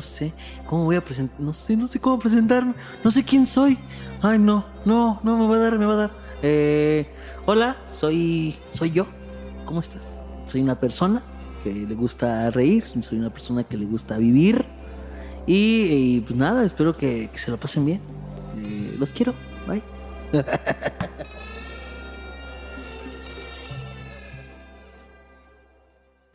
[0.00, 0.32] No sé
[0.66, 2.72] cómo voy a presentar, no sé, no sé cómo presentarme,
[3.04, 3.78] no sé quién soy.
[4.22, 6.10] Ay, no, no, no, me va a dar, me va a dar.
[6.40, 7.06] Eh,
[7.44, 9.06] hola, soy, soy yo.
[9.66, 10.22] ¿Cómo estás?
[10.46, 11.22] Soy una persona
[11.62, 14.64] que le gusta reír, soy una persona que le gusta vivir.
[15.46, 18.00] Y, y, pues nada, espero que, que se lo pasen bien.
[18.56, 19.34] Eh, los quiero,
[19.68, 19.82] bye.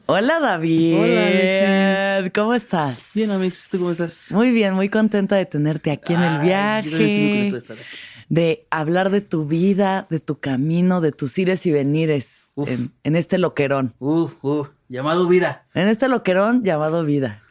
[0.08, 0.98] Hola David.
[1.00, 2.32] Hola, Alexis.
[2.34, 3.04] ¿Cómo estás?
[3.16, 4.32] Bien, amigos, ¿tú cómo estás?
[4.32, 7.32] Muy bien, muy contenta de tenerte aquí en el Ay, yo también estoy muy viaje.
[7.32, 7.98] contento de estar aquí.
[8.30, 12.70] de hablar de tu vida, de tu camino, de tus ires y venires Uf.
[12.70, 13.96] en, en este loquerón.
[14.00, 15.66] Uh, uh, llamado vida.
[15.74, 17.42] En este loquerón llamado vida.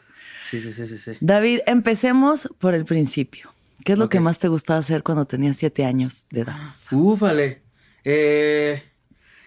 [0.49, 1.13] Sí, sí, sí, sí, sí.
[1.21, 3.51] David, empecemos por el principio.
[3.85, 6.57] ¿Qué es lo que más te gustaba hacer cuando tenías siete años de edad?
[6.93, 7.63] Ufale.
[8.05, 8.83] Eh,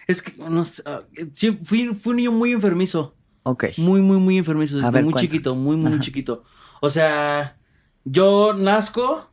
[0.08, 1.02] es que, no sé, ah,
[1.34, 3.14] sí, fui, fui un niño muy enfermizo.
[3.44, 3.64] Ok.
[3.78, 4.76] Muy, muy, muy enfermizo.
[4.76, 5.30] Desde ver, muy cuenta.
[5.30, 6.42] chiquito, muy, muy, chiquito.
[6.80, 7.56] O sea,
[8.04, 9.30] yo nazco,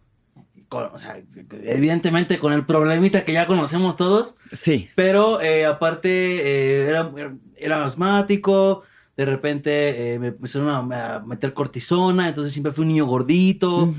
[0.70, 1.22] con- o sea,
[1.64, 4.90] evidentemente con el problemita que ya conocemos todos, Sí.
[4.96, 7.12] pero eh, aparte eh, era,
[7.58, 8.84] era asmático.
[9.18, 13.94] De repente eh, me empezaron a, a meter cortisona, entonces siempre fui un niño gordito.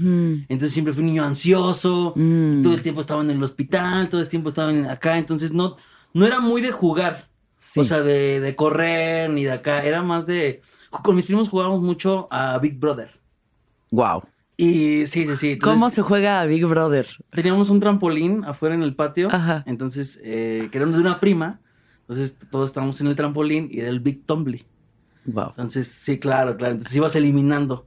[0.48, 2.62] Entonces siempre fui un niño ansioso, Mm.
[2.62, 5.77] todo el tiempo estaba en el hospital, todo el tiempo estaba en- acá, entonces no,
[6.14, 7.80] no era muy de jugar, Sí.
[7.80, 10.60] o sea, de, de correr ni de acá, era más de...
[10.90, 13.10] Con mis primos jugábamos mucho a Big Brother.
[13.91, 14.22] Wow.
[14.56, 15.53] Y sí, sí, sí.
[15.53, 17.06] entonces ¿Cómo se juega a Big Brother?
[17.31, 19.62] Teníamos un trampolín afuera en el patio, Ajá.
[19.66, 21.60] entonces, eh, que era de una prima,
[22.00, 24.64] entonces todos estábamos en el trampolín y era el Big Tumbly.
[25.26, 25.48] Wow.
[25.50, 27.86] Entonces, sí, claro, claro, entonces ibas eliminando.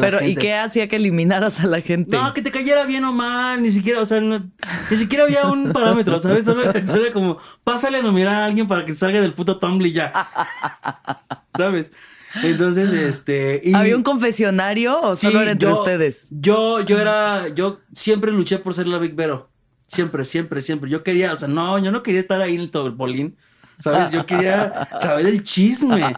[0.00, 2.16] Pero, ¿y qué hacía que eliminaras a la gente?
[2.16, 4.50] No, que te cayera bien o mal, ni siquiera, o sea, no-
[4.90, 6.44] ni siquiera había un parámetro, ¿sabes?
[6.44, 9.90] Solo, solo era como, pásale a nominar a alguien para que salga del puto Tumblr
[9.92, 10.12] ya.
[11.56, 11.92] ¿Sabes?
[12.42, 13.60] Entonces, este.
[13.64, 16.26] y- ¿Había un confesionario o sí, solo era entre yo- ustedes?
[16.30, 19.50] Yo, yo era, yo siempre luché por ser la Big Vero.
[19.86, 20.90] Siempre, siempre, siempre.
[20.90, 23.36] Yo quería, o sea, no, yo no quería estar ahí en el Tobolín.
[23.80, 24.10] ¿Sabes?
[24.12, 26.14] Yo quería saber el chisme,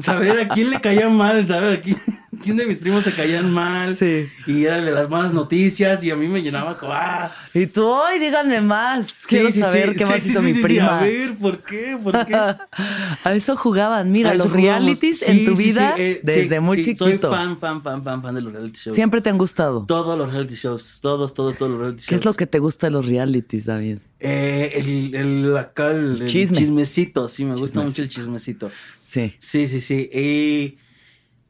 [0.00, 1.78] saber a quién le caía mal, ¿sabes?
[1.78, 2.02] A quién,
[2.42, 3.96] quién de mis primos se caían mal.
[3.96, 4.28] Sí.
[4.46, 7.32] Y era de las malas noticias y a mí me llenaba como, ah.
[7.54, 9.12] Y tú, ¡ay, díganme más!
[9.26, 11.00] Quiero sí, saber sí, qué más hizo mi prima.
[11.00, 11.98] A ver, ¿por qué?
[12.02, 12.34] ¿Por qué?
[13.24, 14.12] a eso jugaban.
[14.12, 14.84] Mira, eso los jugábamos.
[14.84, 17.04] realities en tu sí, sí, vida eh, desde muy chiquito.
[17.04, 18.94] Soy fan, fan, fan, fan, fan de los reality shows.
[18.94, 19.84] Siempre te han gustado.
[19.86, 22.08] Todos los reality shows, todos, todos, todos los reality shows.
[22.08, 23.98] ¿Qué es lo que te gusta de los realities, David?
[24.20, 26.58] Eh, el, el, acá, el, el Chisme.
[26.58, 28.70] chismecito, sí, me gusta mucho el chismecito.
[29.04, 29.34] Sí.
[29.38, 30.10] Sí, sí, sí.
[30.12, 30.78] Y,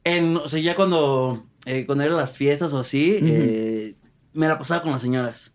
[0.06, 3.94] en, o sea, ya cuando, eh, cuando eran las fiestas o así, eh,
[4.33, 5.53] me la pasaba con las señoras.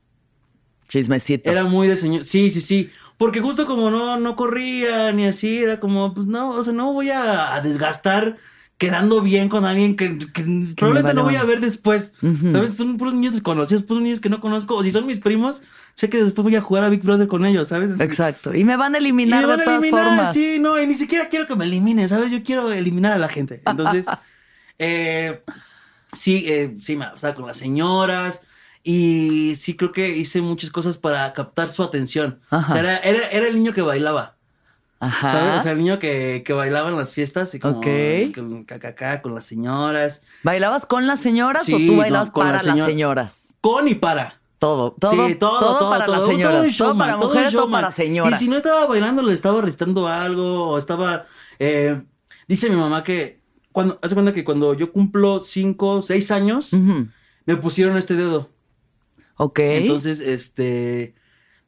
[0.88, 1.50] Chismecito.
[1.50, 2.25] Era muy de señor.
[2.25, 2.89] Sí, sí, sí.
[3.17, 6.91] Porque justo como no, no corría ni así, era como, pues no, o sea, no
[6.91, 8.38] voy a, a desgastar
[8.78, 10.44] quedando bien con alguien que, que
[10.75, 12.13] probablemente no voy a ver después.
[12.22, 12.51] Ujú.
[12.51, 12.75] ¿Sabes?
[12.75, 14.75] Son puros niños desconocidos, puros niños que no conozco.
[14.75, 15.62] O si son mis primos,
[15.94, 18.00] sé que después voy a jugar a Big Brother con ellos, ¿sabes?
[18.01, 18.53] Exacto.
[18.53, 20.33] Y me van a Y eliminar me van de a todas eliminar, formas.
[20.33, 22.31] Sí, no, y ni siquiera quiero que me eliminen, ¿sabes?
[22.31, 23.62] Yo quiero eliminar a la gente.
[23.66, 24.06] Entonces,
[24.81, 25.44] eh,
[26.14, 28.42] sí, eh, sí, me la pasaba con las señoras.
[28.84, 32.40] Y sí, creo que hice muchas cosas para captar su atención.
[32.50, 32.74] Ajá.
[32.74, 34.36] O sea, era, era, era el niño que bailaba.
[35.00, 35.31] Ajá.
[35.31, 35.59] ¿Sabes?
[35.59, 37.80] O sea, el niño que, que bailaba en las fiestas y como
[39.22, 40.22] con las señoras.
[40.44, 43.48] ¿Bailabas con las señoras Sí, o tú bailabas no, con para las las señor- señoras?
[43.62, 44.40] Con y para.
[44.59, 46.56] Todo, todo, sí, todo, todo, todo, para todo, las señoras.
[46.58, 48.39] un Todo, showman, para todo mujeres, para señoras.
[48.42, 51.25] Y si no estaba bailando, le estaba recitando algo, o estaba.
[51.57, 52.00] eh,
[52.48, 53.40] dice mi mamá que.
[53.71, 56.69] Cuando, hace cuenta que cuando yo cumplo 5, 6 años,
[57.45, 58.50] me pusieron este dedo.
[59.38, 59.59] Ok.
[59.59, 61.15] Entonces, este.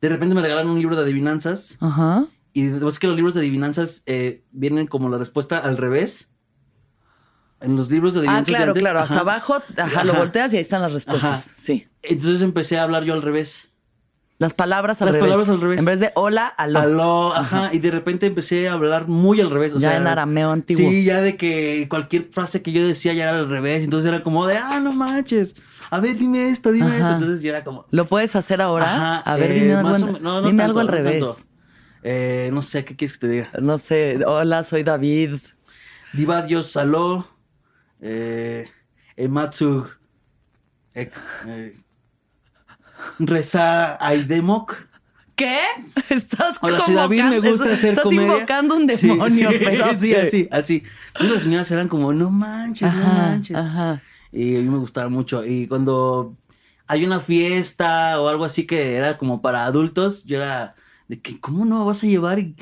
[0.01, 1.77] De repente me regalaron un libro de adivinanzas.
[1.79, 2.27] Ajá.
[2.51, 6.29] Y es que los libros de adivinanzas eh, vienen como la respuesta al revés.
[7.61, 8.45] En los libros de Ah, adivinanzas.
[8.47, 8.99] de claro, antes, claro.
[8.99, 11.31] Hasta abajo, ajá, lo volteas y ahí están las respuestas.
[11.47, 11.53] Ajá.
[11.55, 11.87] Sí.
[12.01, 13.69] Entonces empecé a hablar yo al revés.
[14.43, 15.27] Las palabras al Las revés.
[15.29, 15.79] palabras al revés.
[15.79, 16.79] En vez de hola, aló.
[16.79, 17.69] Aló, ajá.
[17.73, 19.73] Y de repente empecé a hablar muy al revés.
[19.73, 20.89] O Ya sea, en arameo antiguo.
[20.89, 23.83] Sí, ya de que cualquier frase que yo decía ya era al revés.
[23.83, 25.55] Entonces era como de, ah, no manches.
[25.89, 26.95] A ver, dime esto, dime Ajá.
[26.97, 27.13] esto.
[27.13, 27.85] Entonces yo era como.
[27.91, 28.85] ¿Lo puedes hacer ahora?
[28.93, 31.19] Ajá, a ver, eh, dime, algo, no, no dime tanto, algo al no revés.
[31.23, 31.37] tanto.
[32.03, 33.49] Eh, no sé, ¿qué quieres que te diga?
[33.61, 34.19] No sé.
[34.25, 35.35] Hola, soy David.
[36.11, 37.25] Diva Dios Saló.
[38.01, 38.67] Eh,
[39.15, 39.87] Ematsu.
[40.93, 41.13] Ek,
[41.47, 41.73] eh,
[43.19, 44.87] Reza Aidemoc.
[45.35, 45.57] ¿Qué?
[46.09, 48.23] Estás Hola, convocando, David, me gusta hacer estás comedia.
[48.35, 50.83] invocando un demonio, sí, pero Sí, así, así.
[51.07, 53.57] Entonces las señoras eran como, no manches, no manches.
[53.57, 54.01] ajá.
[54.31, 55.45] Y a mí me gustaba mucho.
[55.45, 56.35] Y cuando
[56.87, 60.75] hay una fiesta o algo así que era como para adultos, yo era
[61.07, 62.39] de que, ¿cómo no vas a llevar?
[62.39, 62.55] Y,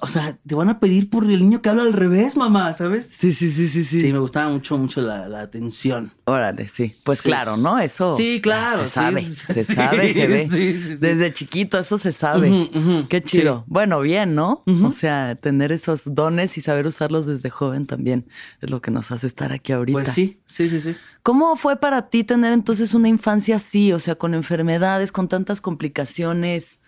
[0.00, 3.08] o sea, te van a pedir por el niño que habla al revés, mamá, ¿sabes?
[3.16, 4.00] Sí, sí, sí, sí, sí.
[4.00, 6.12] Sí, me gustaba mucho, mucho la, la atención.
[6.24, 6.92] Órale, sí.
[7.04, 7.24] Pues Sí.
[7.28, 7.78] claro, ¿no?
[7.78, 8.16] Eso.
[8.16, 10.48] Sí, claro, Se sí, sabe, sí, se sabe, se ve.
[10.52, 10.96] sí, sí, sí.
[10.96, 12.70] Desde chiquito, eso se sabe.
[13.08, 13.64] Qué chido.
[13.66, 14.62] Bueno, bien, ¿no?
[14.84, 18.26] O sea, tener esos dones y saber usarlos desde joven también
[18.60, 19.98] es lo que nos hace estar aquí ahorita.
[20.02, 20.96] Pues sí, sí, sí, sí.
[21.22, 23.92] ¿Cómo fue para ti tener entonces una infancia así?
[23.92, 26.78] O sea, con enfermedades, con tantas complicaciones.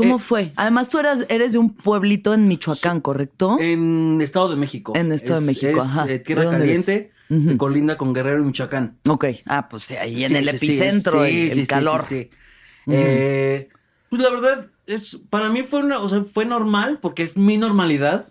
[0.00, 0.52] ¿Cómo Eh, fue?
[0.56, 3.58] Además, tú eras, eres de un pueblito en Michoacán, ¿correcto?
[3.60, 4.92] En Estado de México.
[4.96, 6.04] En Estado de México, es, ajá.
[6.04, 7.56] eh, ¿De tierra caliente, Ujú.
[7.58, 8.98] colinda con Guerrero y Michoacán.
[9.08, 9.24] ok.
[9.46, 12.02] Ah, pues sí, ahí en el sí, epicentro, sí, el, el sí, sí, calor.
[12.02, 12.30] sí, sí.
[12.92, 13.68] Eh,
[14.08, 17.56] pues la verdad, es, para mí fue, una, o sea, fue normal porque es mi
[17.56, 18.26] normalidad.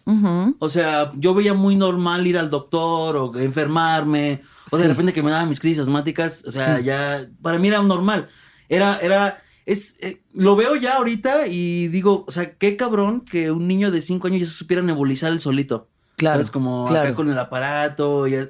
[0.59, 4.41] O sea, yo veía muy normal ir al doctor o enfermarme.
[4.71, 6.43] O de repente que me daban mis crisis asmáticas.
[6.45, 8.27] O sea, ya, para mí era normal.
[8.67, 13.51] Era, era, es, eh, lo veo ya ahorita y digo, o sea, qué cabrón que
[13.51, 15.87] un niño de 5 años ya se supiera nebulizar el solito.
[16.17, 17.07] Claro, Es como claro.
[17.09, 18.27] acá con el aparato.
[18.27, 18.49] y-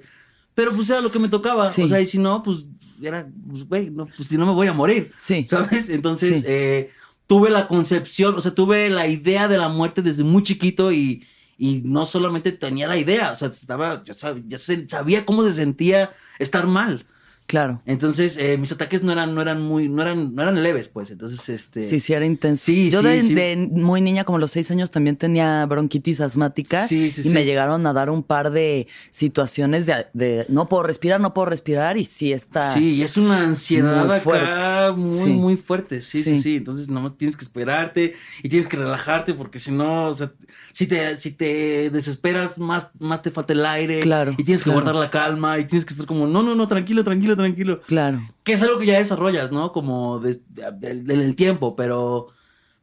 [0.55, 1.67] pero pues era lo que me tocaba.
[1.69, 1.83] Sí.
[1.83, 2.65] O sea, y si no, pues
[3.01, 5.11] era, pues, güey, no, pues si no me voy a morir.
[5.17, 5.45] Sí.
[5.47, 5.89] ¿Sabes?
[5.89, 6.43] Entonces, Sí.
[6.47, 6.89] eh,
[7.27, 11.25] tuve la concepción, o sea, tuve la idea de la muerte desde muy chiquito y,
[11.57, 15.53] y no solamente tenía la idea, o sea, estaba, ya, sab- ya sabía cómo se
[15.53, 17.05] sentía estar mal.
[17.49, 17.81] Claro.
[17.87, 21.09] Entonces, eh, mis ataques no eran, no eran muy, no eran, no eran leves, pues.
[21.09, 21.81] Entonces, este.
[21.81, 22.63] Sí, sí, era intenso.
[22.65, 23.33] Sí, Yo sí, de, sí.
[23.33, 26.87] de muy niña, como los seis años, también tenía bronquitis asmática.
[26.87, 30.83] Sí, sí, y me llegaron a dar un par de situaciones de, de no puedo
[30.83, 31.97] respirar, no puedo respirar.
[31.97, 32.75] Y sí está.
[32.75, 34.91] Sí, y es una ansiedad Muy acá fuerte.
[35.01, 35.33] muy, Sí.
[35.33, 36.01] muy fuerte.
[36.03, 36.41] Sí, sí, Sí.
[36.43, 38.13] sí, Entonces, nomás tienes que esperarte
[38.43, 40.31] y tienes que relajarte porque si no, o sea,
[40.73, 44.01] si te, si te desesperas, más, más te falta el aire.
[44.01, 44.81] Claro, Y tienes que claro.
[44.81, 47.81] guardar la calma y tienes que estar como, no, no, no, tranquilo, tranquilo, tranquilo.
[47.87, 48.19] Claro.
[48.43, 49.71] Que es algo que ya desarrollas, ¿no?
[49.71, 52.27] Como de- de- del- del tiempo, pero.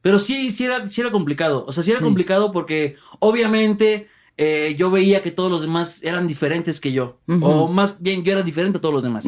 [0.03, 1.65] Pero sí, sí era, sí era complicado.
[1.67, 2.05] O sea, sí era Sí.
[2.05, 4.09] complicado porque obviamente
[4.39, 7.19] eh, yo veía que todos los demás eran diferentes que yo.
[7.41, 9.25] O más bien, yo era diferente a todos los demás.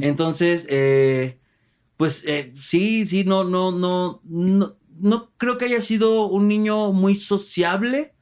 [0.00, 1.38] Entonces, eh,
[1.96, 6.92] pues eh, sí, sí, no, no, no, no, no creo que haya sido un niño
[6.92, 8.14] muy sociable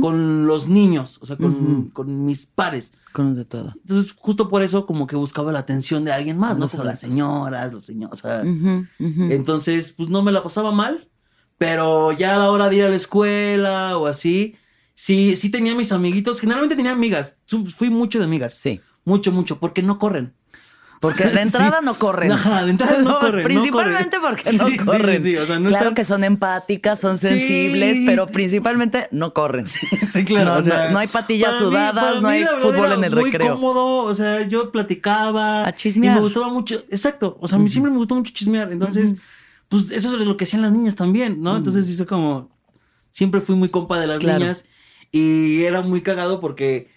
[0.00, 2.92] con los niños, o sea, con, con mis pares.
[3.12, 3.72] Con los de todo.
[3.82, 6.64] Entonces, justo por eso, como que buscaba la atención de alguien más, ¿no?
[6.64, 7.10] Los Como las adultos.
[7.10, 8.42] señoras, los señores, o sea.
[8.98, 11.08] Entonces, pues no me la pasaba mal,
[11.58, 14.56] pero ya a la hora de ir a la escuela o así,
[14.94, 16.40] sí, sí tenía mis amiguitos.
[16.40, 17.38] Generalmente tenía amigas,
[17.76, 18.54] fui mucho de amigas.
[18.54, 18.80] Sí.
[19.04, 20.34] Mucho, mucho, porque no corren.
[21.02, 22.32] Porque de entrada no corren.
[22.32, 24.36] Ajá, de entrada no corren, no Principalmente corren.
[24.36, 25.22] porque no Sí, corren.
[25.22, 29.66] sí, o sea, no claro están- que son empáticas, son sensibles, pero principalmente no corren.
[29.66, 30.54] Sí, claro.
[30.54, 33.54] No, o sea, hay patillas mí- sudadas, no mí, hay fútbol en el muy recreo.
[33.54, 35.66] cómodo, o sea, yo platicaba.
[35.66, 36.12] A chismear.
[36.12, 38.72] Y me gustaba mucho, exacto, o sea, a mí siempre me gustó mucho chismear.
[38.72, 39.16] Entonces,
[39.68, 41.56] pues eso es lo que hacían las niñas también, ¿no?
[41.56, 42.50] Entonces hice como,
[43.10, 44.38] siempre fui muy compa de las Claro.
[44.38, 44.66] niñas
[45.10, 46.88] y era muy cagado porque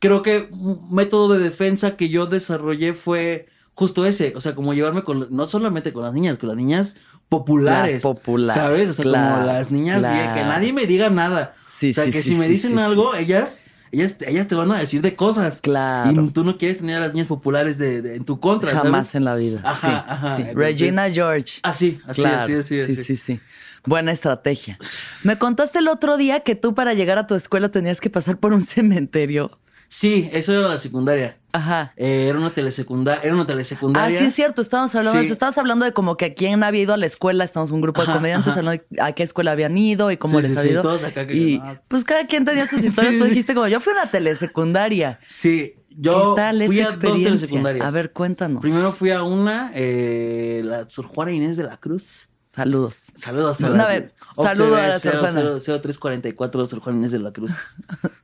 [0.00, 4.74] creo que un método de defensa que yo desarrollé fue justo ese, o sea, como
[4.74, 6.96] llevarme con, no solamente con las niñas, con las niñas
[7.28, 7.94] populares.
[7.94, 8.90] Las populares, ¿Sabes?
[8.90, 11.54] O sea, claro, como las niñas bien, que nadie me diga nada.
[11.62, 14.46] Sí, o sea, sí, que sí, si me sí, dicen sí, algo, ellas, ellas, ellas
[14.48, 15.60] te van a decir de cosas.
[15.60, 16.22] Claro.
[16.22, 19.06] Y tú no quieres tener a las niñas populares de, de- en tu contra, Jamás
[19.08, 19.14] ¿sabes?
[19.16, 19.60] en la vida.
[19.64, 20.42] Ajá, sí, ajá, sí.
[20.42, 21.60] entonces- Regina George.
[21.62, 23.04] Así, así, Claro, así, así, sí, así.
[23.04, 23.40] sí, sí.
[23.86, 24.78] Buena estrategia.
[25.24, 28.38] Me contaste el otro día que tú para llegar a tu escuela tenías que pasar
[28.38, 29.58] por un cementerio.
[29.88, 31.38] Sí, eso era la secundaria.
[31.54, 31.92] Ajá.
[31.96, 34.18] Eh, era una telesecundaria, era una Ah, telesecundaria.
[34.18, 35.26] sí, es cierto, estábamos hablando de Sí.
[35.26, 35.32] eso.
[35.34, 37.44] Estabas hablando de como que a quién había ido a la escuela.
[37.44, 38.58] Estamos un grupo de Ajá, comediantes ajá.
[38.60, 40.82] hablando de a qué escuela habían ido y cómo Sí, les sí, había sí, ido.
[40.82, 41.80] todos acá que- y ah.
[41.86, 43.16] pues cada quien tenía sus historias.
[43.18, 45.20] Tú dijiste como, yo fui a una telesecundaria.
[45.28, 47.86] Sí, yo ¿Qué tal fui esa a dos telesecundarias.
[47.86, 48.60] A ver, cuéntanos.
[48.60, 52.28] Primero fui a una, eh, la Sor Juana Inés de la Cruz.
[52.48, 53.06] Saludos.
[53.16, 55.40] Saludos a Una la vez, saludo a la Sor Juana.
[55.60, 57.52] 0344 Sor Juana Inés de la Cruz.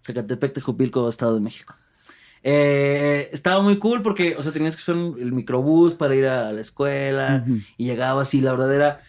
[0.04, 1.74] Zacatepec, Tejupilco, Estado de México.
[2.42, 6.52] Eh, estaba muy cool porque, o sea, tenías que usar el microbús para ir a
[6.52, 7.58] la escuela Ujú.
[7.76, 9.00] y llegaba así, la verdad era...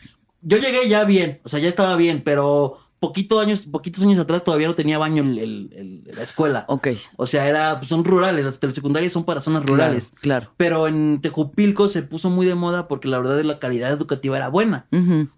[0.42, 4.44] Yo llegué ya bien, o sea, ya estaba bien, pero poquito años, poquitos años atrás
[4.44, 5.70] todavía no tenía baño el- el-
[6.06, 6.66] el- la escuela.
[6.68, 6.90] Ok.
[7.16, 10.14] O sea, era, pues, son rurales, las telesecundarias son para zonas rurales.
[10.20, 10.52] Claro.
[10.58, 14.50] Pero en Tejupilco se puso muy de moda porque la verdad la calidad educativa era
[14.50, 14.88] buena.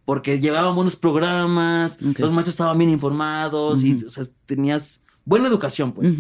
[0.04, 5.94] Porque llevaban buenos programas, los maestros estaban bien informados y o sea, tenías buena educación,
[5.94, 6.16] pues.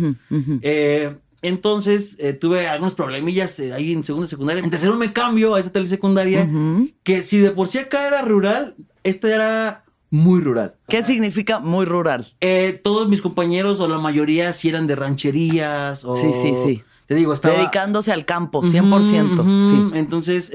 [0.61, 4.63] Eh, Entonces eh, tuve algunos problemillas eh, ahí en segunda secundaria.
[4.63, 6.43] En tercero me cambio a esta telesecundaria.
[6.43, 6.89] Ujú.
[7.03, 10.75] Que si de por sí acá era rural, esta era muy rural.
[10.87, 12.25] ¿Qué significa muy rural?
[12.39, 16.15] Eh, todos mis compañeros o la mayoría sí eran de rancherías o...
[16.15, 16.83] Sí, sí, sí.
[17.07, 17.57] Te digo, estaba...
[17.57, 19.39] Dedicándose al campo, 100%.
[19.39, 19.69] Ujú, ujú.
[19.91, 19.97] Sí.
[19.97, 20.51] Entonces,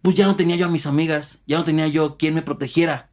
[0.00, 3.08] pues ya no tenía yo a mis amigas, ya no tenía yo quien me protegiera.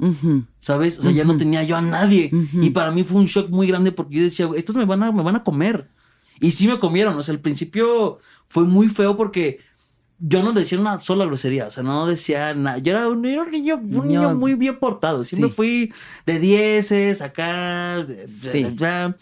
[0.60, 1.00] ¿sabes?
[1.00, 2.32] O sea, ya no tenía yo a nadie.
[2.54, 5.12] Y para mí fue un shock muy grande porque yo decía, estos me van a,
[5.12, 5.90] me van a comer.
[6.40, 9.60] Y sí me comieron, o sea, al principio fue muy feo porque
[10.20, 12.78] yo no decía una sola grosería, o sea, no decía nada.
[12.78, 15.56] Yo era un, era un niño, un Niño- niño muy bien portado, siempre Sí.
[15.56, 15.94] fui
[16.26, 18.64] de dieces, acá, de- Sí.
[18.64, 19.14] de- de-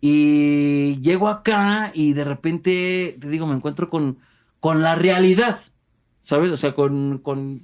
[0.00, 4.18] y llego acá y de repente, te digo, me encuentro con,
[4.60, 5.60] con la realidad,
[6.20, 6.50] ¿sabes?
[6.50, 7.18] O sea, con...
[7.18, 7.62] con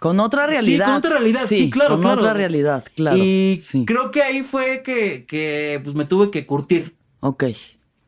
[0.00, 0.84] Con otra realidad.
[0.86, 2.20] Sí, con otra realidad, sí, claro, Con claro.
[2.20, 3.16] otra realidad, claro.
[3.18, 3.84] Y sí.
[3.84, 6.94] creo que ahí fue que, que pues me tuve que curtir.
[7.20, 7.44] Ok.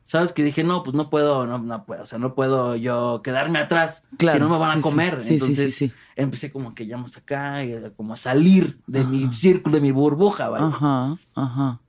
[0.04, 0.32] ¿Sabes?
[0.32, 3.58] Que dije, no, pues no puedo, no, no puedo, o sea, no puedo yo quedarme
[3.58, 5.20] atrás, Claro, si no me van sí, a comer.
[5.20, 5.92] Sí, Entonces sí.
[6.16, 9.90] empecé como que ya más acá, y como a salir de mi círculo, de mi
[9.92, 10.64] burbuja, ¿vale?
[10.64, 11.80] Ajá, ajá.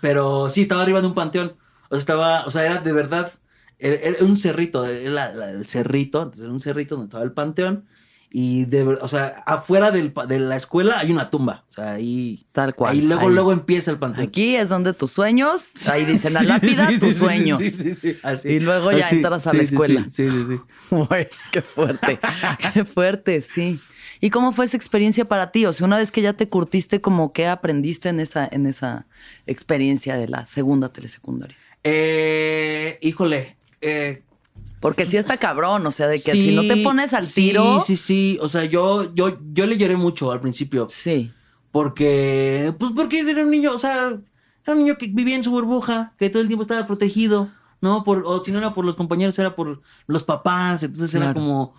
[0.00, 1.56] Pero sí, estaba arriba de un panteón.
[1.90, 3.32] O sea, estaba, o sea, era de verdad,
[3.78, 7.24] era, era un cerrito, era la- la- el cerrito, entonces era un cerrito donde estaba
[7.24, 7.86] el panteón.
[8.34, 11.64] Y de o sea, afuera del de la escuela hay una tumba.
[11.68, 12.46] O sea, ahí.
[12.52, 13.34] Tal cual, Ahí luego, ahí.
[13.34, 14.26] luego empieza el panteón.
[14.26, 17.62] Aquí es donde tus sueños, ahí dice la lápida, sí, sí, tus sí, sueños.
[17.62, 18.48] sí, sí, sí, así.
[18.48, 20.06] Y luego ya Así, entras a la escuela.
[20.10, 20.60] Sí, sí, sí.
[20.94, 22.18] Uy, qué fuerte,
[22.72, 23.78] qué fuerte, sí.
[24.20, 25.66] ¿Y cómo fue esa experiencia para ti?
[25.66, 29.06] O sea, una vez que ya te curtiste, como qué aprendiste en esa, en esa
[29.46, 31.56] experiencia de la segunda telesecundaria?
[31.84, 33.56] Eh, híjole.
[33.80, 34.22] Eh,
[34.82, 37.34] Porque sí está cabrón, o sea, de que sí, si no te pones al sí,
[37.48, 37.80] tiro.
[37.80, 40.86] Sí, sí, O sea, yo, yo, yo le lloré mucho al principio.
[40.90, 41.32] Sí,
[41.70, 44.08] Porque, pues porque era un niño, o sea,
[44.64, 48.04] era un niño que vivía en su burbuja, que todo el tiempo estaba protegido, ¿no?
[48.04, 51.74] Por, o si no era por los compañeros, era por los papás, entonces era como,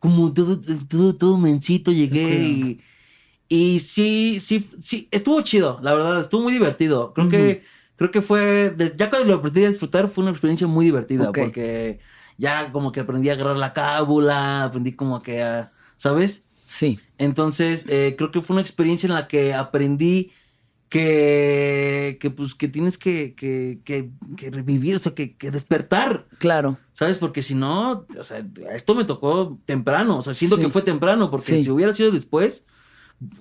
[0.00, 2.80] como todo, todo, todo mencito llegué y,
[3.48, 7.14] y sí, sí, sí, estuvo chido, la verdad, estuvo muy divertido.
[7.14, 7.64] Creo que,
[7.96, 12.00] creo que fue, ya cuando lo aprendí a disfrutar, fue una experiencia muy divertida, porque
[12.38, 16.46] ya como que aprendí a agarrar la cábula, aprendí como que a, ¿sabes?
[16.66, 20.32] sí, Entonces, eh, creo que fue una experiencia en la que aprendí
[20.88, 26.28] que, que pues, que tienes que, que, que, que revivir, o sea, que, que despertar,
[26.38, 26.78] claro.
[26.94, 27.18] ¿sabes?
[27.18, 30.62] Porque si no, o sea, esto me tocó temprano, o sea, siento Sí.
[30.62, 31.64] que fue temprano, porque Sí.
[31.64, 32.66] si hubiera sido después,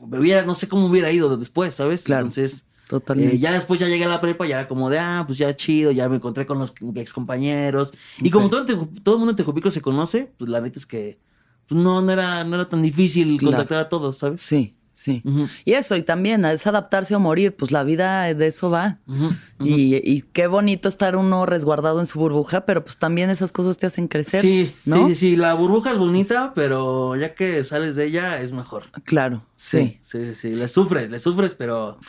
[0.08, 2.04] me hubiera, no sé cómo hubiera ido después, ¿sabes?
[2.04, 2.24] Claro.
[2.24, 3.36] Entonces, Totalmente.
[3.36, 5.91] eh, ya después ya llegué a la prepa, ya como de, ah, pues ya chido,
[5.91, 7.94] ya me encontré con los ex compañeros.
[8.20, 8.63] Y como todo,
[9.03, 11.20] todo el mundo en Tejupico se conoce, pues la neta es que
[11.67, 13.58] pues, no, no, era, no era tan difícil Claro.
[13.58, 14.41] contactar a todos, ¿sabes?
[14.41, 15.24] Sí, sí.
[15.63, 18.98] Y eso, y también es adaptarse o morir, pues la vida de eso va.
[19.08, 19.32] Ujú.
[19.60, 23.77] Y, y qué bonito estar uno resguardado en su burbuja, pero pues también esas cosas
[23.77, 24.42] te hacen crecer.
[24.42, 25.08] Sí, ¿no?
[25.08, 28.86] sí, sí, la burbuja es bonita, pero ya que sales de ella es mejor.
[29.04, 30.00] Claro, sí.
[30.01, 32.00] Sí, sí, sí, le sufres, le sufres, pero.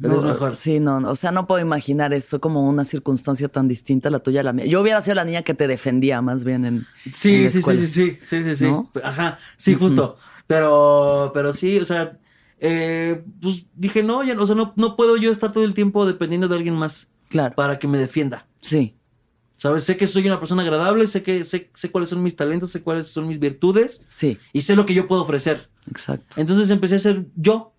[0.00, 0.56] Pero no, es mejor.
[0.56, 4.18] Sí, no, o sea, no puedo imaginar eso como una circunstancia tan distinta a la
[4.18, 4.66] tuya a la mía.
[4.66, 7.62] Yo hubiera sido la niña que te defendía más bien en, en sí, la sí,
[7.62, 8.64] sí, sí, sí, sí, sí, sí.
[8.64, 8.90] ¿No?
[9.04, 10.18] Ajá, sí, justo.
[10.46, 12.18] Pero, pero sí, o sea,
[12.60, 16.06] eh, pues dije, no, ya, o sea, no, no puedo yo estar todo el tiempo
[16.06, 18.46] dependiendo de alguien más Claro, para que me defienda.
[18.60, 18.94] sí,
[19.58, 19.84] ¿Sabes?
[19.84, 22.82] Sé que soy una persona agradable, sé que sé, sé cuáles son mis talentos, sé
[22.82, 25.70] cuáles son mis virtudes sí, y sé lo que yo puedo ofrecer.
[25.88, 26.38] exacto.
[26.38, 27.72] Entonces empecé a ser yo,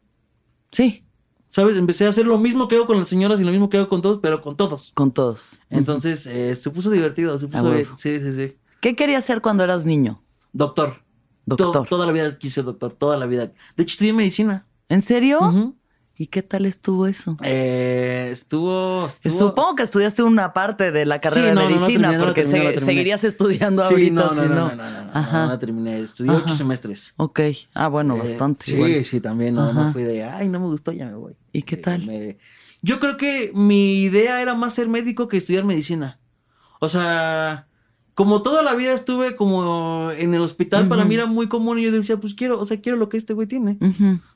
[0.72, 1.06] Sí,
[1.50, 1.78] ¿sabes?
[1.78, 3.88] Empecé a hacer lo mismo que hago con las señoras y lo mismo que hago
[3.90, 4.92] con todos, pero con todos.
[4.96, 5.60] con todos.
[5.70, 7.82] Entonces eh, se puso divertido, se puso Ah.
[7.96, 8.58] Sí, sí, sí.
[8.82, 10.22] ¿Qué querías ser cuando eras niño?
[10.54, 11.04] Doctor.
[11.48, 11.72] Doctor.
[11.72, 13.48] To- toda la vida quise ser doctor, toda la vida.
[13.76, 14.66] De hecho, estudié medicina.
[14.90, 15.74] ¿En serio?
[16.20, 17.38] ¿Y qué tal estuvo eso?
[17.44, 21.80] Eh, estuvo, estuvo- Supongo que estudiaste una parte de la carrera Sí, no, de no
[21.80, 24.68] medicina, no porque terminé, se- seguirías estudiando Sí, ahorita no, no, si no, no.
[24.70, 25.44] no, no, no, no, Ajá.
[25.46, 26.00] no la terminé.
[26.00, 26.42] Estudié Ajá.
[26.44, 27.14] ocho semestres.
[27.18, 27.40] Ok.
[27.76, 28.66] Ah, bueno, Eh, bastante.
[28.66, 29.06] Sí, igual.
[29.06, 29.56] sí, también.
[29.56, 29.74] No, Ajá.
[29.86, 31.36] no fui de, ay, no me gustó, ya me voy.
[31.54, 32.06] ¿Y qué Eh, tal?
[32.06, 32.38] me-
[32.82, 36.20] Yo creo que mi idea era más ser médico que estudiar medicina.
[36.80, 37.68] O sea,
[38.18, 41.84] como toda la vida estuve como en el hospital, para mí era muy común y
[41.84, 43.78] yo decía, pues quiero, o sea, quiero lo que este güey tiene.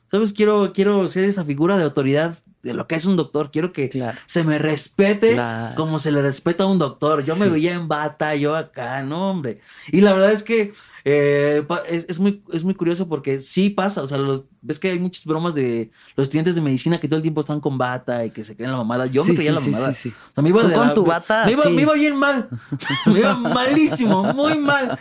[0.08, 0.32] ¿Sabes?
[0.32, 3.50] Quiero, quiero ser esa figura de autoridad de lo que es un doctor.
[3.50, 4.16] Quiero que Claro.
[4.26, 5.74] se me respete Claro.
[5.74, 7.24] como se le respeta a un doctor.
[7.24, 9.58] Yo me veía en bata, yo acá, no, hombre.
[9.90, 10.72] Y la verdad es que
[11.04, 14.90] eh, es, es muy, es muy curioso porque sí pasa, o sea, los, ves que
[14.90, 18.24] hay muchas bromas de los estudiantes de medicina que todo el tiempo están con bata
[18.24, 19.06] y que se creen la mamada.
[19.06, 19.92] Yo me creía sí, la mamada.
[19.92, 20.14] sí, sí.
[20.30, 21.70] O sea, me iba Tú de con la- tu bata, Me iba, sí.
[21.70, 22.48] me iba bien mal.
[23.06, 24.98] Me iba malísimo, muy mal.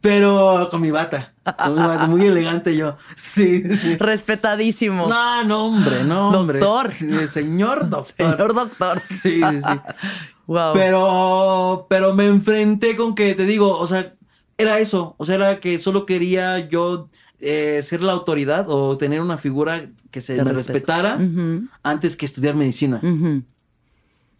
[0.00, 1.34] Pero con mi bata.
[1.44, 2.96] Con mi bata, muy elegante yo.
[3.16, 3.96] Sí, sí.
[3.96, 5.08] Respetadísimo.
[5.08, 6.60] No, no, hombre, no, hombre.
[6.60, 6.92] Doctor.
[6.92, 8.30] Sí, Señor doctor.
[8.30, 9.00] Señor doctor.
[9.00, 9.80] Sí, sí, sí.
[10.46, 10.72] Wow.
[10.72, 14.14] Pero, pero me enfrenté con que, te digo, o sea,
[14.60, 15.14] era eso.
[15.18, 17.08] O sea, era que solo quería yo
[17.40, 21.18] eh, ser la autoridad o tener una figura que se me respetara
[21.82, 23.00] antes que estudiar medicina.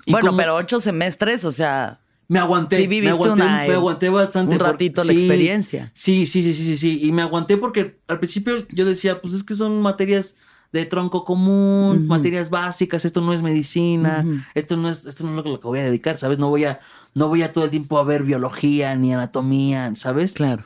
[0.07, 2.77] Bueno, como- pero ocho semestres, o sea, Me aguanté.
[2.77, 4.53] Sí me aguanté, una- me aguanté bastante.
[4.55, 5.91] un ratito la experiencia.
[5.95, 7.01] Sí, sí, sí, sí, sí, sí.
[7.03, 10.37] Y me aguanté porque al principio yo decía, pues es que son materias
[10.73, 14.25] de tronco común, materias básicas, esto no es medicina,
[14.55, 16.39] esto no es, esto no es lo que voy a dedicar, ¿sabes?
[16.39, 16.79] No voy a,
[17.15, 20.33] no voy a todo el tiempo a ver biología ni anatomía, ¿sabes?
[20.35, 20.65] claro.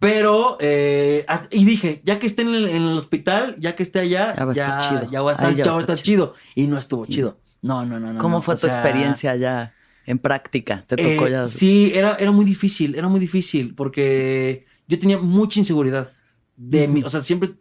[0.00, 4.00] Pero, eh, y dije, ya que esté en el, en el hospital, ya que esté
[4.00, 5.10] allá, Ya va a ya, chido.
[5.10, 6.34] ya va a estar, Ahí ya ya va va a estar chido.
[6.54, 7.38] Y no estuvo chido.
[7.60, 8.18] No, no, no, no.
[8.18, 8.42] ¿Cómo no.
[8.42, 9.74] fue tu sea, experiencia ya
[10.06, 10.82] en práctica?
[10.86, 11.46] ¿Te tocó eh, ya?
[11.46, 16.10] Sí, era, era muy difícil, era muy difícil porque yo tenía mucha inseguridad
[16.56, 17.52] de mí, o sea, siempre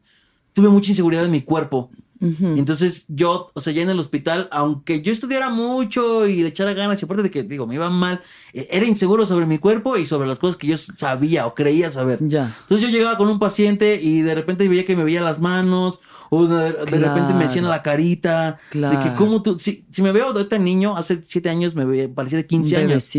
[0.59, 1.89] tuve mucha inseguridad de mi cuerpo.
[2.21, 6.73] Entonces yo, o sea, ya en el hospital, aunque yo estudiara mucho y le echara
[6.73, 9.95] ganas, y aparte de que, digo, me iba mal, eh, era inseguro sobre mi cuerpo
[9.97, 12.19] y sobre las cosas que yo sabía o creía saber.
[12.21, 12.53] Ya.
[12.63, 16.01] Entonces yo llegaba con un paciente y de repente veía que me veía las manos
[16.29, 17.45] o de, de repente me Claro.
[17.45, 18.57] hacían la carita.
[18.73, 19.15] De que Claro.
[19.15, 22.47] como tú, si, si me veo ahorita niño, hace siete años me veía, parecía de
[22.47, 23.09] 15 Un años.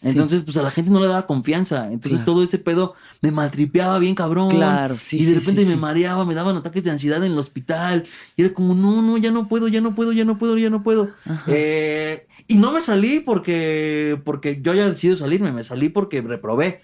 [0.00, 0.08] Sí.
[0.08, 1.84] Entonces, pues a la gente no le daba confianza.
[1.92, 2.24] Entonces Claro.
[2.32, 4.48] todo ese pedo me maltripeaba bien cabrón.
[4.48, 7.38] Claro, sí, Y de repente sí, me mareaba, me daban ataques de ansiedad en el
[7.38, 8.04] hospital.
[8.34, 10.70] Y era como, no, no, ya no puedo, ya no puedo, ya no puedo, ya
[10.70, 11.10] no puedo.
[11.48, 16.80] Eh, y no me salí porque, porque yo ya decidido salirme, me salí porque reprobé.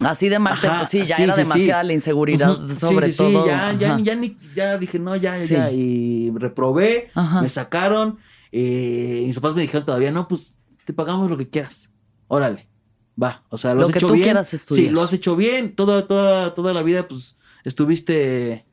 [0.00, 1.48] Así de mal, Ajá, sí, ya sí, era sí, sí.
[1.48, 2.68] demasiada la inseguridad, Ujú.
[2.74, 3.46] Sí, sobre sí, sí, todo.
[3.46, 5.70] ya, ya, ya, ni- ya dije, no, ya, ya.
[5.70, 7.42] Y reprobé, Ajá.
[7.42, 8.18] me sacaron.
[8.52, 11.90] eh, y mis papás me dijeron todavía, no, pues te pagamos lo que quieras.
[12.28, 12.68] Órale,
[13.20, 13.42] va.
[13.50, 14.24] O sea, lo, Lo has que hecho tú bien.
[14.24, 14.86] quieras estudiar.
[14.86, 15.74] Sí, lo has hecho bien.
[15.74, 18.66] Toda, toda, toda la vida, pues estuviste.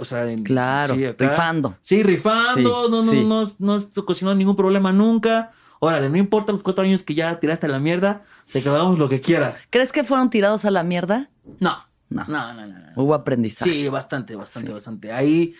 [0.00, 1.28] O sea, en- Claro, sí, acá.
[1.28, 1.76] rifando.
[1.82, 2.86] Sí, rifando.
[2.86, 3.24] Sí, no, no, sí.
[3.24, 5.52] no, no, no has ocasionado ningún problema nunca.
[5.80, 9.10] Órale, no importa los cuatro años que ya tiraste a la mierda, te pagamos lo
[9.10, 9.64] que quieras.
[9.68, 11.28] ¿Crees que fueron tirados a la mierda?
[11.60, 11.76] No,
[12.08, 12.24] No.
[12.28, 12.78] no, no, no.
[12.78, 12.86] no.
[12.96, 13.70] Hubo aprendizaje.
[13.70, 15.12] Sí, bastante, bastante, bastante.
[15.12, 15.54] Ahí,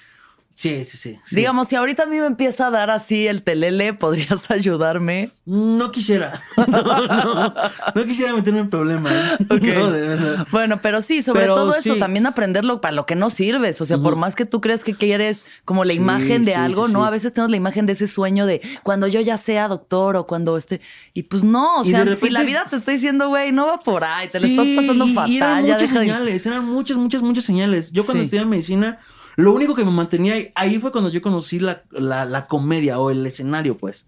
[0.57, 1.19] sí, sí, sí.
[1.25, 1.37] sí.
[1.37, 5.31] Digamos, si ahorita a mí me empieza a dar así el telele, ¿podrías ayudarme?
[5.45, 6.42] No quisiera.
[6.66, 7.55] No, no,
[7.95, 9.12] no quisiera meterme en problemas.
[9.49, 9.62] Ok.
[9.62, 10.47] No, de verdad.
[10.51, 13.81] Bueno, pero sí, sobre Pero todo eso, también aprenderlo para lo que no sirves.
[13.81, 16.88] O sea, por más que tú creas que quieres como la Sí, imagen de algo,
[16.88, 17.05] ¿no?
[17.05, 20.27] A veces tenemos la imagen de ese sueño de cuando yo ya sea doctor o
[20.27, 20.81] cuando esté.
[21.14, 24.03] Y pues no, o sea, si la vida te está diciendo, güey, no va por
[24.05, 27.23] ahí, te lo estás pasando fatal, Y eran ya muchas deja señales, eran muchas, muchas,
[27.23, 27.92] muchas señales.
[27.92, 28.99] Yo cuando estudié medicina,
[29.37, 32.99] lo único que me mantenía ahí, ahí fue cuando yo conocí la, la, la comedia
[32.99, 34.07] o el escenario, pues.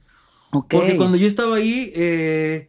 [0.51, 2.69] Porque cuando yo estaba ahí, eh,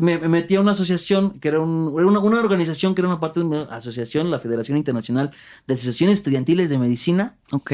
[0.00, 3.08] me, me metí a una asociación que era, un- era una, una organización que era
[3.08, 5.30] una parte de una asociación, la Federación Internacional
[5.66, 7.72] de Asociaciones Estudiantiles de Medicina, Ok.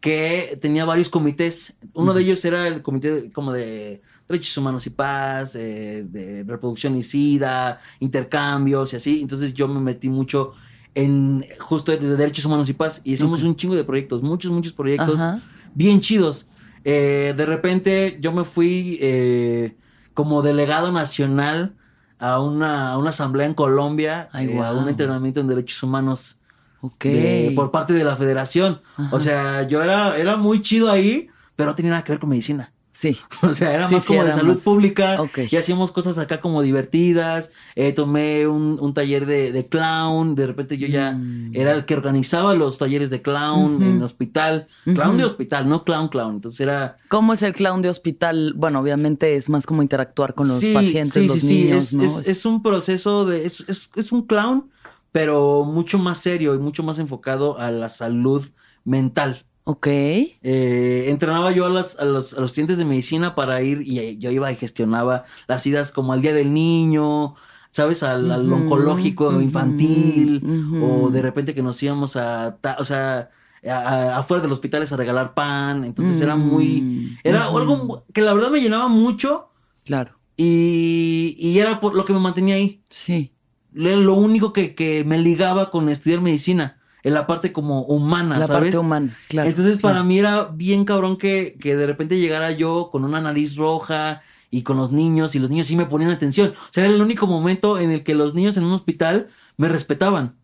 [0.00, 1.74] que tenía varios comités.
[1.92, 6.42] Uno de ellos era el comité de- como de derechos humanos y paz, eh, de
[6.44, 9.20] reproducción y sida, intercambios y así.
[9.20, 10.52] Entonces yo me metí mucho
[10.94, 14.72] en justo de derechos humanos y paz y hicimos un chingo de proyectos, muchos, muchos
[14.72, 15.40] proyectos Ajá.
[15.74, 16.46] bien chidos.
[16.84, 19.74] Eh, de repente yo me fui eh,
[20.12, 21.74] como delegado nacional
[22.18, 26.38] a una, a una asamblea en Colombia, Ay, eh, a un entrenamiento en derechos humanos
[26.82, 27.04] Ok.
[27.04, 28.82] de- por parte de la federación.
[28.96, 29.16] Ajá.
[29.16, 32.28] O sea, yo era, era muy chido ahí, pero no tenía nada que ver con
[32.28, 32.72] medicina.
[32.96, 33.18] Sí.
[33.42, 35.20] O sea, era Sí, más sí, como de salud más- pública.
[35.20, 35.38] Ok.
[35.50, 37.50] Y hacíamos cosas acá como divertidas.
[37.74, 40.34] Eh, tomé un, un taller de, de clown.
[40.36, 41.50] De repente yo ya Mm.
[41.54, 44.68] era el que organizaba los talleres de clown en hospital.
[44.84, 46.36] Clown de hospital, no clown clown.
[46.36, 46.96] Entonces era...
[47.08, 48.54] ¿Cómo es el clown de hospital?
[48.56, 51.92] Bueno, obviamente es más como interactuar con los Sí, pacientes, los sí, sí, niños, es,
[51.94, 52.04] ¿no?
[52.04, 53.44] es- es un proceso de...
[53.44, 54.70] Es, es- es un clown,
[55.12, 58.44] pero mucho más serio y mucho más enfocado a la salud
[58.84, 59.44] mental.
[59.66, 59.86] Ok.
[59.86, 64.18] Eh, entrenaba yo a, las- a los, a los estudiantes de medicina para ir y
[64.18, 67.34] yo iba y gestionaba las idas como al Día del Niño,
[67.70, 68.02] ¿sabes?
[68.02, 70.42] Al, oncológico infantil
[70.82, 73.30] o de repente que nos íbamos a, o sea,
[73.66, 75.84] a- afuera de los hospitales a regalar pan.
[75.84, 79.48] Entonces era muy, Mm, era algo que la verdad me llenaba mucho
[79.84, 80.18] Claro.
[80.36, 82.82] y, y era por lo que me mantenía ahí.
[82.90, 83.32] Sí.
[83.74, 86.73] Era Lo único que, que me ligaba con estudiar medicina,
[87.04, 88.62] en la parte como humana, La ¿sabes?
[88.70, 89.48] parte humana, claro.
[89.48, 89.94] Entonces, claro.
[89.94, 94.22] para mí era bien cabrón que, que de repente llegara yo con una nariz roja
[94.50, 96.50] y con los niños, y los niños sí me ponían atención.
[96.56, 99.68] O sea, era el único momento en el que los niños en un hospital me
[99.68, 100.34] respetaban.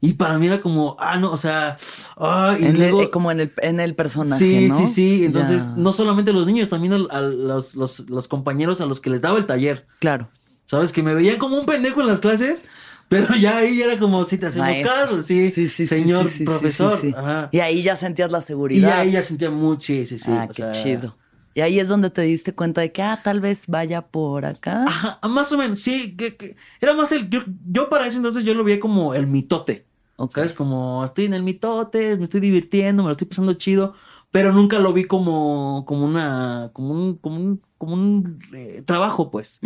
[0.00, 1.76] Y para mí era como, ah, no, o sea,
[2.16, 4.78] ah, y En el- luego- eh, como en el, en el personaje, Sí, ¿no?
[4.78, 5.24] sí, sí.
[5.24, 9.20] Entonces, no solamente los niños, también a, los, los- los compañeros a los que les
[9.20, 9.86] daba el taller.
[10.00, 10.28] Claro.
[10.66, 10.92] ¿Sabes?
[10.92, 12.64] Que me veían como un pendejo en las clases,
[13.08, 14.92] pero ya ahí era como, si te hacemos Maestro.
[14.92, 17.00] caso, sí, Sí, sí, señor sí, profesor.
[17.16, 17.48] Ajá.
[17.52, 18.88] Y ahí ya sentías la Y seguridad.
[18.88, 20.30] ya ahí ya sentía mucho, sí, sí, sí.
[20.30, 21.16] ah, qué sea, chido.
[21.56, 24.84] Y ahí es donde te diste cuenta de que, ah, tal vez vaya por acá.
[24.86, 26.16] Ajá, más o menos, sí.
[26.16, 27.30] Que, que- era más el.
[27.30, 27.40] Yo,
[27.70, 29.86] yo para ese entonces yo lo veía como el mitote.
[30.16, 30.34] Ok.
[30.34, 30.52] ¿Sabes?
[30.52, 33.94] Como estoy en el mitote, me estoy divirtiendo, me lo estoy pasando chido.
[34.32, 36.70] Pero nunca lo vi como, como una.
[36.72, 39.60] como un, como un, como un eh, trabajo, pues.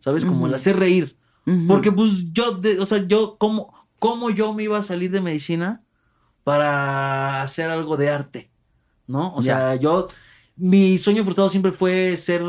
[0.00, 0.26] ¿Sabes?
[0.26, 1.16] Como el hacer reír.
[1.68, 5.20] Porque, pues, yo, de- o sea, yo, ¿cómo, ¿cómo yo me iba a salir de
[5.20, 5.82] medicina
[6.44, 8.50] para hacer algo de arte?
[9.06, 9.34] ¿No?
[9.34, 10.08] O sea, yo,
[10.56, 12.42] mi sueño frustrado siempre fue ser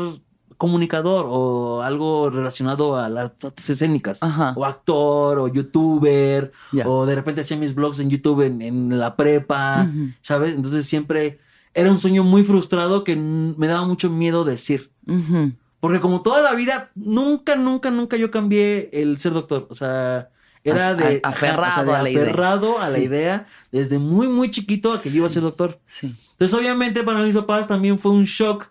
[0.56, 4.22] comunicador o algo relacionado a las artes escénicas.
[4.22, 4.54] Ajá.
[4.56, 6.52] O actor, o youtuber,
[6.86, 9.88] o de repente hacía mis vlogs en YouTube en, en la prepa.
[10.20, 10.54] ¿sabes?
[10.54, 11.40] Entonces siempre
[11.74, 14.92] era un sueño muy frustrado que me daba mucho miedo decir.
[15.08, 15.52] Ujú.
[15.82, 19.66] Porque como toda la vida, nunca, nunca, nunca yo cambié el ser doctor.
[19.68, 20.28] O sea,
[20.62, 21.20] era A- de...
[21.24, 22.22] a- aferrado ajá, o sea, de a la idea.
[22.22, 23.02] aferrado a la Sí.
[23.02, 25.80] idea desde muy, muy chiquito a que yo iba a ser doctor.
[25.86, 26.14] Sí.
[26.30, 28.70] Entonces, obviamente, para mis papás también fue un shock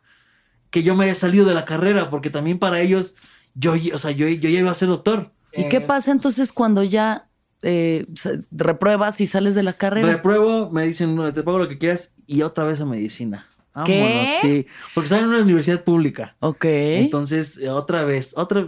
[0.69, 3.15] que yo me haya salido de la carrera, porque también para ellos,
[3.55, 5.31] yo, o sea, yo, yo ya iba a ser doctor.
[5.51, 7.27] ¿Y qué Eh, pasa entonces cuando ya
[7.61, 8.07] eh,
[8.51, 10.07] repruebas y sales de la carrera?
[10.07, 13.47] Repruebo, me dicen, "No, te pago lo que quieras, y otra vez a medicina.
[13.85, 14.01] ¿Qué?
[14.01, 16.35] Vámonos, Sí, porque estaba en una universidad pública.
[16.39, 16.65] ok.
[16.65, 18.67] Entonces, eh, otra vez, otra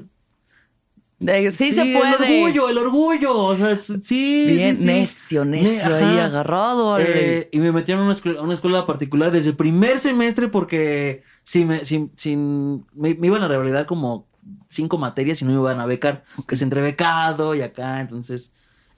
[1.19, 2.15] De- sí, se El puede.
[2.41, 3.37] orgullo, el orgullo.
[3.37, 4.45] O sea, sí.
[4.47, 6.97] Bien, sí, necio, necio Ne- ahí agarrado.
[6.99, 10.49] Eh, y me metieron a una, escuela, a una escuela particular desde el primer semestre
[10.49, 14.27] porque si me, sin, sin- me, me iban a revalidar como
[14.69, 16.23] cinco materias y no me iban a becar.
[16.47, 18.53] Que es entre becado y acá, entonces...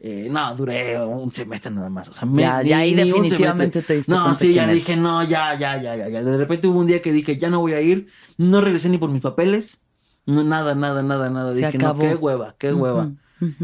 [0.08, 2.10] eh, no, duré un semestre nada más.
[2.10, 5.56] O sea, me- Ya, ya ahí definitivamente te diste No, sí, ya dije, no, ya,
[5.58, 6.24] ya, ya, ya, ya.
[6.24, 8.08] De repente hubo un día que dije, ya no voy a ir.
[8.38, 9.80] No regresé ni por mis papeles.
[10.28, 11.50] No, nada, nada, nada, nada.
[11.52, 12.04] Se dije, acabó.
[12.04, 13.12] no, qué hueva, qué hueva.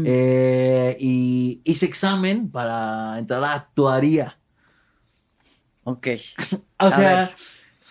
[0.04, 4.38] Eh, y hice examen para entrar a actuaría.
[5.84, 6.08] Ok.
[6.84, 7.32] O sea,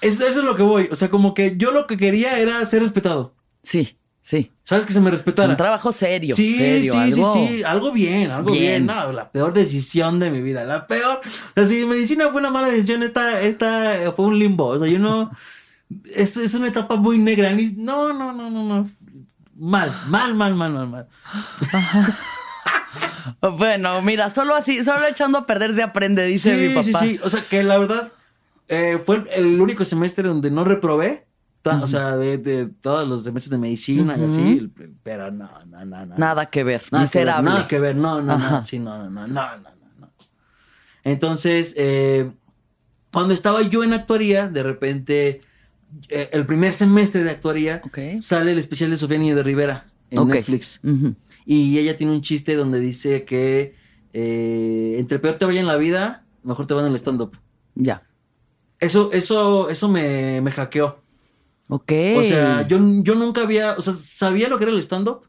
[0.01, 0.89] eso, eso es lo que voy.
[0.91, 3.35] O sea, como que yo lo que quería era ser respetado.
[3.63, 3.97] Sí,
[4.31, 4.51] sí.
[4.63, 4.85] ¿Sabes?
[4.85, 5.49] Que se me Es respetara.
[5.49, 6.35] un trabajo serio.
[6.35, 7.33] Sí, serio, sí, algo.
[7.33, 8.61] sí, sí, algo bien, algo Bien.
[8.61, 8.85] bien.
[8.85, 11.19] No, la peor decisión de mi vida, la peor.
[11.25, 14.67] O sea, si medicina fue una mala decisión, esta, esta fue un limbo.
[14.67, 15.31] O sea, yo no,
[16.15, 17.51] es, es una etapa muy negra.
[17.77, 18.89] No, no, no, no, no.
[19.57, 21.07] Mal, mal, mal, mal, mal, mal.
[23.57, 27.05] Bueno, mira, solo así, solo echando a perder se aprende, dice mi Sí, sí, papá.
[27.05, 27.19] sí.
[27.23, 28.11] O sea, que la verdad
[28.67, 31.25] eh, fue el único semestre donde no reprobé.
[31.63, 34.71] O sea, de, de todos los semestres de medicina y así.
[35.04, 36.17] Pero no, no, no, no.
[36.17, 37.50] Nada que ver, Nada que ver, miserable.
[37.50, 39.58] nada que ver, no, no, no, sí, no, no, no, no,
[40.00, 40.12] no.
[41.04, 42.32] Entonces, eh,
[43.12, 45.41] cuando estaba yo en actuaría, de repente,
[46.10, 47.82] eh, el primer semestre de actuaría,
[48.21, 50.28] sale el especial de Sofía Niño de Rivera en.
[50.28, 50.80] Netflix.
[51.45, 53.76] Y ella tiene un chiste donde dice que
[54.13, 57.38] eh, entre peor te vaya en la vida, mejor te va en el stand-up.
[57.76, 58.04] Ya.
[58.80, 61.00] Eso, eso, eso me, me hackeó.
[61.71, 61.91] Ok.
[62.12, 65.27] O sea, yo, yo nunca había, o sea, sabía lo que era el stand-up.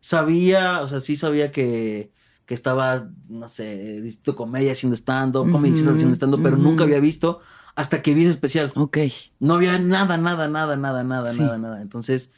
[0.00, 2.12] Sabía, o sea, sí sabía que,
[2.46, 7.00] que estaba, no sé, diciendo comedia haciendo stand-up, comedy Ujú, haciendo stand-up, pero nunca había
[7.00, 7.40] visto
[7.76, 8.76] hasta que vi ese especial.
[8.76, 8.98] Ok.
[9.40, 11.42] No había nada, nada, nada, nada, nada, Sí.
[11.42, 11.82] nada, nada.
[11.82, 12.32] Entonces,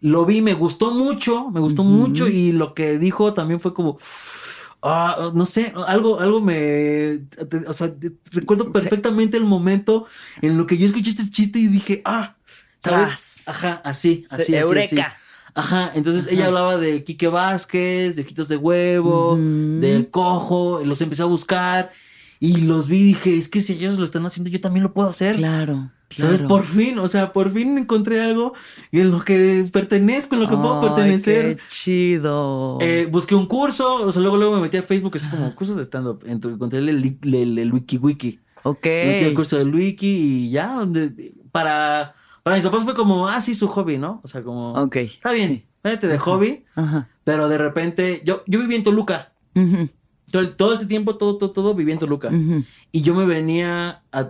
[0.00, 3.98] lo vi, me gustó mucho, me gustó mucho y lo que dijo también fue como...
[4.82, 7.26] ah, no sé, algo, algo me...
[7.68, 7.94] O sea,
[8.32, 10.06] recuerdo perfectamente el momento
[10.40, 12.36] en lo que yo escuché este chiste y dije, ah.
[12.80, 13.42] Tras.
[13.46, 15.02] Ajá, así, así, así, Eureka.
[15.06, 15.16] así.
[15.54, 19.80] Ajá, entonces ella hablaba de Quique Vázquez, de Ojitos de Huevo, Ujú.
[19.80, 21.90] del Cojo, los empecé a buscar
[22.38, 24.92] y los vi y dije, es que si ellos lo están haciendo, yo también lo
[24.92, 25.34] puedo hacer.
[25.36, 26.36] Claro, claro.
[26.36, 26.42] ¿Sabes?
[26.42, 28.54] Por fin, o sea, por fin encontré algo
[28.92, 31.56] y en lo que pertenezco, en lo que puedo pertenecer.
[31.56, 32.78] Qué chido.
[32.80, 35.76] Eh, busqué un curso, o sea, luego, luego me metí a Facebook, así como cursos
[35.76, 36.22] de stand-up.
[36.26, 38.38] Encontré el, el, el- el Wiki Wiki.
[38.62, 38.84] ok.
[38.86, 40.06] Me metí al curso del Wiki
[40.46, 40.86] y ya,
[41.52, 42.14] para,
[42.50, 44.20] para mis papás fue como, ah, sí, su hobby, ¿no?
[44.24, 44.96] O sea, como, Ok.
[44.96, 46.06] está bien, sí.
[46.06, 47.08] de hobby, Ajá.
[47.22, 49.32] pero de repente, yo, yo viví en Toluca.
[49.54, 49.88] Ujú,
[50.32, 52.28] Todo, todo este tiempo, todo, todo, todo viví en Toluca.
[52.28, 52.64] ujú.
[52.90, 54.22] Y yo me venía a,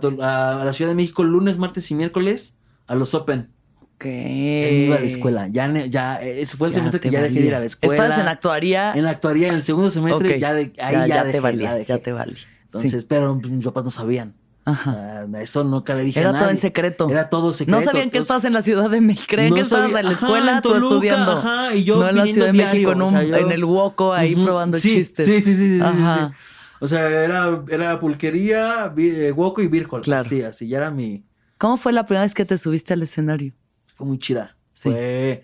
[0.63, 3.49] la Ciudad de México lunes, martes y miércoles a los Open.
[3.95, 4.05] Ok.
[4.05, 5.47] Iba a la escuela.
[5.47, 7.95] Ya, ya, ese fue el Ya semestre que ya dejé de ir a la escuela.
[7.95, 8.93] Estabas en actuaría.
[8.93, 11.81] En la actuaría, en el segundo semestre, ya de, ahí ya, ya, ya te valía,
[11.83, 12.37] ya te valía.
[12.65, 13.05] Entonces, Sí.
[13.09, 14.35] pero mis papás no sabían.
[14.65, 15.25] Ajá.
[15.33, 17.09] Ah, Eso nunca le dije a Era todo en secreto.
[17.09, 17.79] Era todo secreto.
[17.79, 19.25] No sabían que Entonces, estabas en la Ciudad de México.
[19.29, 21.31] Creían No que estabas sabía- en la ajá, escuela, en tú Toluca, estudiando.
[21.31, 23.35] ajá, y yo no en la Ciudad de diario, México, en, o un- sea, yo-
[23.37, 25.25] en el Woco, ahí probando sí, chistes.
[25.25, 25.55] Sí, sí, sí.
[25.55, 26.29] sí, sí, Ajá.
[26.29, 26.35] sí.
[26.79, 30.01] O sea, era, era pulquería, vi- eh, y Virgol.
[30.01, 30.27] Claro.
[30.29, 31.25] Sí, así ya era mi.
[31.57, 33.53] ¿Cómo fue la primera vez que te subiste al escenario?
[33.95, 34.57] Fue muy chida.
[34.73, 35.43] Fue.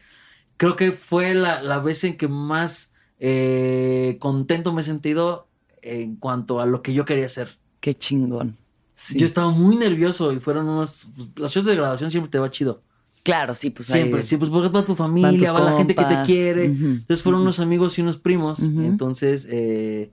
[0.58, 5.48] Creo que fue la, la vez en que más eh, contento me he sentido
[5.84, 7.60] en cuanto a lo que yo quería hacer.
[7.80, 8.58] Qué chingón.
[9.00, 9.18] Sí.
[9.20, 11.08] Yo estaba muy nervioso y fueron unos.
[11.16, 12.82] Pues, los shows de graduación siempre te va chido.
[13.24, 16.04] Claro, sí, pues ahí- Siempre, sí, pues porque toda tu familia, va la gente que
[16.04, 16.66] te quiere.
[16.66, 18.60] Entonces fueron unos amigos y unos primos.
[18.60, 20.12] Entonces, eh,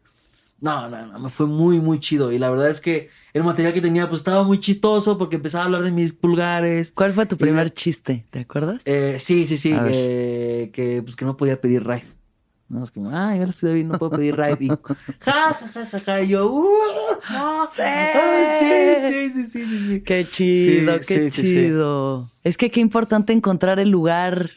[0.61, 2.31] no, no, no, me fue muy, muy chido.
[2.33, 5.62] Y la verdad es que el material que tenía, pues estaba muy chistoso porque empezaba
[5.62, 6.92] a hablar de mis pulgares.
[6.92, 8.27] ¿Cuál fue tu Y- primer chiste?
[8.31, 8.83] ¿Te acuerdas?
[8.85, 12.05] Eh, sí, sí, sí, eh, que pues que no podía pedir ride.
[12.68, 14.57] No, es como, ay, ahora estoy bien, no puedo pedir ride.
[14.61, 14.79] Y ja,
[15.20, 16.64] ja, ja, ja, ja, y yo, uh,
[17.33, 17.83] no, Sí.
[17.83, 20.00] ay, sí, sí, sí, sí, sí, sí.
[20.03, 22.31] Qué chido, Sí, qué chido.
[22.42, 24.50] Es que qué importante encontrar el lugar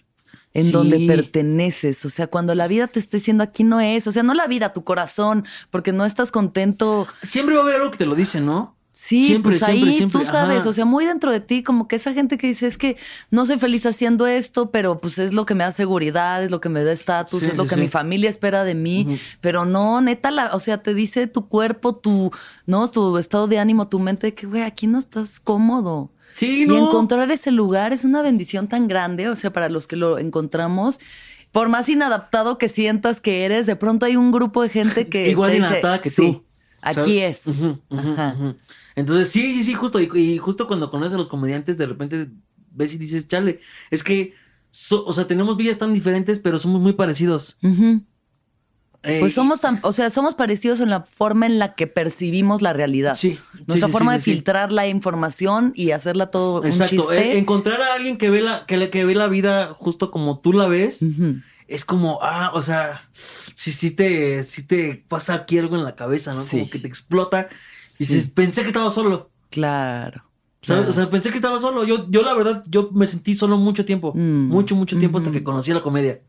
[0.53, 0.71] en Sí.
[0.71, 2.03] donde perteneces.
[2.05, 4.47] O sea, cuando la vida te esté diciendo aquí no es, o sea, no la
[4.47, 7.07] vida, tu corazón, porque no estás contento.
[7.23, 8.76] Siempre va a haber algo que te lo dice, ¿no?
[8.99, 10.69] Sí, Siempre, pues ahí siempre, siempre, tú sabes, ajá.
[10.69, 12.97] o sea, muy dentro de ti, como que esa gente que dice es que
[13.29, 16.59] no soy feliz haciendo esto, pero pues es lo que me da seguridad, es lo
[16.59, 17.81] que me da estatus, Sí, es lo sí, que sí.
[17.81, 21.95] mi familia espera de mí, pero no, neta, la, o sea, te dice tu cuerpo,
[21.95, 22.31] tu,
[22.65, 26.09] no, tu estado de ánimo, tu mente, que güey, aquí no estás cómodo.
[26.33, 26.77] Sí, Y no.
[26.77, 30.99] encontrar ese lugar es una bendición tan grande, o sea, para los que lo encontramos.
[31.51, 35.29] Por más inadaptado que sientas que eres, de pronto hay un grupo de gente que
[35.29, 36.43] Igual te de dice, inadaptada que "Sí, tú.
[36.81, 37.41] Aquí ¿sabes?
[37.47, 37.53] es.
[37.91, 38.35] Ajá.
[38.97, 40.01] Entonces, sí, sí, sí, justo.
[40.01, 42.27] Y, y justo cuando conoces a los comediantes, de repente
[42.71, 44.33] ves y dices, chale, es que,
[44.71, 47.57] so- o sea, tenemos vidas tan diferentes, pero somos muy parecidos.
[49.03, 52.61] Eh, Pues somos tan, o sea, somos parecidos en la forma en la que percibimos
[52.61, 53.15] la realidad.
[53.15, 54.31] Sí, Nuestra sí, forma sí, de sí.
[54.33, 56.95] filtrar la información y hacerla todo Exacto.
[56.95, 57.31] un chiste.
[57.33, 60.51] eh, encontrar a alguien que ve la, que, que ve la vida justo como tú
[60.51, 60.99] la ves,
[61.67, 65.95] es como, ah, o sea, sí, sí te, sí te pasa aquí algo en la
[65.95, 66.43] cabeza, ¿no?
[66.43, 66.57] Sí.
[66.59, 67.49] Como que te explota.
[67.99, 68.13] Y Sí.
[68.15, 69.29] dices, pensé que estaba solo.
[69.49, 70.23] Claro.
[70.61, 70.81] ¿Sabes?
[70.85, 70.89] claro.
[70.89, 71.83] O sea, pensé que estaba solo.
[71.85, 74.11] Yo, yo la verdad, yo me sentí solo mucho tiempo.
[74.15, 74.47] Mm.
[74.49, 76.19] Mucho, mucho tiempo hasta que conocí la comedia.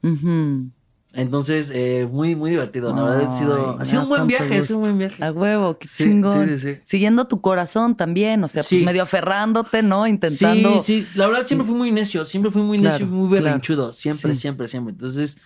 [1.15, 2.95] Entonces, eh, muy, muy divertido.
[2.95, 5.25] La verdad, ha sido, ha sido un buen viaje, ha sido un buen viaje.
[5.25, 6.47] A huevo, qué Sí, chingón.
[6.47, 6.81] sí, sí.
[6.85, 10.07] Siguiendo tu corazón también, o sea, pues medio aferrándote, ¿no?
[10.07, 10.83] Intentando.
[10.83, 11.09] Sí, sí.
[11.19, 12.27] La verdad, siempre fui muy necio.
[12.27, 13.45] Siempre fui muy Claro, necio y muy claro.
[13.45, 13.93] berrinchudo.
[13.93, 14.93] Siempre, siempre, siempre.
[14.93, 15.39] Entonces,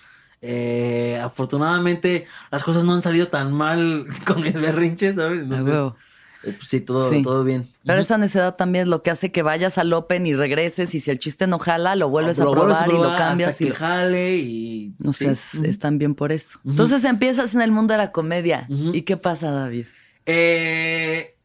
[0.43, 5.39] eh, afortunadamente, las cosas no han salido tan mal con mis berrinches, ¿sabes?
[5.39, 5.97] A Entonces, huevo.
[6.44, 7.22] Eh, pues sí, todo, Sí.
[7.22, 7.68] todo bien.
[7.85, 11.00] Pero esa necedad también es lo que hace que vayas al Open y regreses y
[11.00, 13.18] si el chiste no jala, lo vuelves a Lo probar vuelves a y lo probar
[13.18, 13.50] cambias.
[13.50, 14.94] hasta Y que jale y...
[14.98, 15.24] No sí.
[15.26, 15.64] sé, es- Ujú.
[15.64, 16.59] están bien por eso.
[16.61, 16.70] Ujú.
[16.70, 18.66] Entonces empiezas en el mundo de la comedia.
[18.70, 18.90] Ujú.
[18.94, 19.87] ¿Y qué pasa, David?
[20.26, 21.37] Eh,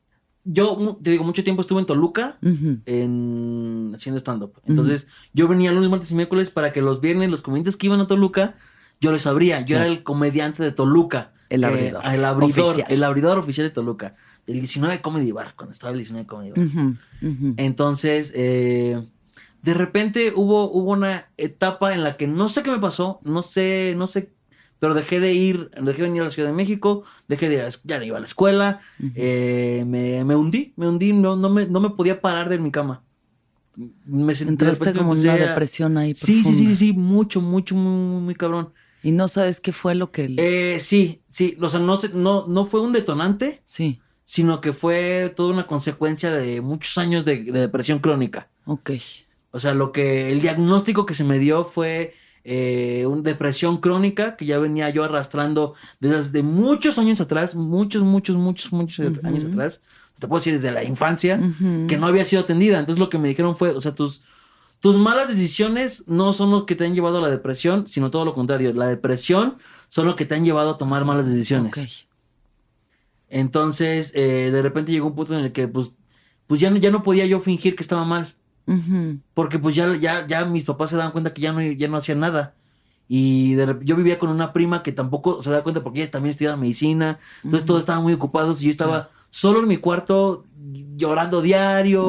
[0.44, 2.80] yo, te digo, mucho tiempo estuve en Toluca Ujú.
[2.86, 4.54] en, haciendo stand-up.
[4.66, 8.00] Entonces, yo venía lunes, martes y miércoles para que los viernes, los comediantes que iban
[8.00, 8.56] a Toluca,
[9.02, 9.60] yo les abría.
[9.62, 9.86] Yo Claro.
[9.86, 11.34] era el comediante de Toluca.
[11.50, 12.02] El abridor.
[12.06, 12.70] El abridor.
[12.70, 12.88] Oficial.
[12.90, 14.16] El abridor oficial de Toluca.
[14.48, 16.60] El 19 Comedy Bar, cuando estaba el 19 Comedy Bar.
[17.58, 19.06] Entonces, eh,
[19.62, 23.44] de repente hubo, hubo una etapa en la que no sé qué me pasó, no
[23.44, 24.32] sé, no sé,
[24.80, 27.62] pero dejé de ir, dejé de venir a la Ciudad de México, dejé de ir
[27.62, 28.80] a la, ya no iba a la escuela,
[29.16, 32.72] eh, me, me hundí, me hundí, no, no, me, no me podía parar de mi
[32.72, 33.04] cama.
[34.06, 36.16] Me sentí- Entraste como en una a- depresión ahí.
[36.16, 38.72] Sí, sí, sí, sí, sí, mucho, mucho, muy, muy cabrón.
[39.04, 40.34] Y no sabes qué fue lo que...
[40.38, 44.00] Eh, sí, sí, o sea, no, no, no fue un detonante, Sí,
[44.30, 48.50] sino que fue toda una consecuencia de muchos años de- de depresión crónica.
[48.66, 48.92] ok.
[49.52, 52.14] O sea, lo que el diagnóstico que se me dio fue
[52.44, 58.36] eh, una depresión crónica que ya venía yo arrastrando desde muchos años atrás, muchos, muchos,
[58.36, 59.82] muchos, muchos años atrás.
[60.20, 61.40] Te puedo decir desde la infancia,
[61.88, 62.78] que no había sido atendida.
[62.80, 64.22] Entonces lo que me dijeron fue, o sea, tus,
[64.82, 68.26] tus malas decisiones no son los que te han llevado a la depresión, sino todo
[68.26, 68.74] lo contrario.
[68.74, 69.58] La depresión
[69.90, 71.72] son lo que te han llevado a tomar malas decisiones.
[71.78, 71.88] Ok.
[73.30, 75.94] Entonces, eh, de repente llegó un punto en el que, pues,
[76.48, 78.36] pues ya, no- ya no podía yo fingir que estaba mal.
[79.34, 81.98] Porque pues ya, ya, ya mis papás se daban cuenta que ya no, ya no
[81.98, 82.56] hacían nada.
[83.10, 86.32] Y de yo vivía con una prima que tampoco se da cuenta porque ella también
[86.32, 87.20] estudiaba medicina.
[87.44, 90.46] Entonces todos estaban muy ocupados y yo estaba solo en mi cuarto
[90.98, 92.04] llorando diario,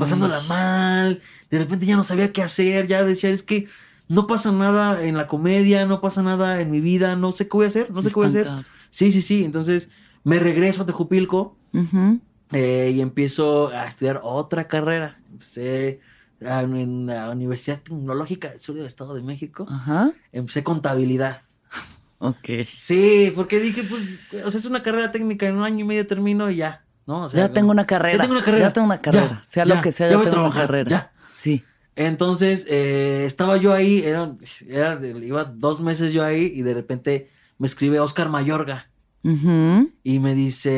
[0.00, 1.22] pasándola mal.
[1.50, 3.66] De repente ya no sabía qué hacer, ya decía, es que
[4.08, 7.56] no pasa nada en la comedia, no pasa nada en mi vida, no sé qué
[7.56, 8.44] voy a hacer, no sé qué voy a hacer.
[8.90, 9.44] Sí, sí, sí.
[9.44, 9.90] Entonces
[10.24, 11.56] me regreso a Tejupilco
[12.52, 15.18] eh, y empiezo a estudiar otra carrera.
[15.30, 16.00] Empecé
[16.44, 19.66] a- en la Universidad Tecnológica del Sur del Estado de México.
[19.68, 20.12] Ajá.
[20.32, 21.42] Empecé contabilidad.
[22.18, 22.48] Ok.
[22.66, 26.06] Sí, porque dije, pues, o sea, es una carrera técnica, en un año y medio
[26.06, 27.24] termino y ya, ¿no?
[27.24, 28.18] O sea, ya tengo una carrera.
[28.18, 28.66] Ya tengo una carrera.
[28.66, 29.28] Ya tengo una carrera.
[29.30, 30.90] Ya, sea ya, lo que sea, ya a tengo una carrera.
[30.90, 31.12] ya.
[31.32, 31.64] Sí.
[31.96, 34.34] Entonces, eh, estaba yo ahí, era,
[34.68, 38.89] era, iba dos meses yo ahí y de repente me escribe Oscar Mayorga
[39.22, 39.90] Ujú.
[40.02, 40.70] y me dice,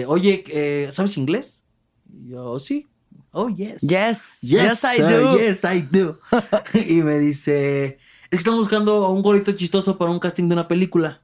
[0.00, 1.64] eh, oye, eh, ¿sabes inglés?
[2.08, 2.86] Y yo, sí.
[3.32, 3.80] Oh, yes.
[3.80, 4.38] Yes.
[4.42, 5.38] Yes, I do.
[5.38, 6.18] Yes, I do.
[6.88, 10.54] y me dice, es que estamos buscando a un gorrito chistoso para un casting de
[10.54, 11.22] una película.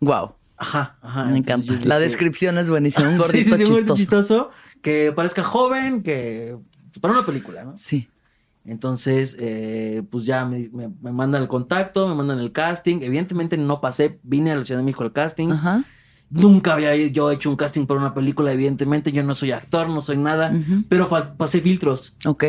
[0.00, 0.34] Wow.
[0.56, 1.24] Ajá, ajá.
[1.24, 1.72] Me encanta.
[1.84, 3.08] La descripción es buenísima.
[3.08, 3.94] Un gordito sí, sí, un chistoso.
[3.94, 4.50] chistoso
[4.82, 6.56] que parezca joven, que
[7.00, 7.76] para una película, ¿no?
[7.76, 8.08] Sí.
[8.66, 12.98] Entonces, eh, pues ya me, me- me mandan el contacto, me mandan el casting.
[13.02, 15.50] Evidentemente no pasé, vine a la Ciudad de México al casting.
[15.50, 15.84] Ajá.
[16.30, 19.12] Nunca había yo hecho un casting para una película, evidentemente.
[19.12, 20.52] Yo no soy actor, no soy nada,
[20.88, 22.16] pero pasé filtros.
[22.24, 22.44] Ok.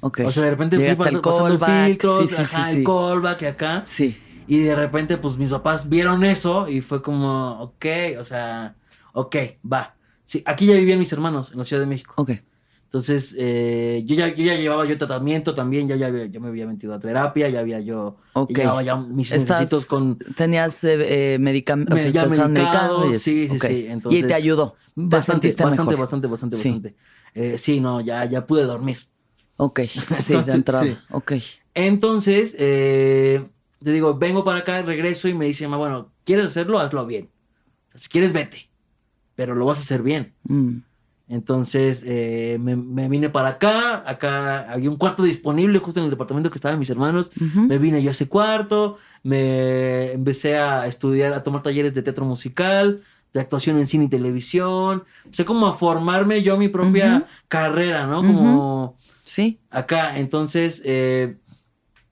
[0.00, 0.20] Ok.
[0.24, 1.86] O sea, de repente Llegaste fui pasando callback.
[1.86, 3.82] filtros, Sí, sí, ajá, sí, el callback acá.
[3.84, 4.16] Sí.
[4.46, 7.84] Y de repente, pues mis papás vieron eso y fue como, ok,
[8.18, 8.74] o sea,
[9.12, 9.36] ok,
[9.70, 9.94] va.
[10.24, 12.14] Sí, aquí ya vivían mis hermanos en la Ciudad de México.
[12.16, 12.30] Ok.
[12.88, 16.48] Entonces, eh, yo, ya, yo ya llevaba yo tratamiento también, ya, ya, había- ya me
[16.48, 18.50] había metido a terapia, ya había yo, Ok.
[18.52, 20.18] ya llevaba ya mis necesitos con...
[20.36, 21.94] Tenías eh, medicamentos.
[22.02, 24.70] Me- ya medicado, medicado y sí, sí, sí, entonces- y te ayudó.
[24.72, 25.98] te Bastante, bastante, mejor.
[25.98, 26.68] bastante, bastante, Sí.
[26.70, 26.96] bastante.
[27.34, 28.98] Eh, sí, no, ya, ya pude dormir.
[29.58, 29.80] Ok.
[29.84, 30.84] Sí, Entonces, de entrada.
[30.84, 30.96] sí.
[31.10, 31.32] Ok.
[31.74, 33.46] Entonces, eh,
[33.84, 36.78] te digo, vengo para acá, regreso y me dice, "Ma, bueno, ¿quieres hacerlo?
[36.78, 37.28] Hazlo bien.
[37.94, 38.70] Si quieres, vete.
[39.34, 40.34] Pero lo vas a hacer bien.
[40.44, 40.78] Mm.
[41.30, 46.10] Entonces eh, me, me vine para acá, acá había un cuarto disponible justo en el
[46.10, 51.34] departamento que estaban mis hermanos, me vine yo a ese cuarto, me empecé a estudiar,
[51.34, 53.02] a tomar talleres de teatro musical,
[53.34, 58.20] de actuación en cine y televisión, empecé como a formarme yo mi propia carrera, ¿no?
[58.20, 59.60] Como Sí.
[59.70, 61.36] acá, entonces eh,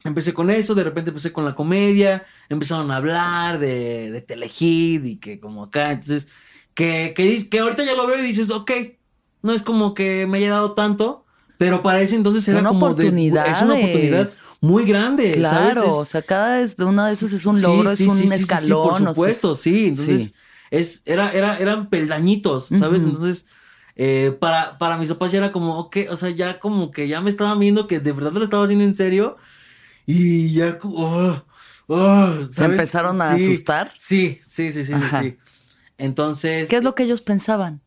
[0.05, 5.05] empecé con eso, de repente empecé con la comedia, empezaron a hablar de, de Telehit
[5.07, 6.29] y que como acá, entonces,
[6.75, 8.71] que, que, que ahorita ya lo veo y dices, ok,
[9.47, 11.25] no es como que me haya dado tanto,
[11.59, 14.29] pero para ese entonces Son era como de- es una oportunidad
[14.61, 15.95] muy grande, Claro, ¿sabes?
[15.95, 18.33] Es- o sea, cada es- uno de esos es un logro, Sí, sí, es un
[18.33, 18.79] sí, escalón.
[18.83, 19.87] por o sea, supuesto, sí.
[19.89, 20.35] Entonces,
[20.71, 23.05] es, era, era, eran peldañitos, ¿sabes?
[23.05, 23.47] Entonces,
[23.97, 27.21] eh, para, para mis papás ya era como, ok, o sea, ya como que ya
[27.21, 29.37] me estaban viendo que de verdad lo estaba haciendo en serio.
[30.07, 31.43] Y ya, oh,
[31.89, 33.93] oh, ¿Se empezaron a asustar?
[33.99, 35.39] Sí, sí, sí, sí, sí.
[35.99, 37.83] Entonces, ¿Qué es lo que ellos pensaban?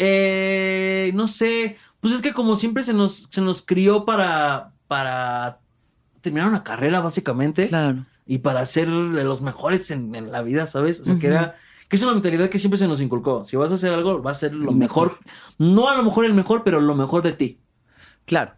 [0.00, 5.60] Eh, no sé, pues es que como siempre se nos, se nos crió para, para
[6.22, 8.06] terminar una carrera, básicamente Claro.
[8.26, 11.00] y para ser de los mejores en, en la vida, ¿sabes?
[11.00, 11.56] O sea, que era
[11.88, 13.44] que es una mentalidad que siempre se nos inculcó.
[13.44, 15.18] Si vas a hacer algo, va a ser lo El mejor.
[15.58, 17.58] No a lo mejor el mejor, pero lo mejor de ti.
[18.26, 18.52] Claro.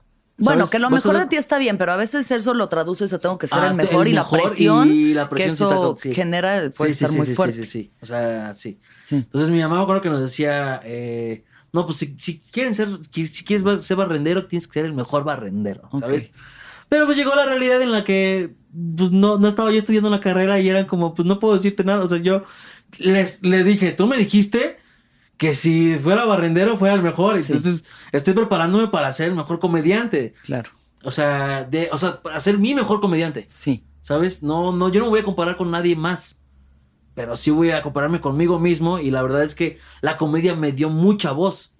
[0.45, 3.19] Bueno, que lo mejor de ti está bien, pero a veces eso lo traduces a
[3.19, 5.97] tengo que ser Ah, el mejor el y la presión, y la presión que eso
[5.99, 6.15] sí.
[6.15, 7.63] genera puede Sí, sí, estar muy fuerte.
[7.63, 7.93] Sí, sí, sí.
[8.01, 8.79] O sea, sí.
[9.05, 9.17] Sí.
[9.17, 12.89] Entonces mi mamá me acuerdo que nos decía, eh, no, pues si, si quieren ser,
[13.11, 16.33] si, quieres ser barrendero, tienes que ser el mejor barrendero, ¿sabes?
[16.89, 18.55] Pero pues llegó la realidad en la que
[18.97, 21.85] pues no, no estaba yo estudiando la carrera y eran como, pues no puedo decirte
[21.85, 22.05] nada.
[22.05, 22.45] O sea, yo
[22.99, 24.77] les, le dije, tú me dijiste
[25.43, 27.37] que si fuera barrendero fuera el mejor.
[27.43, 27.53] Sí.
[27.53, 30.35] Entonces estoy preparándome para ser el mejor comediante.
[30.45, 30.71] Claro.
[31.03, 33.47] O sea, de, o sea, para ser mi mejor comediante.
[33.49, 33.83] Sí.
[34.03, 34.45] ¿Sabes?
[34.45, 36.39] No, no, yo no voy a comparar con nadie más.
[37.17, 39.01] Pero sí voy a compararme conmigo mismo.
[39.01, 41.73] Y la verdad es que la comedia me dio mucha voz.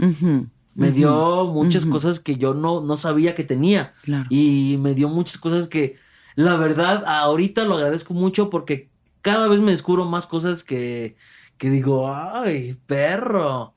[0.75, 3.95] Me dio muchas cosas que yo no, no sabía que tenía.
[4.03, 4.27] Claro.
[4.29, 5.99] Y me dio muchas cosas que,
[6.35, 11.15] la verdad, ahorita lo agradezco mucho porque cada vez me descubro más cosas que,
[11.63, 13.77] que digo, ay, perro.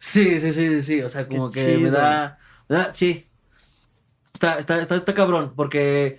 [0.00, 1.02] Sí, sí, sí, sí, sí.
[1.02, 2.36] O sea, como Qué que me da,
[2.68, 3.28] me da- sí.
[4.34, 6.18] Está, está, está, está cabrón, porque,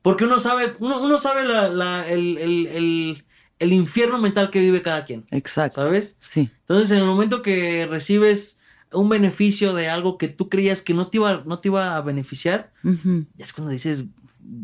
[0.00, 3.24] porque uno sabe, uno, uno sabe la, la, el, el, el,
[3.58, 5.26] el infierno mental que vive cada quien.
[5.32, 5.84] Exacto.
[5.84, 6.16] ¿Sabes?
[6.18, 6.50] Sí.
[6.60, 8.58] Entonces, en el momento que recibes
[8.90, 12.00] un beneficio de algo que tú creías que no te iba, no te iba a
[12.00, 14.04] beneficiar, ya es cuando dices,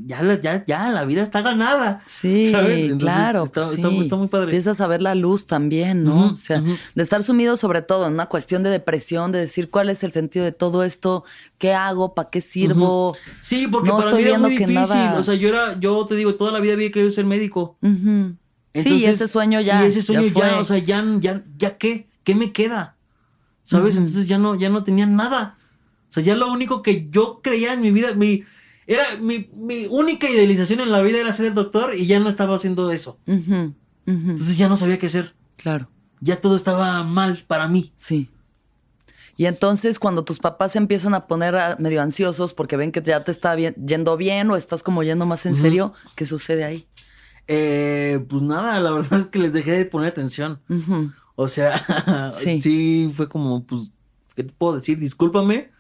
[0.07, 2.03] ya la, ya, ya, la vida está ganada.
[2.07, 2.79] Sí, ¿Sabes?
[2.91, 3.45] Entonces, claro.
[3.45, 3.75] está- sí.
[3.77, 4.45] está muy- está muy padre.
[4.47, 6.31] Empiezas a ver la luz también, ¿no?
[6.33, 9.91] O sea, de estar sumido sobre todo en una cuestión de depresión, de decir cuál
[9.91, 11.25] es el sentido de todo esto,
[11.59, 13.17] qué hago, para qué sirvo.
[13.43, 14.97] Sí, porque No para estoy mí era viendo muy que difícil.
[14.97, 17.77] nada- O sea, yo era, yo te digo, toda la vida había querido ser médico.
[17.83, 17.89] Sí,
[18.75, 19.85] Entonces, ese sueño ya.
[19.85, 20.51] Y ese sueño ya, fue.
[20.55, 22.97] o sea, ya, ya, ya qué, ¿qué me queda?
[23.63, 23.97] ¿Sabes?
[23.97, 25.57] Entonces ya no, ya no tenía nada.
[26.09, 28.43] O sea, ya lo único que yo creía en mi vida, mi,
[28.87, 32.29] era mi, mi única idealización en la vida era ser el doctor y ya no
[32.29, 33.19] estaba haciendo eso.
[34.07, 35.35] Entonces ya no sabía qué hacer.
[35.57, 35.89] Claro,
[36.21, 37.93] Ya todo estaba mal para mí.
[37.97, 38.29] sí.
[39.37, 43.03] Y entonces cuando tus papás se empiezan a poner ah, medio ansiosos porque ven que
[43.03, 46.63] ya te está bien- yendo bien o estás como yendo más en serio, ¿qué sucede
[46.63, 46.87] ahí?
[47.49, 50.61] Eh, pues nada, la verdad es que les dejé de poner atención.
[51.35, 52.63] O sea, Sí.
[52.63, 53.11] sí.
[53.13, 53.93] fue como, pues,
[54.37, 55.01] ¿qué te puedo decir?
[55.01, 55.73] Discúlpame,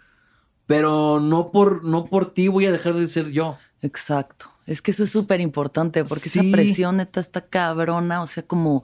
[0.66, 3.56] pero no por, no por ti voy a dejar de ser yo.
[3.82, 4.46] Exacto.
[4.66, 6.38] Es que eso es súper importante porque Sí.
[6.38, 8.82] esa presión neta está cabrona, o sea, como,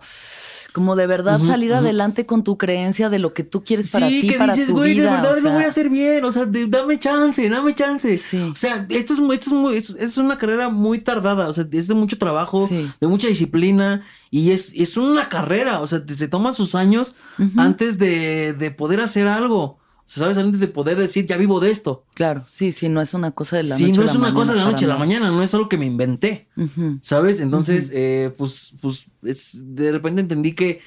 [0.75, 4.21] como de verdad salir adelante con tu creencia de lo que tú quieres para sí,
[4.21, 6.23] ti, que para dices, tu güey, de verdad lo sea, voy a hacer bien.
[6.27, 8.15] O sea, de- dame chance, dame chance.
[8.19, 8.51] Sí.
[8.53, 11.49] O sea, esto es, esto es, muy, es, es una carrera muy tardada.
[11.49, 14.05] O sea, es de mucho trabajo, de mucha disciplina.
[14.31, 15.81] Y es, es una carrera.
[15.81, 17.15] O sea, se toman sus años
[17.57, 19.79] antes de, de poder hacer algo.
[20.19, 20.37] ¿Sabes?
[20.39, 22.05] Antes de poder decir, ya vivo de esto.
[22.15, 24.35] Claro, sí, sí, no es una cosa de la sí, noche no a es una
[24.35, 26.49] cosa de la noche a la mañana, no es algo que me inventé.
[27.03, 27.41] ¿Sabes?
[27.41, 30.81] Entonces, eh, pues, pues, es- de repente entendí que,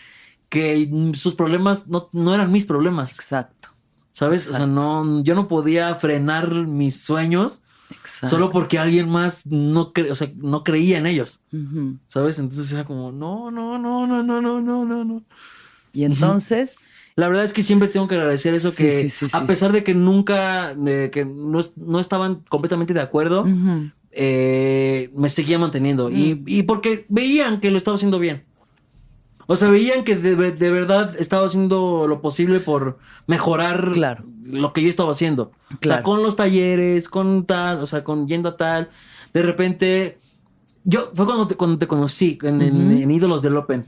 [0.50, 3.14] que sus problemas no, no eran mis problemas.
[3.14, 3.70] Exacto,
[4.12, 4.48] ¿Sabes?
[4.50, 8.36] O sea, no, yo no podía frenar mis sueños exacto.
[8.36, 11.40] solo porque alguien más no, cre- o sea, no creía en ellos.
[12.08, 12.38] ¿Sabes?
[12.40, 15.24] Entonces era como, no, no, no, no, no, no, no, no, no.
[15.94, 16.76] Y entonces,
[17.16, 19.72] La verdad es que siempre tengo que agradecer eso Sí, que sí, sí, a pesar
[19.72, 23.46] de que nunca, de que no, no estaban completamente de acuerdo,
[24.12, 26.10] eh, me seguía manteniendo.
[26.10, 26.14] Mm.
[26.16, 28.44] Y, y porque veían que lo estaba haciendo bien.
[29.46, 32.98] O sea, veían que de, de verdad estaba haciendo lo posible por
[33.28, 34.24] mejorar Claro.
[34.46, 35.52] lo que yo estaba haciendo.
[35.66, 36.04] O sea, Claro.
[36.04, 38.90] con los talleres, con tal, o sea, con yendo a tal.
[39.34, 40.18] De repente,
[40.86, 43.84] yo, fue cuando te, cuando te conocí en, en- en Ídolos del Open.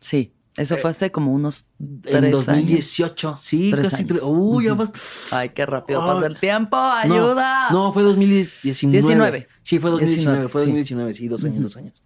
[0.00, 2.46] sí, eso fue hace como unos En tres años.
[2.46, 4.20] 2018, sí, Tres casi años.
[4.24, 4.90] Uy, ya vas.
[5.30, 7.70] Ay, qué rápido pasa el tiempo, No, ayuda.
[7.70, 9.00] No, fue 2019.
[9.00, 9.48] 19.
[9.62, 10.66] Sí, fue 2019, 19, fue sí.
[10.66, 12.04] 2019, sí, dos años, dos años.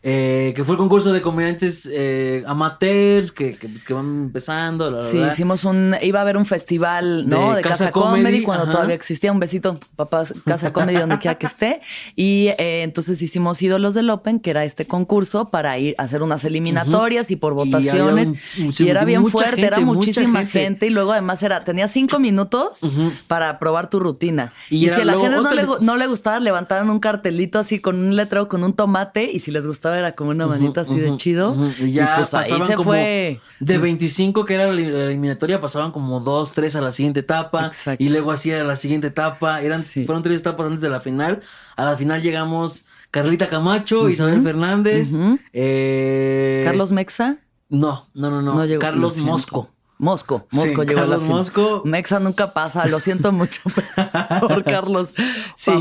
[0.00, 4.90] Eh, que fue el concurso de comediantes eh, amateurs que, que, pues, que van empezando.
[4.92, 7.50] La, Sí, hicimos un, iba a haber un festival, ¿no?
[7.50, 8.72] De De, Casa Casa, Comedy, Comedy, cuando ajá.
[8.72, 9.32] todavía existía.
[9.32, 11.80] Un besito, papás, Casa Comedy, donde quiera que esté.
[12.14, 16.22] Y eh, entonces hicimos Ídolos del Open, que era este concurso para ir a hacer
[16.22, 18.28] unas eliminatorias y por Y votaciones.
[18.28, 20.60] un- Y, era bien fuerte, era gente, muchísima gente.
[20.60, 20.86] gente.
[20.86, 22.80] Y luego además era, tenía cinco minutos
[23.26, 24.52] para probar tu rutina.
[24.70, 27.80] Y Y, si a la gente no le, no le gustaba, levantaban un cartelito así
[27.80, 29.28] con un letrero con un tomate.
[29.32, 31.56] Y si les gustaba, era como una manita así de chido.
[31.80, 33.40] Y ya pues ahí pasaban se como fue.
[33.60, 37.66] de 25 que era la eliminatoria, pasaban como dos, tres a la siguiente etapa.
[37.66, 38.02] Exacto.
[38.02, 39.62] Y luego así era la siguiente etapa.
[39.62, 40.04] Eran, Sí.
[40.04, 41.40] Fueron tres etapas antes de la final.
[41.76, 45.10] A la final llegamos Carlita Camacho, Isabel Fernández,
[45.52, 47.38] eh, Carlos Mexa.
[47.68, 48.64] No, no, no, no.
[48.64, 49.18] llegó, Carlos.
[49.18, 49.70] Mosco.
[50.00, 51.36] Mosco, Mosco Sí, llegó a la Carlos final.
[51.38, 51.82] Mosco.
[51.84, 53.60] Mexa nunca pasa, lo siento mucho
[54.40, 55.08] por Carlos.
[55.56, 55.72] Sí.
[55.72, 55.78] Pa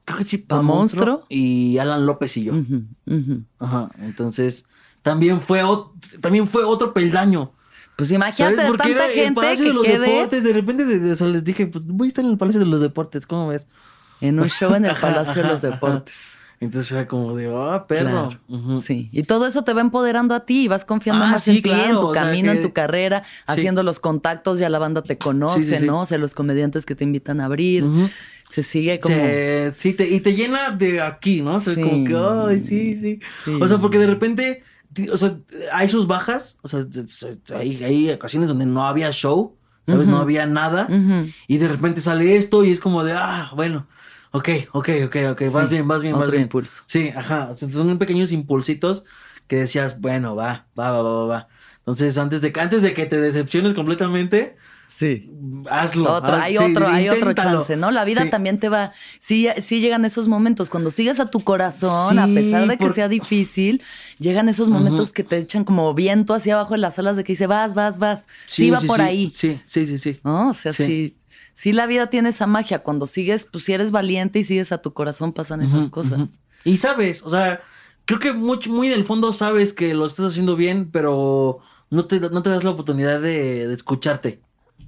[0.00, 1.06] Monst- creo que sí, Pa Pa Monstruo.
[1.06, 1.26] Monstruo.
[1.28, 2.52] Y Alan López y yo.
[3.58, 3.88] Ajá.
[4.00, 4.66] Entonces,
[5.02, 5.62] también fue,
[6.20, 7.52] también fue otro peldaño.
[7.96, 8.64] Pues imagínate ¿Sabes?
[8.64, 10.44] de Porque tanta era el gente de que los quedes Deportes.
[10.44, 12.60] De repente de- de- o sea, les dije, pues voy a estar en el Palacio
[12.60, 13.26] de los Deportes.
[13.26, 13.66] ¿Cómo ves?
[14.22, 15.62] en un show en el Palacio de los.
[15.62, 16.14] Deportes.
[16.60, 18.28] Entonces era como de, ah, perro.
[18.46, 18.80] Claro.
[18.82, 21.56] Sí, y todo eso te va empoderando a ti y vas confiando Ah, más sí,
[21.56, 24.78] en ti, en tu sea camino, que- en tu carrera, haciendo los contactos, ya la
[24.78, 25.86] banda te conoce, Sí.
[25.86, 26.02] ¿no?
[26.02, 27.84] O sea, los comediantes que te invitan a abrir.
[27.84, 28.10] Ujú.
[28.50, 29.14] Se sigue como.
[29.14, 31.54] Se- sí, te, y te llena de aquí, ¿no?
[31.56, 31.80] O sea, Sí.
[31.82, 33.58] como que, ay, sí, sí, Sí.
[33.60, 34.62] O sea, porque de repente,
[35.12, 35.36] o sea,
[35.72, 36.84] hay sus bajas, o sea,
[37.54, 40.06] hay, hay ocasiones donde no había show, ¿sabes?
[40.08, 41.30] No había nada, Ujú.
[41.48, 43.86] y de repente sale esto y es como de, ah, bueno,
[44.32, 46.42] ok, ok, ok, ok, vas Sí, bien, vas bien, vas otro bien.
[46.44, 46.82] impulso.
[46.86, 49.04] Sí, ajá, son pequeños impulsitos
[49.46, 51.48] que decías, bueno, va, va, va, va, va.
[51.78, 54.56] Entonces, antes de, que- antes de que te decepciones completamente,
[54.94, 55.30] Sí.
[55.70, 56.12] hazlo.
[56.12, 57.90] Otro, hay sí, otro, hay otro chance, ¿no?
[57.90, 58.30] La vida Sí.
[58.30, 62.66] también te va, sí, sí llegan esos momentos, cuando sigues a tu corazón, a pesar
[62.68, 63.82] de que por- sea difícil,
[64.18, 67.32] llegan esos momentos que te echan como viento hacia abajo de las alas de que
[67.32, 70.20] dice, vas, vas, vas, sí, va por ahí, Sí, sí, sí, sí.
[70.24, 70.50] ¿no?
[70.50, 71.16] O sea, Sí.
[71.54, 71.72] sí.
[71.72, 74.92] la vida tiene esa magia, cuando sigues, pues si eres valiente y sigues a tu
[74.92, 76.30] corazón, pasan esas cosas.
[76.64, 77.60] Y sabes, o sea,
[78.04, 81.60] creo que muy, muy en el fondo sabes que lo estás haciendo bien, pero
[81.90, 84.40] no te, no te das la oportunidad de, de escucharte.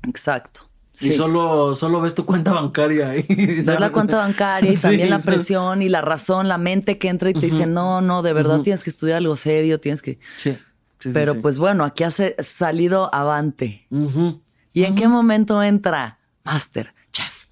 [0.08, 0.60] Exacto.
[0.94, 1.12] Y Sí.
[1.14, 3.16] solo, solo ves tu cuenta bancaria.
[3.16, 3.22] Y
[3.62, 7.08] Ves la cuenta bancaria y Sí, también la presión y la razón, la mente que
[7.08, 10.18] entra y te dice, no, no, de verdad tienes que estudiar algo serio, tienes que...
[10.38, 10.56] Sí.
[10.98, 13.86] sí, Pero pues bueno, aquí has salido avante.
[14.74, 17.46] ¿Y en qué momento entra Master Chef?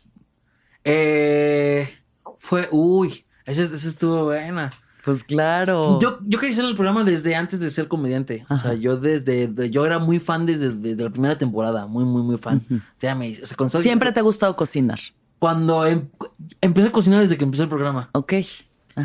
[0.85, 1.89] Eh,
[2.37, 4.73] fue, uy, esa esa estuvo buena.
[5.05, 5.99] Pues claro.
[6.01, 8.45] Yo, yo quería ser en el programa desde antes de ser comediante.
[8.51, 12.05] O sea, yo desde, de- yo era muy fan desde, desde la primera temporada, muy,
[12.05, 12.63] muy, muy fan.
[12.71, 14.99] O sea, me- o sea, cuando estaba- Siempre te ha gustado cocinar.
[15.39, 16.09] Cuando em-
[16.61, 18.11] empecé a cocinar desde que empecé el programa.
[18.13, 18.35] Ok.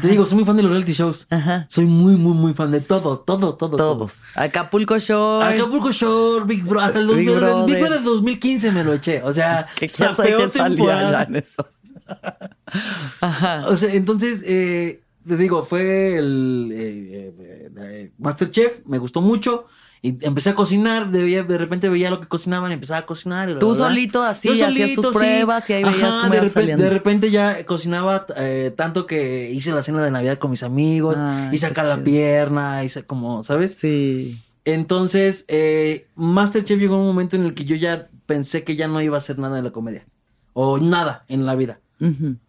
[0.02, 1.26] Te digo, soy muy fan de los reality shows.
[1.30, 1.68] Ajá.
[1.70, 3.78] Soy muy, muy, muy fan de todos, todos, todos.
[3.78, 4.22] Todos.
[4.36, 5.46] Acapulco Shore.
[5.56, 7.66] Acapulco Shore, Big Brother, hasta el, Big 2000, el Brother.
[7.68, 9.22] Big Brother 2015 me lo eché.
[9.24, 11.66] O sea, Que la quién sabe peor qué salía ya en eso.
[13.22, 13.66] Ajá.
[13.70, 19.66] O sea, entonces, eh, te digo, fue el eh, eh, eh, Masterchef, me gustó mucho.
[20.02, 23.50] Y empecé a cocinar, de, de repente veía lo que cocinaban y empezaba a cocinar.
[23.50, 23.88] y bla, Tú bla, bla.
[23.88, 25.18] solito así, Yo hacías solito, tus sí.
[25.18, 26.84] pruebas y ahí veías Ajá, cómo de repente, saliendo.
[26.84, 31.18] de repente ya cocinaba eh, tanto que hice la cena de Navidad con mis amigos,
[31.20, 33.78] Ay, qué acá la pierna, hice como, ¿sabes?
[33.80, 34.38] Sí.
[34.64, 39.02] Entonces, eh, Masterchef llegó un momento en el que yo ya pensé que ya no
[39.02, 40.06] iba a hacer nada de la comedia.
[40.54, 41.80] O nada en la vida.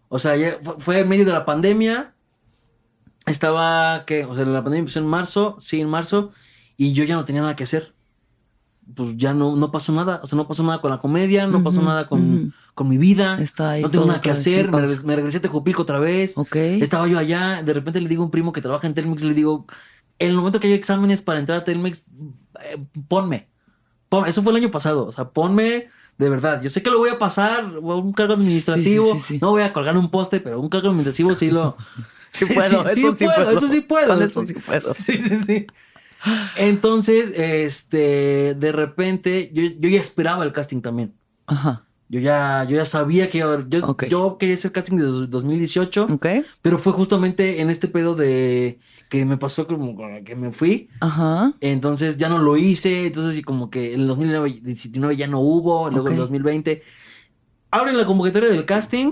[0.08, 2.12] O sea, ya fu- fue en medio de la pandemia.
[3.26, 6.32] Estaba, que O sea, la pandemia empezó en marzo, sí, en marzo.
[6.76, 7.94] Y yo ya no tenía nada que hacer.
[8.94, 10.20] Pues ya no, no pasó nada.
[10.22, 13.36] O sea, no pasó nada con la comedia, no pasó nada con, con mi vida.
[13.40, 14.70] Está ahí no tengo nada que hacer.
[14.70, 16.34] Me, regres- me regresé a Tejupilco otra vez.
[16.38, 16.54] Ok.
[16.56, 17.62] Estaba yo allá.
[17.64, 19.66] De repente le digo a un primo que trabaja en Telmex, le digo,
[20.20, 22.04] en el momento que hay exámenes para entrar a Telmex,
[22.62, 23.48] eh, ponme.
[24.08, 25.04] Pon- Eso fue el año pasado.
[25.06, 26.62] O sea, ponme de verdad.
[26.62, 29.04] Yo sé que lo voy a pasar, un cargo administrativo.
[29.06, 29.38] Sí, sí, sí, sí.
[29.42, 31.76] No voy a colgar un poste, pero un cargo administrativo sí lo.
[32.36, 33.50] Sí puedo, eso sí puedo.
[33.58, 34.08] Eso sí puedo.
[34.14, 34.94] Con eso sí puedo.
[34.94, 35.66] Sí, sí, sí.
[36.56, 41.14] Entonces, este, de repente, yo, yo ya esperaba el casting también.
[41.46, 41.84] Ajá.
[42.08, 44.04] Yo ya, yo ya sabía que iba a haber- yo, Ok.
[44.06, 46.26] yo quería hacer casting de dos- 2018, Ok.
[46.62, 48.78] pero fue justamente en este pedo de
[49.08, 50.88] que me pasó como que me fui.
[51.00, 51.52] Ajá.
[51.60, 55.90] Entonces ya no lo hice, entonces y como que en el 2019 ya no hubo,
[55.90, 56.18] luego en Ok.
[56.20, 56.82] 2020.
[57.70, 59.10] Abren la convocatoria del casting.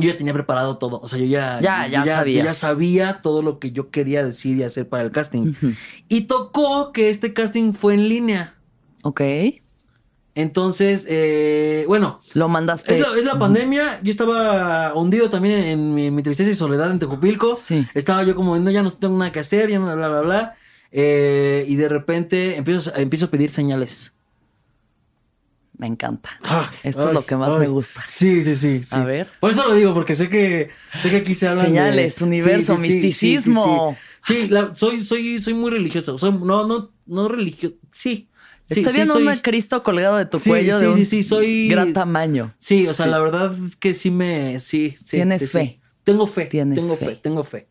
[0.00, 3.20] Yo ya tenía preparado todo, o sea, yo ya, Ya, yo ya yo ya sabía
[3.22, 5.54] todo lo que yo quería decir y hacer para el casting.
[6.08, 8.54] Y tocó que este casting fue en línea.
[9.02, 9.20] Ok.
[10.34, 12.94] Entonces, eh, bueno, Lo mandaste.
[12.94, 14.00] es la, es la pandemia.
[14.04, 17.56] Yo estaba hundido también en mi, mi tristeza y soledad en Tejupilco.
[17.56, 17.84] Sí.
[17.94, 20.54] Estaba yo como, no, ya no tengo nada que hacer, ya no, bla, bla, bla.
[20.92, 24.12] Eh, y de repente empiezo, empiezo a pedir señales.
[25.78, 26.28] Me encanta.
[26.42, 27.60] Ay, Esto ay, es lo que más ay.
[27.60, 28.02] me gusta.
[28.06, 28.94] Sí, sí, sí, sí.
[28.94, 29.28] A ver.
[29.40, 30.70] Por eso lo digo, porque sé que,
[31.02, 33.96] sé que aquí se hablan de- Señales, universo, Sí, sí, sí, misticismo.
[34.22, 34.42] Sí, sí, sí.
[34.42, 36.18] Sí, la- soy, soy, soy muy religioso.
[36.18, 37.76] Soy, no, no, no religioso.
[37.92, 38.28] Sí.
[38.66, 40.96] sí, Estoy sí, viendo soy- un Cristo colgado de tu Sí, cuello de sí, un
[40.96, 42.52] sí, sí, soy- gran tamaño.
[42.58, 43.10] Sí, o sea, Sí.
[43.12, 44.58] la verdad es que sí me.
[44.60, 45.10] Sí, sí.
[45.16, 45.52] Tienes sí, sí.
[45.52, 45.80] fe.
[46.02, 46.46] Tengo fe.
[46.46, 47.06] Tienes tengo fe.
[47.06, 47.14] fe.
[47.22, 47.68] Tengo fe.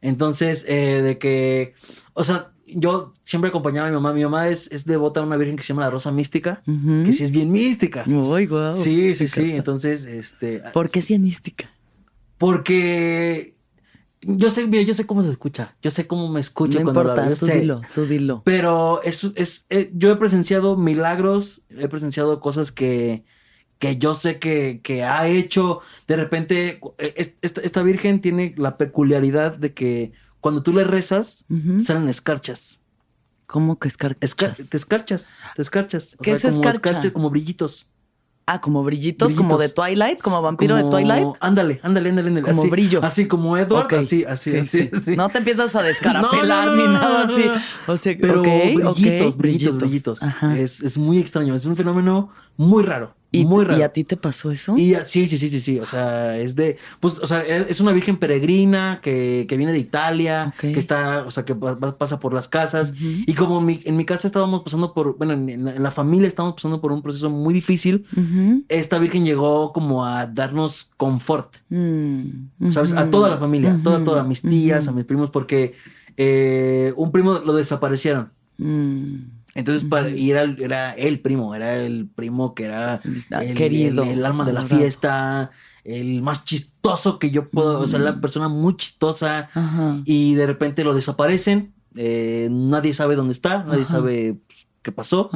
[0.00, 1.74] Entonces, eh, de que.
[2.14, 4.12] O sea, yo siempre acompañaba a mi mamá.
[4.12, 7.12] Mi mamá es, es devota a una virgen que se llama la Rosa Mística, que
[7.12, 8.04] sí es bien mística.
[8.06, 8.76] Guau.
[8.76, 9.52] Sí, sí, sí.
[9.52, 10.62] Entonces, este.
[10.72, 11.70] ¿Por qué cianística?
[12.38, 13.54] Porque.
[14.24, 15.74] Yo sé, mira, yo sé cómo se escucha.
[15.82, 17.34] Yo sé cómo me escucho No cuando importa, hablo.
[17.34, 17.60] Yo tú sé.
[17.60, 18.42] dilo, tú dilo.
[18.44, 23.24] Pero es, es, eh, yo he presenciado milagros, he presenciado cosas que,
[23.80, 25.80] que yo sé que, que ha hecho.
[26.06, 30.12] De repente, eh, es- esta, esta virgen tiene la peculiaridad de que
[30.42, 31.46] cuando tú le rezas,
[31.86, 32.80] salen escarchas.
[33.46, 34.68] ¿Cómo que Escar- escarchas?
[34.70, 36.14] te escarchas, te escarchas.
[36.18, 37.10] O ¿Qué es como escarcha?
[37.12, 37.86] como brillitos.
[38.44, 39.84] Ah, como brillitos, como de Brillitos.
[39.86, 41.28] Twilight, como vampiro de Twilight.
[41.38, 42.28] Ándale, ándale, ándale.
[42.28, 43.04] ándale, Como así, brillos.
[43.04, 44.90] Así como Edward, así, así, Sí, así, sí.
[44.92, 45.16] así.
[45.16, 47.44] No te empiezas a descarapelar No, no, no, ni nada así.
[47.86, 50.22] O sea, Pero brillitos, brillitos, brillitos.
[50.24, 50.58] Ajá.
[50.58, 53.14] Es, es muy extraño, es un fenómeno muy raro.
[53.32, 53.80] ¿Y, muy raro.
[53.80, 54.76] ¿Y a ti te pasó eso?
[54.76, 55.80] Y a- sí, sí, sí, sí, sí.
[55.80, 56.76] O sea, es de.
[57.00, 61.30] Pues, o sea, es una virgen peregrina que, que viene de Italia, que está, o
[61.30, 62.92] sea, que pa- pa- pasa por las casas.
[63.00, 65.16] Y como en mi, en mi casa estábamos pasando por.
[65.16, 68.06] Bueno, en, la, en la familia estábamos pasando por un proceso muy difícil.
[68.68, 71.56] Esta virgen llegó como a darnos confort.
[71.70, 72.92] Mm, ¿Sabes?
[72.92, 75.74] A toda la familia, a toda, toda, a mis tías, a mis primos, porque
[76.16, 78.30] eh, un primo lo desaparecieron.
[78.58, 79.14] Mm.
[79.54, 83.00] Entonces, para- y era, el- era el primo, era el primo que era
[83.40, 85.50] el, querido, el, el alma de la fiesta,
[85.84, 89.50] el más chistoso que yo puedo, o sea, la persona muy chistosa.
[89.52, 90.00] Ajá.
[90.04, 93.92] Y de repente lo desaparecen, eh, nadie sabe dónde está, nadie Ajá.
[93.92, 95.28] sabe pues, qué pasó.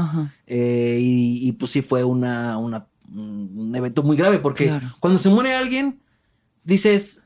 [0.47, 4.89] Eh, y, y, pues sí fue una, una- un evento muy grave, porque Claro.
[4.99, 6.01] cuando se muere alguien,
[6.65, 7.23] dices,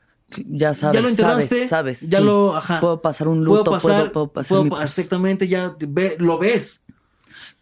[0.47, 2.01] Ya sabes, ya lo enterraste, sabes, sabes.
[2.09, 2.23] ya sí.
[2.25, 2.79] lo, ajá.
[2.79, 6.37] Puedo pasar un luto, puedo pasar, puedo, puedo pasar puedo mi exactamente, ya ve- lo
[6.37, 6.81] ves.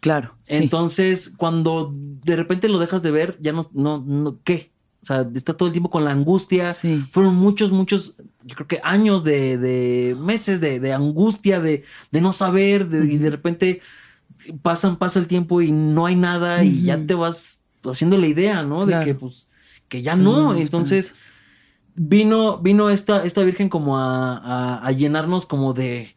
[0.00, 0.54] Claro, sí.
[0.56, 4.72] Entonces, cuando de repente lo dejas de ver, ya no, no, no, ¿qué?
[5.02, 6.72] O sea, está todo el tiempo con la angustia.
[6.72, 7.04] Sí.
[7.10, 12.20] Fueron muchos, muchos, yo creo que años de, de meses de, de angustia, de, de
[12.20, 13.80] no saber, de- y de repente
[14.62, 18.62] pasan, pasa el tiempo y no hay nada y ya te vas haciendo la idea,
[18.62, 18.84] ¿no?
[18.86, 19.00] Claro.
[19.00, 19.48] De que pues,
[19.88, 20.54] que ya no.
[20.54, 21.14] Entonces,
[21.94, 26.14] vino, vino esta, esta virgen como a, a- a llenarnos como de,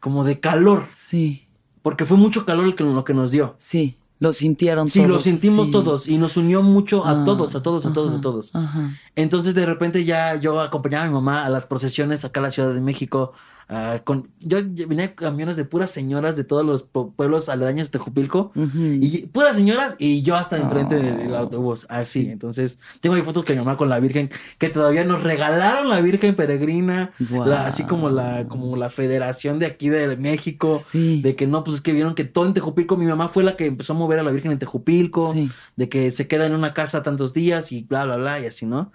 [0.00, 1.46] como de calor, Sí,
[1.82, 3.54] porque fue mucho calor el que, lo que nos dio.
[3.58, 3.96] sí.
[4.20, 5.10] Lo sintieron Sí, todos.
[5.10, 5.72] lo sentimos sí.
[5.72, 8.54] todos y nos unió mucho a Ah, todos, a todos, a todos, a todos.
[8.54, 8.92] Ajá.
[9.16, 12.50] Entonces de repente ya yo acompañaba a mi mamá a las procesiones acá a la
[12.52, 13.32] Ciudad de México.
[13.68, 17.88] Ah, con, yo yo venía camiones de puras señoras de todos los pu- pueblos aledaños
[17.88, 18.52] de Tejupilco.
[18.54, 18.78] Ujú.
[19.00, 21.86] Y puras señoras y yo hasta enfrente de- del Oh, autobús.
[21.88, 22.24] Así.
[22.24, 22.30] sí.
[22.30, 26.00] Entonces, tengo ahí fotos con mi mamá con la Virgen, que todavía nos regalaron la
[26.00, 27.12] Virgen Peregrina.
[27.30, 27.48] Guau.
[27.48, 30.80] la- así como la, como la federación de aquí de México.
[30.84, 31.20] Sí.
[31.22, 33.56] De que no, pues es que vieron que todo en Tejupilco, mi mamá fue la
[33.56, 35.32] que empezó a mover a la Virgen en Tejupilco.
[35.32, 35.50] Sí.
[35.76, 38.66] De que se queda en una casa tantos días y bla, bla, bla, y así,
[38.66, 38.92] ¿no?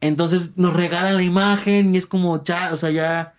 [0.00, 3.32] Entonces nos regalan la imagen y es como, ya, o sea, ya.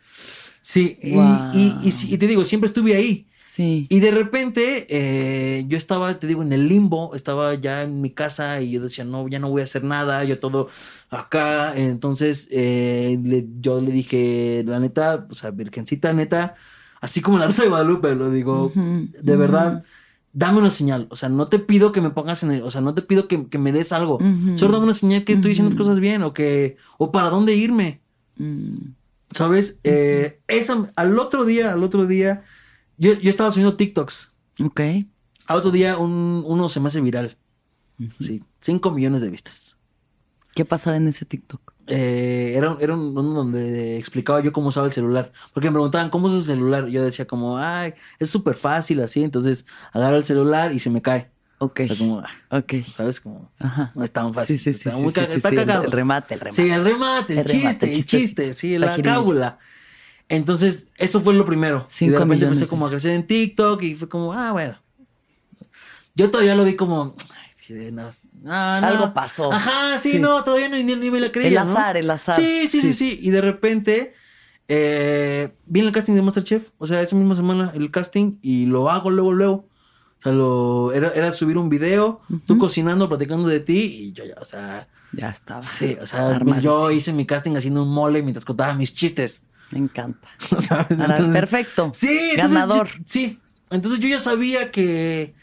[0.67, 1.15] Sí, y-
[1.53, 3.25] y, y, te digo, siempre estuve ahí.
[3.37, 3.87] Sí.
[3.89, 8.11] Y de repente eh, yo estaba, te digo, en el limbo, estaba ya en mi
[8.11, 10.67] casa y yo decía, no, ya no voy a hacer nada, yo todo
[11.09, 11.73] acá.
[11.77, 16.55] Entonces eh, le- yo le dije, la neta, o sea, Virgencita, neta,
[16.99, 19.85] así como la Rosa de Guadalupe, lo digo, de verdad,
[20.33, 21.07] dame una señal.
[21.11, 23.29] O sea, no te pido que me pongas en el, o sea, no te pido
[23.29, 24.19] que, que me des algo.
[24.57, 25.77] Solo dame una señal que estoy Ujú.
[25.77, 28.01] cosas bien o que, o para dónde irme.
[28.35, 28.96] Mm,
[29.31, 29.79] ¿Sabes?
[29.83, 32.43] Eh, esa, al otro día, al otro día,
[32.97, 34.31] yo, yo estaba subiendo TikToks.
[34.63, 34.81] ok.
[35.47, 37.37] Al otro día un- uno se me hace viral.
[38.19, 39.77] Sí, 5 millones de vistas.
[40.53, 41.73] ¿Qué pasaba en ese TikTok?
[41.87, 45.31] Eh, era, era un- donde explicaba yo cómo usaba el celular.
[45.53, 46.87] Porque me preguntaban, ¿cómo usas el celular?
[46.87, 49.23] Yo decía como, ay, es súper fácil así.
[49.23, 51.31] Entonces agarro el celular y se me cae.
[51.59, 51.81] Ok.
[51.83, 52.73] O sea, como, ah, Ok.
[52.83, 53.19] ¿sabes?
[53.19, 53.91] Como, Ajá.
[53.95, 54.57] no es tan fácil.
[54.59, 54.77] Sí, sí, sí.
[54.89, 55.83] Está sí, muy sí, sí, está sí, el- cagado.
[55.85, 56.61] El remate, el remate.
[56.63, 59.57] Sí, el remate, el, El chiste, remate, el chiste, chiste, sí, la cábula.
[60.29, 61.85] Entonces, eso fue lo primero.
[61.87, 64.51] y Cinco de repente millones empecé como a crecer en TikTok y fue como, ah,
[64.51, 64.77] bueno.
[66.15, 67.15] Yo todavía lo vi como,
[67.91, 68.09] no,
[68.43, 68.53] no.
[68.53, 69.51] Algo pasó.
[69.51, 70.19] Ajá, sí, Sí.
[70.19, 71.47] no, todavía ni, ni, me la creía.
[71.61, 71.71] El ¿no?
[71.73, 72.35] azar, el azar.
[72.35, 73.11] Sí, sí, sí, Sí.
[73.11, 73.19] sí.
[73.21, 74.13] Y de repente,
[74.67, 76.69] eh, viene el casting de Masterchef.
[76.77, 79.69] O sea, esa misma semana el casting y lo hago luego, luego.
[80.19, 84.25] O sea, lo, era, era subir un video, tú cocinando, platicando de ti y yo
[84.25, 85.63] ya, o sea, Ya estaba.
[85.63, 86.61] sí, o sea, Armadísimo.
[86.61, 89.43] yo hice mi casting haciendo un mole mientras contaba mis chistes.
[89.71, 90.27] Me encanta.
[90.59, 90.91] ¿sabes?
[90.99, 91.91] Entonces- perfecto.
[91.93, 92.89] Sí, Ganador.
[93.05, 93.39] sí,
[93.69, 95.35] entonces yo ya sabía que,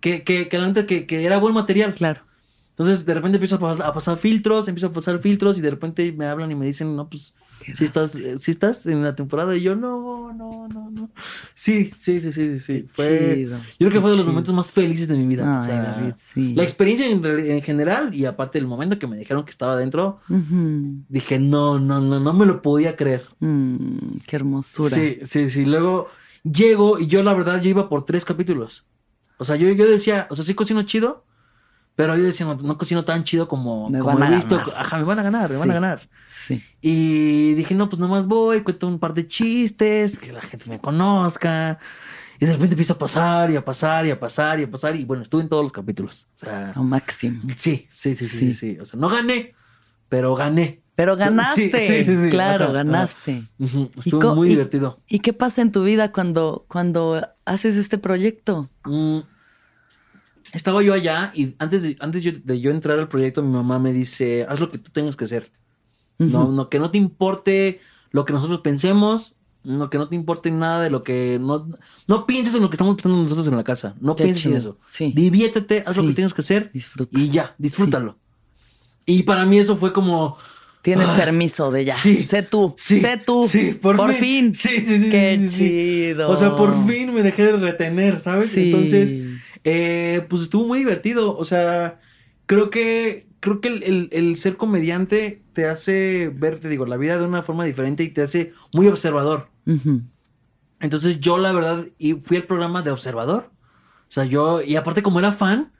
[0.00, 1.92] que, que, que, era buen material.
[1.94, 2.22] Claro.
[2.70, 5.70] Entonces de repente empiezo a pasar, a pasar filtros, empiezo a pasar filtros y de
[5.70, 7.34] repente me hablan y me dicen, no, pues,
[7.76, 11.10] si estás, eh, si estás en la temporada y yo, no, no, no, no.
[11.54, 12.86] Sí, sí, sí, sí, sí, sí.
[12.88, 15.44] Fue, chido, yo creo que fue de los momentos más felices de mi vida.
[15.44, 16.54] o Ay, sea, David, sí.
[16.54, 21.04] La experiencia en, general y aparte el momento que me dijeron que estaba dentro, Ujú.
[21.08, 23.24] dije, no, no, no, no me lo podía creer.
[23.40, 24.96] Mm, qué hermosura.
[24.96, 25.64] Sí, sí, sí.
[25.64, 26.08] Luego
[26.42, 28.84] llego y yo la verdad yo iba por tres capítulos.
[29.38, 31.24] O sea, yo, yo decía, o sea, sí cocino chido,
[31.94, 34.56] pero yo decía, no, no cocino tan chido como, Me como he visto.
[34.58, 34.74] ganar.
[34.76, 36.08] Ajá, me van a ganar, me van a ganar.
[36.28, 36.62] Sí.
[36.80, 40.80] Y dije, no, pues nomás voy, cuento un par de chistes, que la gente me
[40.80, 41.78] conozca.
[42.40, 44.96] Y de repente empiezo a pasar y a pasar y a pasar y a pasar.
[44.96, 46.26] Y bueno, estuve en todos los capítulos.
[46.34, 47.40] O sea, Lo máximo.
[47.56, 48.78] sí, sí, sí, sí, sí.
[48.80, 49.54] O sea, no gané,
[50.08, 50.80] pero gané.
[50.96, 51.70] Pero ganaste.
[51.70, 52.30] Sí, sí, sí.
[52.30, 53.44] Claro, Ajá, ganaste.
[53.60, 55.00] Ujú, ¿Y Estuvo muy y- divertido.
[55.06, 58.68] ¿Y qué pasa en tu vida cuando, cuando haces este proyecto?
[58.84, 59.18] Mm,
[60.52, 63.92] estaba yo allá y antes, de, antes de yo entrar al proyecto, mi mamá me
[63.92, 65.50] dice, haz lo que tú tengas que hacer.
[66.18, 67.80] no, no, que no te importe
[68.10, 69.34] lo que nosotros pensemos,
[69.64, 71.38] no, que no te importe nada de lo que...
[71.40, 71.68] No,
[72.08, 73.94] no pienses en lo que estamos pensando nosotros en la casa.
[74.00, 74.78] No Qué pienses en chido, eso.
[74.84, 75.12] sí.
[75.14, 76.08] Diviértete, haz lo Sí.
[76.08, 76.70] que tengas que hacer.
[76.72, 77.18] Disfruta.
[77.18, 78.18] Y ya, disfrútalo.
[79.06, 80.36] Y para mí eso fue como...
[80.82, 81.94] Tienes Ah, permiso de ya.
[81.94, 82.74] sí, sé tú.
[82.76, 83.46] sí, sé tú.
[83.48, 84.52] Sí, por, fin.
[84.52, 85.10] Sí, sí, sí.
[85.10, 85.58] Qué sí, sí, sí.
[85.58, 86.28] chido.
[86.28, 88.50] O sea, por fin me dejé de retener, ¿sabes?
[88.50, 88.64] Sí.
[88.72, 89.31] Entonces,
[89.64, 91.36] eh, pues estuvo muy divertido.
[91.36, 92.00] O sea,
[92.46, 96.96] creo que, creo que el, el- el ser comediante te hace ver, te digo, la
[96.96, 99.48] vida de una forma diferente y te hace muy observador.
[100.80, 103.50] Entonces yo, la verdad, y fui al programa de observador.
[104.08, 105.72] O sea, yo, y aparte como era fan,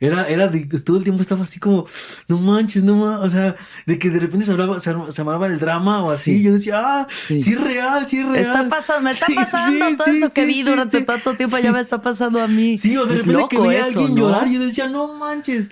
[0.00, 1.84] era, era de, todo el tiempo estaba así como,
[2.28, 5.46] no manches, no manches, o sea, de que de repente se hablaba, se, se armaba
[5.46, 6.42] el drama o así, Sí.
[6.42, 7.42] yo decía, ah, sí.
[7.42, 7.52] Sí.
[7.54, 8.36] es real, sí es real.
[8.36, 11.04] Está pasando, me está Sí, pasando sí, todo sí, eso que vi sí, durante sí.
[11.04, 11.62] tanto tiempo, Sí.
[11.62, 12.78] ya me está pasando a mí.
[12.78, 14.20] Sí, o de es repente loco que veía a eso, alguien ¿no?
[14.28, 15.68] llorar, yo decía, no manches.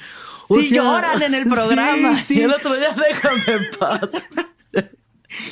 [0.49, 2.17] O sí, sea, lloran en el programa.
[2.19, 2.35] Sí, sí.
[2.39, 4.01] Y el otro día, déjame en paz.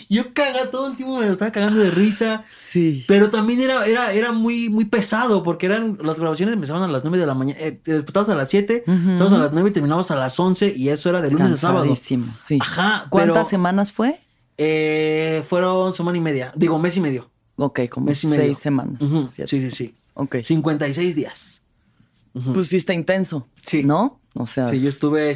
[0.09, 2.45] Yo caga todo el tiempo, me lo estaba cagando de risa.
[2.71, 3.05] Sí.
[3.09, 7.03] Pero también era, era, era muy, muy pesado porque eran las grabaciones empezaban a las
[7.05, 9.11] 9 de la mañana, eh, despertabas a las 7, Ujú.
[9.13, 11.57] estabas a las 9 y terminabas a las 11 y eso era de lunes a
[11.57, 11.95] sábado.
[11.95, 12.59] Sí.
[12.61, 14.21] Ajá, ¿Cuántas pero- semanas fue?
[14.57, 17.31] Eh, fueron semana y media, digo mes y medio.
[17.57, 18.43] Ok, como Mes y medio.
[18.43, 18.99] seis semanas.
[19.33, 19.49] Siete.
[19.49, 19.93] Sí, sí, sí.
[20.15, 20.37] Ok.
[20.43, 21.63] 56 días.
[22.35, 22.53] Ujú.
[22.53, 23.49] Pues sí está intenso.
[23.65, 23.85] Sí.
[23.85, 24.21] ¿No?
[24.35, 25.33] O sea, Sí, yo estuve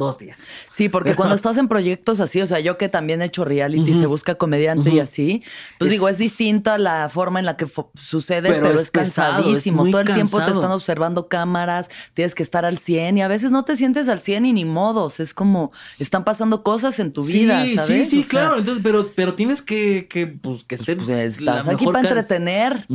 [0.00, 0.38] 52 días.
[0.70, 3.94] Sí, porque cuando estás en proyectos así, o sea, yo que también he hecho reality,
[3.94, 5.42] se busca comediante y así,
[5.78, 8.90] pues Es- digo, es distinta la forma en la que sucede, Pero pero, es es,
[8.90, 9.84] pesado, es cansadísimo.
[9.90, 13.50] Todo el tiempo te están observando cámaras, tienes que estar al 100 y a veces
[13.52, 15.20] no te sientes al 100 y ni modos.
[15.20, 17.86] Es como, están pasando cosas en tu vida, ¿sabes?
[17.86, 18.58] sí, sí, O sea, claro.
[18.58, 20.96] Entonces, pero, pero tienes que, que, pues, que ser.
[20.96, 22.86] pues, estás aquí para entretener.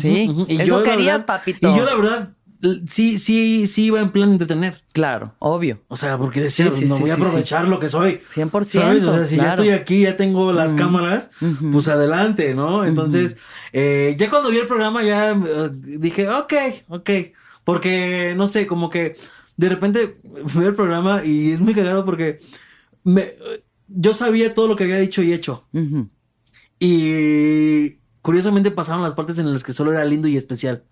[0.00, 1.70] Sí, eso querías, verdad- papito.
[1.72, 2.28] Y yo, la verdad,
[2.86, 4.82] sí, sí, sí iba en plan de entretener.
[4.92, 5.80] Claro, obvio.
[5.88, 8.20] O sea, porque decía, Sí, sí, no sí, voy a aprovechar lo que soy.
[8.28, 9.04] 100%, ¿Sabes?
[9.04, 11.30] O sea, si ya estoy aquí, ya tengo las cámaras,
[11.72, 12.84] pues adelante, ¿no?
[12.84, 13.36] Entonces,
[13.72, 16.52] eh, ya cuando vi el programa, ya eh, dije, ok,
[16.88, 17.10] ok.
[17.64, 19.16] Porque, no sé, como que
[19.56, 20.18] de repente
[20.54, 22.40] vi el programa y es muy cagado porque
[23.04, 23.34] me,
[23.88, 25.66] yo sabía todo lo que había dicho y hecho.
[26.78, 30.84] Y curiosamente pasaron las partes en las que solo era lindo y especial.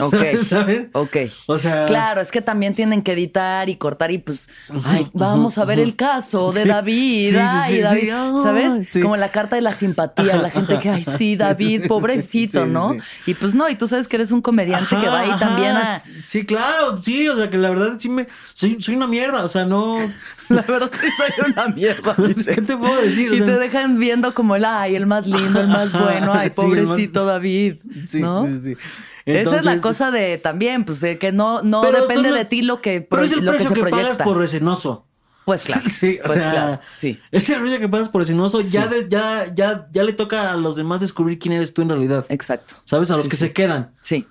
[0.00, 0.14] Ok.
[0.44, 0.88] ¿Sabes?
[0.92, 1.16] Ok.
[1.46, 4.48] O sea, Claro, es que también tienen que editar y cortar y pues,
[4.84, 8.88] ay, vamos a ver el caso de Sí, David, sí, ay, sí, David, ¿sabes?
[9.02, 12.96] Como la carta de la simpatía, la gente que, ay, sí, David, pobrecito, ¿no?
[13.26, 15.76] Y pues no, y tú sabes que eres un comediante que va ahí Ajá, también
[15.76, 16.00] a...
[16.26, 18.28] Sí, claro, sí, o sea que la verdad sí me.
[18.54, 19.96] Soy, soy una mierda, o sea, no.
[20.50, 22.56] La verdad sí soy una mierda, dice.
[22.56, 23.30] ¿Qué te puedo decir?
[23.30, 26.32] O Y sea, te dejan viendo como el, ay, el más lindo, el más bueno,
[26.34, 27.76] ay, pobrecito David,
[28.08, 28.44] Sí, ¿no?
[28.46, 28.76] sí, sí.
[29.24, 32.80] Esa es la cosa de también, pues de que no, no depende de ti lo
[32.80, 34.24] que, Pero es el lo que precio se que, pagas proyecta.
[34.24, 35.06] por resinoso.
[35.44, 37.18] Pues claro, Sí, o pues sea, claro, sí.
[37.32, 38.62] Es el precio que pagas por resinoso.
[38.62, 38.70] Sí.
[38.70, 41.88] Ya, de- ya, ya, ya le toca a los demás descubrir quién eres tú en
[41.88, 42.24] realidad.
[42.28, 42.74] Exacto.
[42.84, 43.10] ¿Sabes?
[43.10, 43.40] A los Sí, que sí.
[43.46, 43.92] se quedan.
[44.00, 44.26] Sí.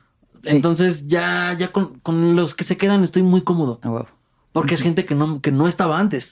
[0.46, 3.80] Entonces ya, ya con, con los que se quedan estoy muy cómodo.
[3.84, 4.08] A huevo.
[4.54, 6.32] Porque es gente que no, que no estaba antes.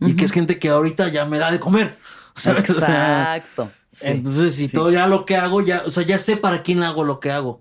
[0.00, 1.96] Y que es gente que ahorita ya me da de comer.
[2.36, 2.70] ¿sabes?
[2.70, 3.70] O sea, Exacto.
[3.92, 4.74] Sí, entonces, si sí.
[4.74, 7.30] todo ya lo que hago, ya, o sea, ya sé para quién hago lo que
[7.30, 7.60] hago.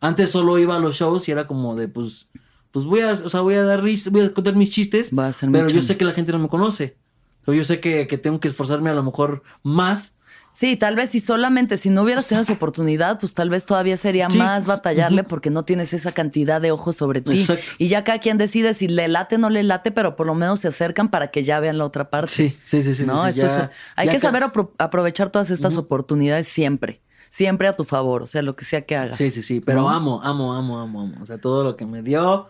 [0.00, 2.28] Antes solo iba a los shows y era como de, pues,
[2.70, 5.32] pues voy a, o sea, voy a dar risa, voy a contar mis chistes, a
[5.50, 6.96] pero yo sé que la gente no me conoce.
[7.44, 10.16] Pero yo sé que, que tengo que esforzarme a lo mejor más.
[10.56, 13.96] Sí, tal vez si solamente si no hubieras tenido esa oportunidad, pues tal vez todavía
[13.96, 14.38] sería Sí.
[14.38, 17.40] más batallarle porque no tienes esa cantidad de ojos sobre ti.
[17.40, 17.64] Exacto.
[17.78, 20.34] Y ya cada quien decide si le late o no le late, pero por lo
[20.36, 22.32] menos se acercan para que ya vean la otra parte.
[22.32, 23.04] Sí, sí, sí, sí.
[23.04, 23.24] ¿no?
[23.24, 27.00] sí, Eso ya- es- hay que saber apro- aprovechar todas estas oportunidades siempre.
[27.30, 29.18] Siempre a tu favor, o sea, lo que sea que hagas.
[29.18, 29.90] Sí, sí, sí, pero ¿no?
[29.90, 31.14] amo, amo, amo, amo, amo.
[31.20, 32.48] O sea, todo lo que me dio.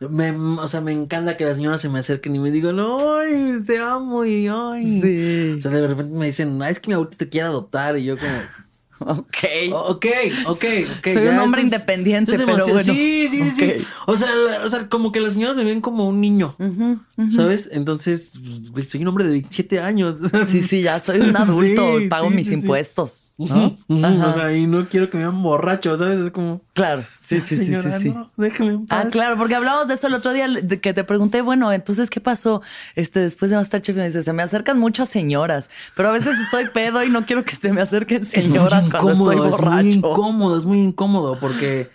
[0.00, 3.62] Me, o sea, me encanta que las señoras se me acerquen y me digan, ay,
[3.66, 5.00] te amo y ay.
[5.00, 5.54] Sí.
[5.58, 7.96] O sea, de repente me dicen, ay, es que mi abuelita te quiere adoptar.
[7.98, 8.32] Y yo como,
[8.98, 9.36] Ok.
[9.72, 10.06] "Oh, ok,
[10.46, 10.64] ok.
[11.04, 12.72] Soy ya, un hombre independiente, pero demasiado".
[12.78, 12.92] bueno.
[12.94, 13.72] Sí, sí, sí.
[14.06, 16.56] O sea, la- o sea, como que las señoras me ven como un niño.
[17.34, 17.68] ¿Sabes?
[17.72, 18.32] Entonces,
[18.72, 20.16] pues, soy un hombre de 27 años.
[20.50, 22.54] Sí, sí, ya soy un adulto, Sí, pago sí, mis sí,
[23.38, 23.76] ¿no?
[23.88, 26.20] O sea, y no quiero que me vean borracho, ¿sabes?
[26.20, 26.62] Es como.
[26.72, 28.10] claro, sí, sí, sí, sí, sí.
[28.10, 29.04] no, déjame en paz.
[29.04, 32.08] Ah, claro, porque hablamos de eso el otro día, de que te pregunté, bueno, entonces,
[32.08, 32.62] ¿qué pasó?
[32.94, 36.38] Este, después de Masterchef, y me dice, se me acercan muchas señoras, pero a veces
[36.38, 39.44] estoy pedo y no quiero que se me acerquen Es muy señoras cuando estoy incómodo,
[39.44, 39.88] Es muy borracho.
[39.98, 41.90] incómodo, es muy incómodo porque,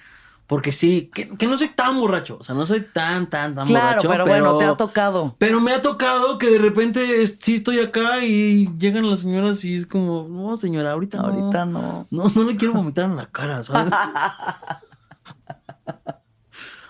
[0.51, 3.65] porque sí, que, que no soy tan borracho, o sea, no soy tan, tan, tan
[3.65, 4.09] Claro, borracho.
[4.09, 5.33] pero, bueno, te ha tocado.
[5.39, 9.63] Pero me ha tocado que de repente es- sí estoy acá y llegan las señoras
[9.63, 11.23] y es como, no, señora, ahorita no.
[11.27, 12.05] Ahorita no.
[12.11, 13.93] No, no le quiero vomitar en la cara, ¿sabes?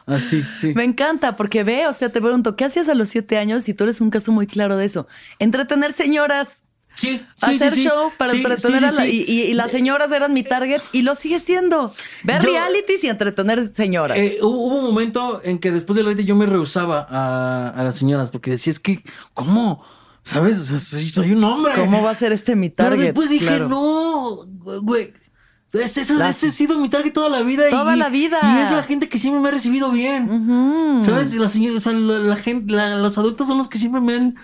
[0.08, 0.74] Así, sí.
[0.76, 3.70] Me encanta, porque ve, o sea, te pregunto, ¿qué hacías a los siete años?
[3.70, 5.06] Y tú eres un caso muy claro de eso.
[5.38, 6.64] Entretener señoras.
[6.96, 10.34] Sí, sí, hacer sí, show para entretener a la, y, y- y las señoras eran
[10.34, 11.94] mi target y lo sigue siendo.
[12.24, 14.18] Ver Yo- realities y entretener señoras.
[14.18, 17.84] Eh, hubo hubo un momento en que después del reality yo me rehusaba a, a
[17.84, 19.84] las señoras porque decía, es que, ¿cómo?
[20.24, 20.60] ¿Sabes?
[20.60, 21.74] O sea, soy, soy un hombre.
[21.76, 23.06] ¿Cómo va a ser este mi Pero target?
[23.06, 23.68] después dije, Claro.
[23.70, 24.46] no,
[24.84, 25.14] güey.
[25.74, 27.64] Este, este ha sido mi target toda la vida.
[27.70, 28.40] Toda y, la vida.
[28.44, 31.02] Y es la gente que siempre me ha recibido bien.
[31.04, 31.34] ¿Sabes?
[31.36, 34.16] La señora, o sea, la, la gente, la- los adultos son los que siempre me
[34.16, 34.36] han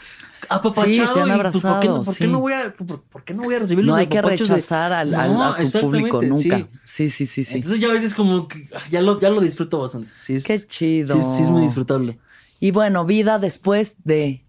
[0.50, 0.86] apapachado.
[0.86, 1.08] Sí, te han
[1.40, 2.32] y, pues, ¿por qué, no- abrazado, por qué sí.
[2.32, 4.22] no voy a, por, por qué no voy a recibir No los hay que de-
[4.22, 6.58] rechazar al, al- No, a tu público nunca.
[6.86, 7.10] sí.
[7.10, 7.56] Sí, sí, sí.
[7.56, 10.08] Entonces ya ahorita es como que ah, ya lo, ya lo disfruto bastante.
[10.24, 11.16] Sí, es- Qué chido.
[11.16, 12.20] Sí, sí es muy disfrutable.
[12.60, 14.44] Y bueno, vida después de,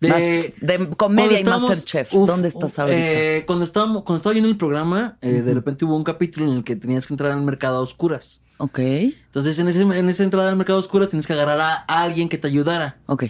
[0.00, 2.12] De, Mas- de comedia y Masterchef.
[2.14, 2.98] uf, ¿Dónde estás ahorita?
[2.98, 6.58] eh, cuando, estábamos, cuando estaba viendo el programa, eh, de repente hubo un capítulo en
[6.58, 8.40] el que tenías que entrar al mercado a oscuras.
[8.58, 11.84] ok, Entonces, en, ese, en esa entrada al mercado a oscuras tienes que agarrar a
[12.02, 12.98] alguien que te ayudara.
[13.06, 13.24] ok.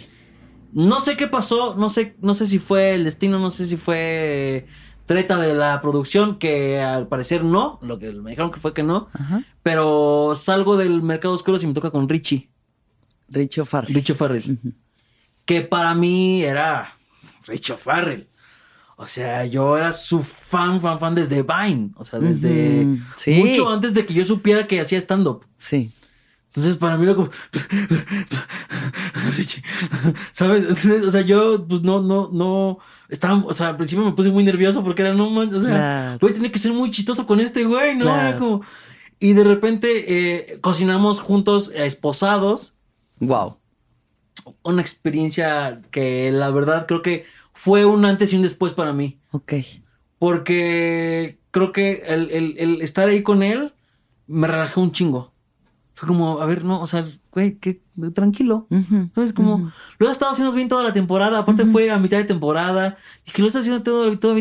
[0.73, 3.77] No sé qué pasó, no sé, no sé si fue el destino, no sé si
[3.77, 4.67] fue
[5.05, 8.83] treta de la producción, que al parecer no, lo que me dijeron que fue que
[8.83, 9.43] no, Ajá.
[9.63, 12.49] pero salgo del mercado oscuro y me toca con Richie,
[13.29, 13.93] Richie O'Farrell.
[13.95, 14.59] Richie Farrell,
[15.45, 16.97] que para mí era
[17.47, 18.27] Richie Farrell.
[18.99, 21.91] O sea, yo era su fan, fan, fan desde Vine.
[21.97, 23.31] O sea, desde sí.
[23.35, 25.45] mucho antes de que yo supiera que hacía stand-up.
[25.59, 25.91] Sí.
[26.57, 27.29] Entonces, para mí era como.
[30.31, 30.63] ¿Sabes?
[30.63, 32.79] Entonces, o sea, yo, pues no, no, no.
[33.09, 35.69] Estaba, o sea, al principio me puse muy nervioso porque era, no man, o sea,
[35.69, 36.17] Claro.
[36.19, 38.03] voy a tener que ser muy chistoso con este güey, ¿no?
[38.05, 38.27] Claro.
[38.29, 38.61] Era como.
[39.19, 42.75] Y de repente eh, cocinamos juntos, eh, esposados.
[43.19, 43.57] Wow.
[44.63, 49.19] Una experiencia que la verdad creo que fue un antes y un después para mí.
[49.31, 49.53] Ok.
[50.19, 53.73] Porque creo que el, el- el estar ahí con él
[54.27, 55.33] me relajó un chingo.
[55.97, 57.81] Fue como, a ver, no, o sea, güey, que
[58.13, 58.67] tranquilo.
[58.69, 59.33] Ujú, ¿Sabes?
[59.33, 59.69] Como, ujú.
[59.97, 61.39] lo has estado haciendo bien toda la temporada.
[61.39, 62.97] Aparte fue a mitad de temporada.
[63.25, 64.35] Dije, lo estás haciendo todo, todo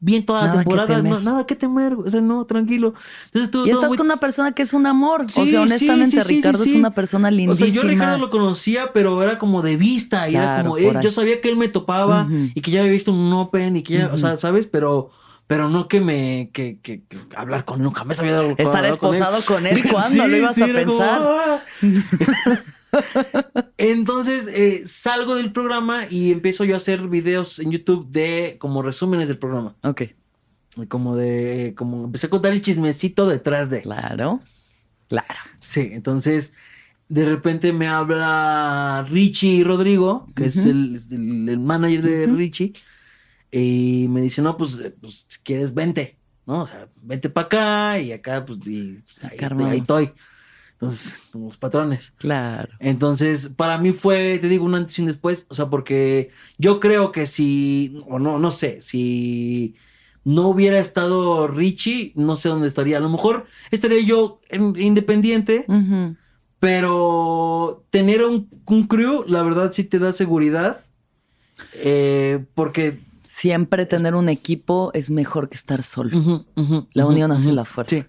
[0.00, 0.96] bien toda la Nada que temporada.
[0.96, 1.12] temer.
[1.12, 1.92] No, nada que temer.
[1.92, 2.94] O sea, no, tranquilo.
[3.26, 5.26] Entonces tú Y estás con una persona que es un amor.
[5.30, 6.78] Sí, o sea, honestamente, sí, sí, Ricardo sí, es sí.
[6.78, 7.70] una persona O lindísima.
[7.70, 10.26] sea, yo Ricardo lo conocía, pero era como de vista.
[10.30, 12.80] Y era Claro, como, por él, yo sabía que él me topaba y que ya
[12.80, 14.66] había visto un Open y que ya, o sea, ¿sabes?
[14.66, 15.10] Pero,
[15.46, 18.66] pero no que me, que, que, que hablar con él, nunca me había dado Estar
[18.66, 19.20] hablar con él.
[19.20, 21.22] esposado con él, ¿cuándo lo ibas a como, pensar?
[21.22, 21.62] "Ah".
[23.76, 28.82] Entonces eh, salgo del programa y empiezo yo a hacer videos en YouTube de como
[28.82, 29.74] resúmenes del programa.
[29.82, 30.02] Ok,
[30.88, 33.82] Como de, como empecé a contar el chismecito detrás de.
[33.82, 34.40] claro.
[35.08, 35.34] Claro.
[35.60, 36.54] Sí, entonces
[37.08, 42.72] de repente me habla Richie Rodrigo, que es el, el- el manager de Richie,
[43.60, 46.62] y me dice, no, pues, pues, si quieres, vente, ¿no?
[46.62, 50.10] O sea, vente para acá y acá, pues, y, pues, ahí, Acá estoy, ahí estoy.
[50.72, 52.12] Entonces, como los patrones.
[52.18, 52.72] Claro.
[52.80, 55.46] Entonces, para mí fue, te digo, un antes y un después.
[55.48, 59.76] O sea, porque yo creo que si, o no, no sé, si
[60.24, 62.96] no hubiera estado Richie, no sé dónde estaría.
[62.96, 65.64] A lo mejor estaría yo en- independiente,
[66.58, 70.80] pero tener un, un crew, la verdad sí te da seguridad.
[71.74, 76.46] Eh, porque Siempre tener un equipo es mejor que estar solo.
[76.92, 77.96] La unión hace la fuerza.
[77.96, 78.04] Sí.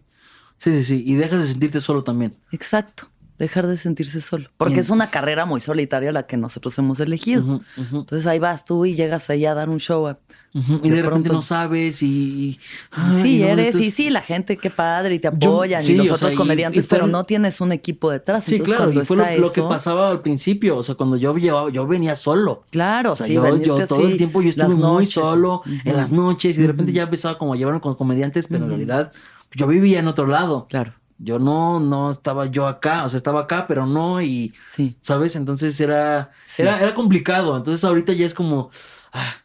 [0.58, 1.04] sí, sí, sí.
[1.06, 2.36] Y dejas de sentirte solo también.
[2.52, 3.10] Exacto.
[3.38, 4.50] Dejar de sentirse solo.
[4.56, 4.82] Porque Bien.
[4.82, 7.60] es una carrera muy solitaria la que nosotros hemos elegido.
[7.92, 10.08] Entonces ahí vas tú y llegas ahí a dar un show.
[10.08, 10.18] a-
[10.54, 12.58] Y de, De repente pronto- no sabes y...
[12.92, 15.92] ay, sí, no, eres, y sí, la gente, qué padre, y te Yo- apoyan, sí,
[15.92, 18.46] y los otros sea, comediantes, y pero no tienes un equipo detrás.
[18.46, 19.54] Sí, Entonces claro, cuando y fue lo, está lo eso.
[19.54, 22.64] que pasaba al principio, o sea, cuando yo llevaba, yo venía solo.
[22.70, 25.98] Claro, O sea, sí, yo, venirte yo todo el tiempo yo estuve muy solo en
[25.98, 29.12] las noches y de repente ya empezaba como a llevarme con comediantes, pero en realidad
[29.54, 30.68] yo vivía en otro lado.
[30.70, 34.98] Claro, Yo no, no estaba yo acá, o sea, estaba acá, pero no y, sí.
[35.00, 35.36] ¿sabes?
[35.36, 36.62] Entonces era, Sí.
[36.64, 37.56] era, era complicado.
[37.56, 38.70] Entonces ahorita ya es como,
[39.14, 39.36] ah,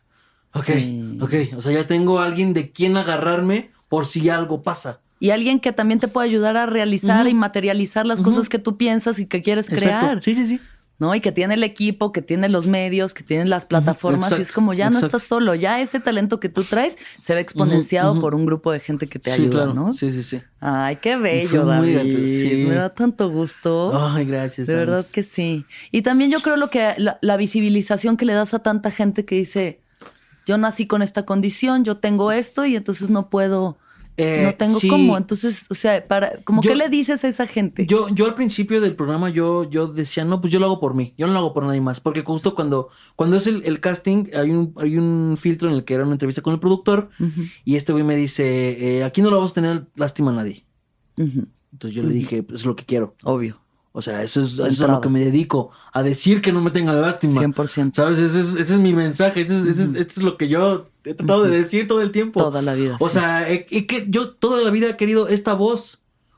[0.53, 1.19] ok, Sí.
[1.21, 5.01] ok, o sea, ya tengo a alguien de quien agarrarme por si algo pasa.
[5.21, 8.77] Y alguien que también te puede ayudar a realizar y materializar las cosas que tú
[8.77, 10.23] piensas y que quieres crear.
[10.23, 10.61] Sí, sí, sí.
[11.01, 11.15] ¿No?
[11.15, 14.53] Y que tiene el equipo, que tiene los medios, que tiene las plataformas, y es
[14.53, 18.35] como ya no estás solo, ya ese talento que tú traes se ve exponenciado por
[18.35, 19.75] un grupo de gente que te sí, ayuda, claro.
[19.75, 19.93] ¿no?
[19.95, 20.41] Sí, sí, sí.
[20.61, 21.97] Ay, qué bello, David.
[21.97, 22.65] gato, sí.
[22.69, 23.93] Me da tanto gusto.
[23.99, 24.67] Ay, gracias.
[24.67, 25.11] de verdad Alex.
[25.11, 25.65] que sí.
[25.91, 29.25] Y también yo creo lo que la, la visibilización que le das a tanta gente
[29.25, 29.81] que dice,
[30.47, 33.79] yo nací con esta condición, yo tengo esto y entonces no puedo,
[34.17, 34.89] Eh, no tengo sí.
[34.89, 35.17] cómo.
[35.17, 37.87] Entonces, o sea, para, como Yo- qué le dices a esa gente?
[37.87, 40.95] Yo, yo al principio del programa yo, yo decía, no, pues yo lo hago por
[40.95, 43.81] mí, yo no lo hago por nadie más, porque justo cuando, cuando es el, el
[43.81, 47.09] casting hay un, hay un filtro en el que era una entrevista con el productor
[47.65, 50.65] y este güey me dice, eh, aquí no lo vamos a tener lástima a nadie.
[51.17, 53.15] Entonces yo le dije, pues es lo que quiero.
[53.25, 53.61] Obvio.
[53.93, 56.61] O sea, eso es, eso es a lo que me dedico, a decir que no
[56.61, 57.41] me tengan lástima.
[57.41, 57.93] 100%.
[57.97, 58.19] ¿Sabes?
[58.21, 60.87] Ese es, ese es mi mensaje, ese es, ese es- este es lo que yo
[61.05, 62.39] he tratado de decir todo el tiempo.
[62.41, 63.15] Toda la vida, O sí.
[63.15, 65.95] sea, he que yo toda la vida he querido esta voz.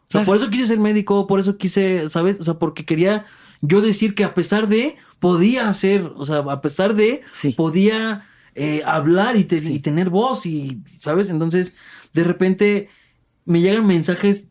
[0.08, 0.26] O sea, Claro.
[0.26, 2.38] por eso quise ser médico, por eso quise, ¿sabes?
[2.40, 3.26] O sea, porque quería
[3.60, 7.52] yo decir que a pesar de, podía hacer, o sea, a pesar de, Sí.
[7.52, 9.74] podía eh, hablar y, te- Sí.
[9.74, 11.30] y tener voz y, ¿sabes?
[11.30, 11.74] Entonces,
[12.12, 12.88] de repente
[13.46, 14.48] me llegan mensajes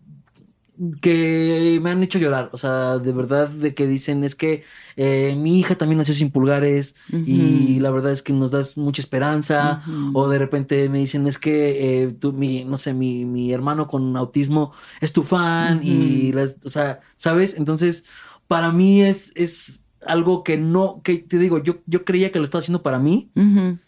[1.01, 4.63] que me han hecho llorar, o sea, de verdad, de que dicen es que
[4.95, 9.01] eh, mi hija también nació sin pulgares y la verdad es que nos das mucha
[9.01, 13.53] esperanza, o de repente me dicen es que eh, tú, mi, no sé, mi, mi
[13.53, 14.71] hermano con autismo
[15.01, 17.55] es tu fan y, las, o sea, ¿sabes?
[17.57, 18.05] Entonces,
[18.47, 22.45] para mí es, es algo que no, que te digo, yo, yo creía que lo
[22.45, 23.29] estaba haciendo para mí,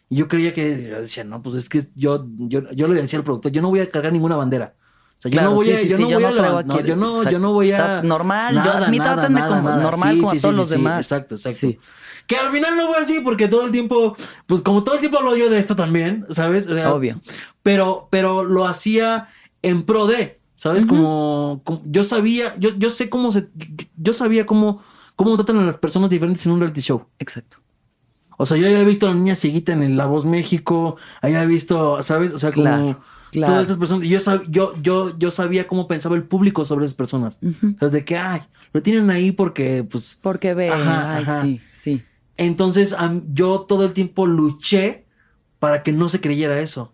[0.09, 3.17] y yo creía que yo decía, no, pues es que yo, yo, yo le decía
[3.17, 4.75] al productor, yo no voy a cargar ninguna bandera.
[5.23, 6.79] Sea, yo Claro, no voy a, sí, yo no yo voy no a traigo no,
[6.81, 10.35] yo no, yo no voy a normal, yo- a mí trátenme como normal, como a
[10.37, 10.99] todos los demás.
[11.01, 11.67] exacto, exacto.
[12.27, 14.15] Que al final no fue así porque todo el tiempo,
[14.45, 16.67] pues como todo el tiempo hablo yo de esto también, ¿sabes?
[16.67, 17.19] O sea, Obvio.
[17.63, 19.27] Pero, pero lo hacía
[19.61, 20.85] en pro de, ¿sabes?
[20.85, 23.47] como, como- yo sabía, yo, yo sé cómo se,
[23.97, 24.81] yo sabía cómo,
[25.15, 27.05] cómo tratan a las personas diferentes en un reality show.
[27.19, 27.57] Exacto.
[28.37, 31.45] O sea, yo había visto a la niña cieguita en el La Voz México, había
[31.45, 32.33] visto, ¿sabes?
[32.33, 33.01] O sea, como Claro,
[33.33, 33.53] claro.
[33.53, 34.05] todas esas personas.
[34.05, 37.39] Y yo, sab- yo, yo, yo sabía cómo pensaba el público sobre esas personas.
[37.43, 40.17] O sea, de que, ay, lo tienen ahí porque, pues.
[40.21, 41.41] Porque ve, Ajá, ay, ajá.
[41.43, 42.01] sí, sí.
[42.37, 42.95] Entonces
[43.31, 45.05] yo todo el tiempo luché
[45.59, 46.92] para que no se creyera eso.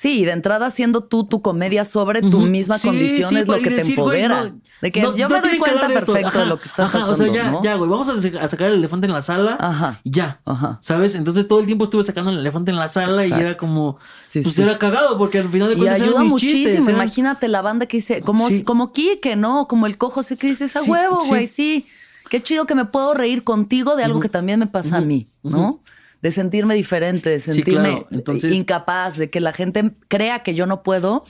[0.00, 2.46] Sí, y de entrada siendo tú tu comedia sobre tu Ujú.
[2.46, 4.44] misma Sí, condición sí, es lo y que te güey, empodera.
[4.44, 7.00] no, de que no- yo me doy cuenta de perfecto de lo que está ajá,
[7.00, 7.62] pasando, O sea, ya, ¿no?
[7.62, 10.00] ya, güey, vamos a, sa- a sacar el elefante en la sala Ajá.
[10.02, 10.40] y ya.
[10.46, 10.78] Ajá.
[10.82, 11.14] ¿Sabes?
[11.16, 13.98] Entonces todo el tiempo estuve sacando el elefante en la sala y era como.
[14.26, 16.64] Sí, pues era cagado porque al final de Y cuentas eran ayuda mis muchísimo.
[16.76, 19.68] chistes, Imagínate la banda que dice, como, como Quique, ¿no?
[19.68, 21.84] Como el cojo, sé que dices a huevo, güey, sí.
[22.30, 25.28] Qué chido que me puedo reír contigo de algo que también me pasa a mí,
[25.42, 25.82] ¿no?
[26.22, 28.08] De sentirme diferente, de Sí, sentirme claro.
[28.10, 31.24] Entonces- incapaz, de que la gente crea que yo no puedo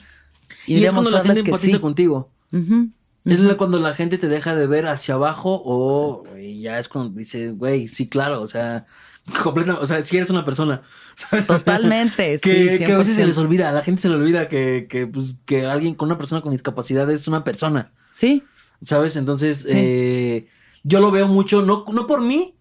[0.67, 1.81] y, Y, es cuando la gente que empatiza sí.
[1.81, 2.29] contigo.
[3.23, 6.23] Es cuando la gente te deja de ver hacia abajo o
[6.59, 8.85] ya es cuando dice, güey, sí, claro, o sea,
[9.43, 10.81] completa, o sea, si eres una persona.
[11.15, 11.45] ¿sabes?
[11.45, 13.27] O sea, Totalmente, sí, que, que a veces se 100%.
[13.27, 16.17] les olvida, a la gente se le olvida que, que, pues, que alguien con una
[16.17, 18.43] persona con discapacidad es una persona, Sí,
[18.83, 19.15] ¿sabes?
[19.15, 19.71] Entonces, Sí.
[19.75, 20.47] eh,
[20.83, 22.55] yo lo veo mucho, no, no por mí,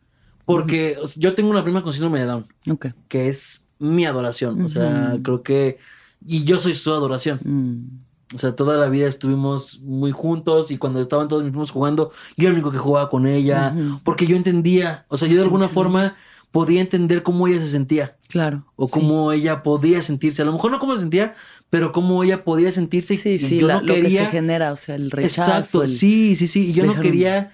[0.55, 2.87] porque yo tengo una prima con síndrome de Down, ok.
[3.09, 5.79] que es mi adoración, o sea, creo que,
[6.27, 7.41] y yo soy su adoración.
[7.45, 8.37] Mm.
[8.37, 12.13] O sea, toda la vida estuvimos muy juntos y cuando estaban todos mis primos jugando,
[12.37, 13.75] yo era el único que jugaba con ella,
[14.05, 16.15] porque yo entendía, o sea, yo de alguna forma
[16.53, 18.65] podía entender cómo ella se sentía Claro.
[18.77, 18.93] o sí.
[19.01, 20.43] cómo ella podía sentirse.
[20.43, 21.35] A lo mejor no cómo se sentía,
[21.71, 23.17] pero cómo ella podía sentirse.
[23.17, 25.51] Sí, y sí, yo la- no lo que se genera, o sea, el rechazo.
[25.51, 26.71] Exacto, el- sí, sí, sí.
[26.71, 27.51] Y yo no quería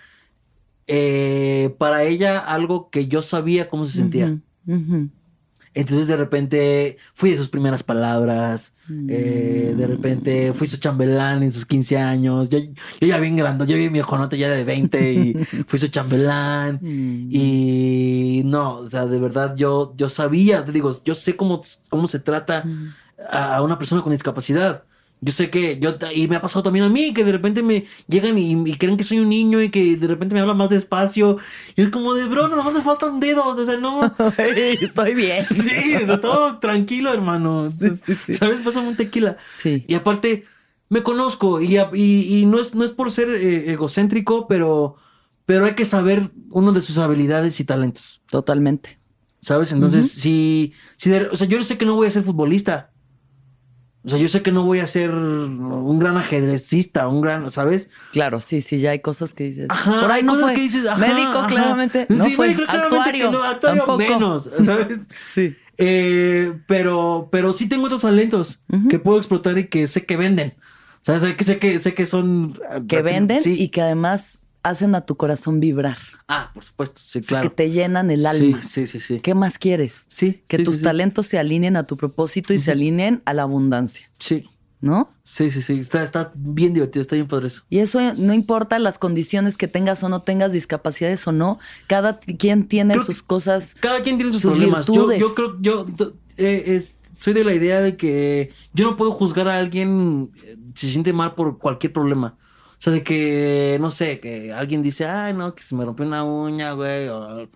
[0.86, 4.38] eh, para ella algo que yo sabía cómo se sentía.
[5.74, 8.72] Entonces de repente fui de sus primeras palabras,
[9.10, 13.66] eh, de repente fui su chambelán en sus 15 años, yo, yo ya bien grande,
[13.66, 15.34] yo vi mi ojonote ya de 20 y
[15.66, 17.28] fui su chambelán Mm.
[17.30, 21.60] y no, o sea, de verdad yo, yo sabía, te digo, yo sé cómo,
[21.90, 22.94] cómo se trata Mm.
[23.30, 24.84] a una persona con discapacidad.
[25.26, 27.84] Yo sé que yo, y me ha pasado también a mí, que de repente me
[28.06, 30.70] llegan y, y creen que soy un niño y que de repente me hablan más
[30.70, 31.36] despacio.
[31.74, 34.02] Y es como de, bro, no me faltan dedos, o sea, no.
[34.38, 35.44] Estoy bien.
[35.44, 35.62] Sí,
[36.06, 37.66] sea, todo tranquilo, hermano.
[37.68, 38.34] Sí, sí, sí.
[38.34, 38.60] ¿Sabes?
[38.60, 39.36] Pásame un tequila.
[39.58, 39.84] Sí.
[39.88, 40.44] Y aparte,
[40.88, 44.94] me conozco y, y- y no, es, no es por ser eh, egocéntrico, pero,
[45.44, 48.22] pero hay que saber uno de sus habilidades y talentos.
[48.30, 49.00] Totalmente.
[49.40, 49.72] ¿Sabes?
[49.72, 52.92] Entonces, si, si de- o sea, yo sé que no voy a ser futbolista.
[54.06, 57.90] O sea, yo sé que no voy a ser un gran ajedrecista, un gran, ¿sabes?
[58.12, 59.66] Claro, sí, sí, ya hay cosas que dices.
[59.68, 60.54] Ajá, Por ahí hay no cosas fue.
[60.54, 61.46] que dices, ajá, Médico, ajá.
[61.48, 62.06] claramente.
[62.08, 62.46] No Sí, fue.
[62.48, 63.26] médico, claramente actuario.
[63.26, 63.98] que no, actuario tampoco.
[63.98, 64.98] menos, ¿sabes?
[65.18, 65.56] Sí.
[65.78, 70.54] Eh, pero, pero sí tengo otros talentos que puedo explotar y que sé que venden.
[71.02, 72.58] O sea, sé que, sé que, sé que son...
[72.88, 73.54] Que venden Sí.
[73.60, 74.38] y que además
[74.68, 75.96] hacen a tu corazón vibrar.
[76.28, 77.48] Ah, por supuesto, sí, O sea, claro.
[77.50, 78.62] Que te llenan el alma.
[78.62, 79.20] Sí, sí, sí.
[79.20, 80.04] ¿Qué más quieres?
[80.08, 83.32] Sí, Que sí, tus sí, talentos se alineen a tu propósito y se alineen a
[83.34, 84.48] la abundancia, Sí,
[84.80, 85.10] ¿no?
[85.24, 85.74] sí, sí, sí.
[85.80, 87.62] Está, está bien divertido, está bien padre eso.
[87.70, 92.18] Y eso no importa las condiciones que tengas o no tengas, discapacidades o no, cada
[92.18, 93.74] quien tiene Creo sus cosas.
[93.80, 94.86] Cada quien tiene sus, sus problemas.
[94.86, 95.20] Yo, virtudes.
[95.20, 95.86] yo creo, yo
[96.36, 100.56] eh, es- soy de la idea de que yo no puedo juzgar a alguien eh,
[100.74, 102.36] si se siente mal por cualquier problema.
[102.78, 106.06] O sea, de que, no sé, que alguien dice, ay, no, que se me rompió
[106.06, 107.08] una uña, güey.
[107.08, 107.48] o-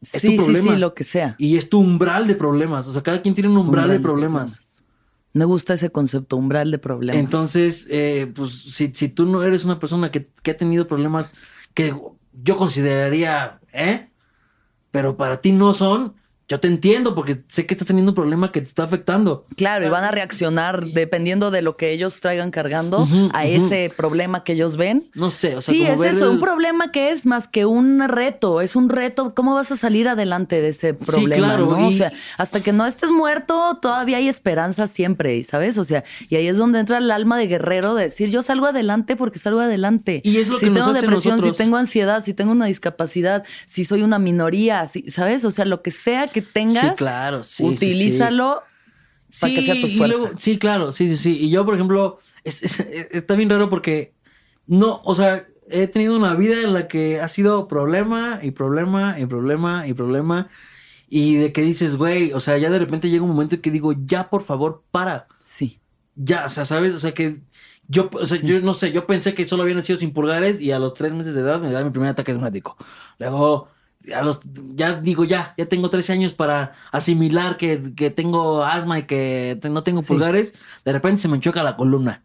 [0.00, 0.72] Es tu sí, sí, problema.
[0.72, 1.34] sí, lo que sea.
[1.38, 2.86] Y es tu umbral de problemas.
[2.86, 4.82] O sea, cada quien tiene un umbral, de problemas.
[5.32, 7.22] Me gusta ese concepto, umbral de problemas.
[7.22, 11.34] Entonces, eh, pues, si, si tú no eres una persona que, que ha tenido problemas
[11.74, 11.94] que
[12.42, 14.10] yo consideraría, ¿eh?
[14.90, 16.14] Pero para ti no son,
[16.48, 19.46] yo te entiendo porque sé que estás teniendo un problema que te está afectando.
[19.56, 24.44] Claro, y van a reaccionar dependiendo de lo que ellos traigan cargando a ese problema
[24.44, 25.10] que ellos ven.
[25.14, 27.48] No sé, o sea, sí, como es ver eso, el- un problema que es más
[27.48, 29.34] que un reto, es un reto.
[29.34, 31.46] ¿Cómo vas a salir adelante de ese problema?
[31.48, 31.88] claro, ¿no?
[31.88, 35.78] O sea, hasta que no estés muerto, todavía hay esperanza siempre, ¿sabes?
[35.78, 38.66] O sea, y ahí es donde entra el alma de guerrero de decir, yo salgo
[38.66, 40.20] adelante porque salgo adelante.
[40.24, 41.56] Y es lo si que nos tengo hace depresión, nosotros.
[41.56, 45.44] si tengo ansiedad, si tengo una discapacidad, si soy una minoría, si- ¿sabes?
[45.44, 47.74] O sea, lo que sea que tengas, Sí, claro, sí, sí, sí.
[47.74, 48.62] utilízalo
[49.40, 50.06] para que sea tu fuerza.
[50.18, 51.38] luego- sí, claro, sí, sí, sí.
[51.38, 52.80] Y yo, por ejemplo, es- es-
[53.10, 54.14] está bien raro porque
[54.66, 59.18] no, o sea, he tenido una vida en la que ha sido problema y problema
[59.18, 60.48] y problema y problema.
[61.08, 63.70] Y de que dices, güey, o sea, ya de repente llega un momento en que
[63.70, 65.26] digo, ya por favor, para.
[65.44, 65.80] Sí.
[66.16, 66.94] Ya, o sea, ¿sabes?
[66.94, 67.40] O sea, que
[67.88, 70.72] yo, o sea, yo no sé, yo pensé que solo había nacido sin pulgares y
[70.72, 72.76] a los tres meses de edad me da mi primer ataque asmático.
[73.18, 73.68] Luego,
[74.14, 74.40] a los,
[74.74, 79.58] ya digo, ya, ya tengo 13 años para asimilar que, que tengo asma y que
[79.60, 80.08] te- no tengo Sí.
[80.08, 80.54] pulgares.
[80.84, 82.22] De repente se me choca la columna.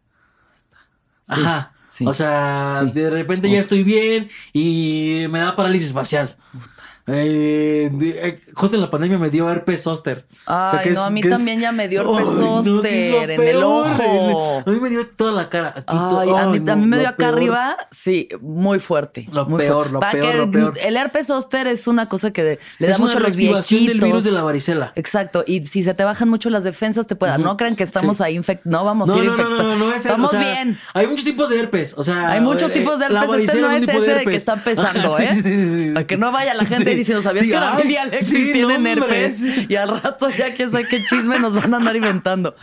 [1.22, 1.72] Sí, Ajá.
[1.86, 6.36] sí, O sea, de repente ya estoy bien y me da parálisis facial.
[7.06, 10.24] Eh, eh, justo en la pandemia me dio herpes zóster.
[10.46, 13.26] Ay, que no, es- a mí que es- también ya me dio herpes no, zóster
[13.26, 14.62] lo en el ojo.
[14.64, 15.68] A mí me dio toda la cara.
[15.76, 17.34] Aquí Ay, a mí, ay, a mí no, me dio acá peor.
[17.34, 19.28] arriba, sí, muy fuerte.
[19.32, 19.92] Lo muy peor, fuerte.
[19.92, 20.78] lo Para peor, que lo el, peor.
[20.80, 23.36] el herpes zóster es una cosa que de- le da Es una mucho a los
[23.36, 23.86] viejitos.
[23.86, 24.92] del virus de la varicela.
[24.94, 27.36] Exacto, y si se te bajan mucho las defensas, te puede.
[27.38, 28.22] No crean que estamos Sí.
[28.22, 28.72] ahí infectados.
[28.72, 29.78] No vamos No, a ir no, no, no, infectados.
[29.78, 30.78] no, no es Estamos o sea, bien.
[30.94, 33.22] Hay muchos tipos de herpes, o sea, Hay muchos eh, tipos de herpes.
[33.42, 34.36] Este no es ese de que herpes.
[34.36, 35.28] está empezando, Ajá, ¿eh?
[35.34, 35.90] sí, sí, sí, sí.
[35.94, 36.92] Para que no vaya la gente.
[37.02, 39.24] Diciendo, ¿sabías Sí, que Daniel ay, y Alexis sí, tienen no, hombre.
[39.26, 39.70] herpes?
[39.70, 42.54] Y al rato ya que sé qué chisme nos van a andar inventando.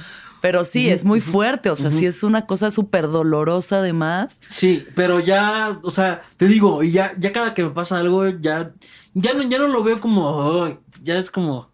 [0.42, 1.70] Pero sí, es muy fuerte.
[1.70, 4.40] O sea, sí es una cosa súper dolorosa además.
[4.48, 8.26] Sí, pero ya, o sea, te digo, y ya, ya cada que me pasa algo,
[8.28, 8.72] ya,
[9.14, 11.70] ya no, ya no lo veo como, ay, ya es como,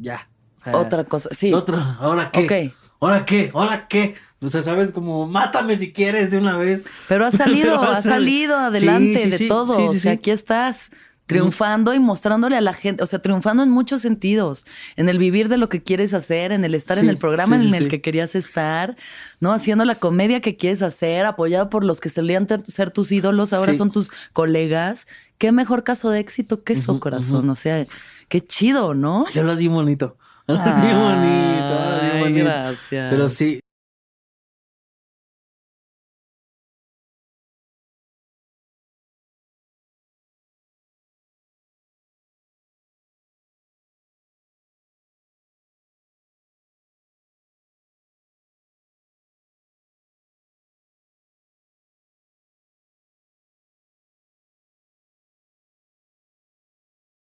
[0.00, 0.28] ya.
[0.60, 1.52] o sea, Otra cosa, sí.
[1.52, 2.44] Otra, ¿ahora qué?
[2.70, 2.74] Ok.
[3.00, 3.50] ¿Ahora qué?
[3.52, 4.14] ¿Ahora qué?
[4.40, 6.84] O sea, sabes, como, mátame si quieres de una vez.
[7.08, 9.76] Pero has salido, Pero sal- salido adelante Sí, sí, de sí, todo.
[9.76, 10.88] sí, o sea, aquí estás
[11.26, 14.64] triunfando y mostrándole a la gente, o sea, triunfando en muchos sentidos,
[14.96, 17.62] en el vivir de lo que quieres hacer, en el estar en el programa sí,
[17.62, 18.96] sí, en el que querías estar,
[19.40, 19.52] ¿no?
[19.52, 23.74] Haciendo la comedia que quieres hacer, apoyado por los que solían ser tus ídolos, ahora
[23.74, 25.06] son tus colegas.
[25.38, 27.48] Qué mejor caso de éxito que eso, corazón.
[27.50, 27.86] O sea,
[28.28, 29.26] qué chido, ¿no?
[29.32, 30.16] Ya lo bien bonito.
[30.48, 32.44] Bien bonito, bonito.
[32.44, 33.10] gracias.
[33.10, 33.60] Pero sí,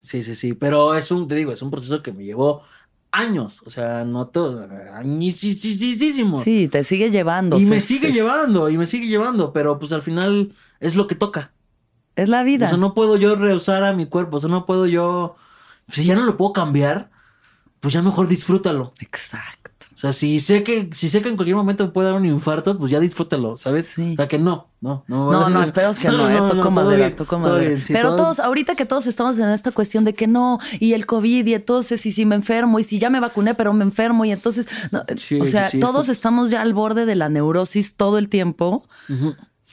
[0.09, 2.63] Sí, sí, sí, pero es un, te digo, es un proceso que me llevó
[3.11, 6.43] años, o sea, no todo, añísimos.
[6.43, 7.57] Sí, te sigue llevando.
[7.57, 10.55] o Y sea, me sigue es- llevando, y me sigue llevando, pero pues al final
[10.79, 11.51] es lo que toca.
[12.15, 12.65] Es la vida.
[12.65, 15.35] O sea, no puedo yo rehusar a mi cuerpo, o sea, no puedo yo,
[15.89, 17.11] si ya no lo puedo cambiar,
[17.79, 18.93] pues ya mejor disfrútalo.
[18.99, 19.58] Exacto.
[19.99, 22.25] O sea, si sé que, si sé que en cualquier momento me puede dar un
[22.25, 23.87] infarto, pues ya disfrútalo, ¿sabes?
[23.87, 24.13] Sí.
[24.13, 25.29] O sea, que no, no, no.
[25.29, 27.67] No, no, esperemos que no, eh, toco todo madera, bien, toco madera.
[27.71, 30.57] bien, sí, Pero todo- todos, ahorita que todos estamos en esta cuestión de que no,
[30.79, 33.73] y el COVID, y entonces, y si me enfermo, y si ya me vacuné, pero
[33.73, 35.79] me enfermo, y entonces, no, Sí, o sea, sí, sí.
[35.81, 38.85] todos estamos ya al borde de la neurosis todo el tiempo,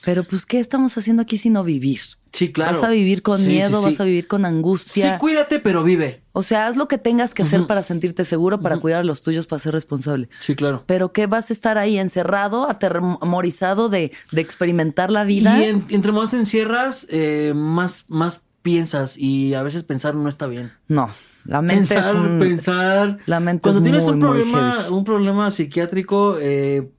[0.03, 2.01] pero pues, ¿qué estamos haciendo aquí sino vivir?
[2.33, 2.73] Sí, claro.
[2.73, 3.85] Vas a vivir con Sí, sí, miedo, sí.
[3.85, 5.17] vas a vivir con Sí, angustia.
[5.17, 6.21] cuídate, pero vive.
[6.37, 9.21] O sea, haz lo que tengas que hacer para sentirte seguro, para cuidar a los
[9.23, 10.29] tuyos, para ser responsable.
[10.39, 10.83] Sí, claro.
[10.85, 15.59] Pero que vas a estar ahí encerrado, atemorizado de, de experimentar la vida.
[15.59, 20.27] Y en- entre más te encierras, eh, más, más piensas y a veces pensar no
[20.29, 20.71] está bien.
[20.87, 21.09] No,
[21.45, 23.17] la mente Pensar, es un- pensar.
[23.25, 26.91] la mente Cuando es tienes muy, un problema, un problema psiquiátrico, eh,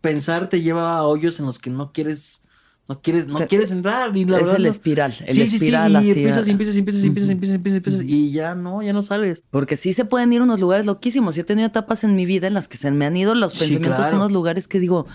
[0.00, 2.42] pensar te lleva a hoyos en los que no quieres,
[2.88, 4.16] no quieres, no quieres entrar.
[4.16, 6.50] Y la es verdad el espiral, el Sí, sí, sí, espiral y así, empiezas y
[6.50, 9.42] empiezas y empiezas y empiezas y empiezas empiezas, empiezas, y ya no, ya no sales.
[9.50, 11.36] Porque sí se pueden ir unos lugares loquísimos.
[11.36, 13.54] Y he tenido etapas en mi vida en las que se me han ido los
[13.54, 15.06] pensamientos a unos lugares que digo,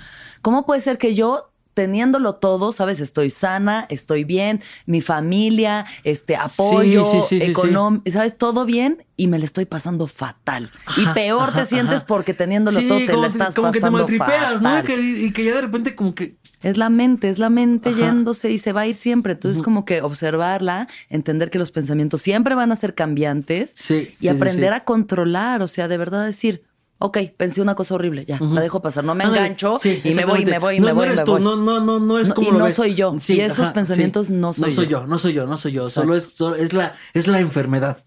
[0.42, 6.36] ¿cómo puede ser que yo teniéndolo todo, sabes, estoy sana, estoy bien, mi familia, este
[6.36, 7.52] apoyo, sí, sí, sí, sí.
[7.52, 10.70] económico, sabes, todo bien y me la estoy pasando fatal.
[10.98, 13.90] y Ajá, peor te ajá, sientes porque teniéndolo todo te la estás como que te
[13.90, 14.70] maltripeas, ¿no?
[14.70, 14.84] fatal.
[14.84, 17.90] Y que, y que ya de repente como que Es la mente, es la mente
[17.90, 17.98] Ajá.
[18.00, 19.34] yéndose y se va a ir siempre.
[19.34, 23.98] Entonces, como que observarla, entender que los pensamientos siempre van a ser cambiantes Sí, y
[24.06, 24.76] sí, sí, aprender sí.
[24.76, 25.62] a controlar.
[25.62, 26.64] O sea, de verdad decir,
[27.00, 28.54] ok, pensé una cosa horrible, ya, Ujú.
[28.54, 29.04] la dejo pasar.
[29.04, 31.26] No me engancho sí, y me voy, me voy, no, me no voy, eres me
[31.26, 31.42] tú, voy.
[31.42, 32.76] No, no, no, no es No, como y lo no ves.
[32.76, 33.18] soy yo.
[33.28, 35.02] Y esos pensamientos no soy No soy yo.
[35.02, 35.82] yo, no soy yo, no soy yo.
[35.84, 36.02] Exacto.
[36.02, 37.98] Solo es, solo es la, es la enfermedad.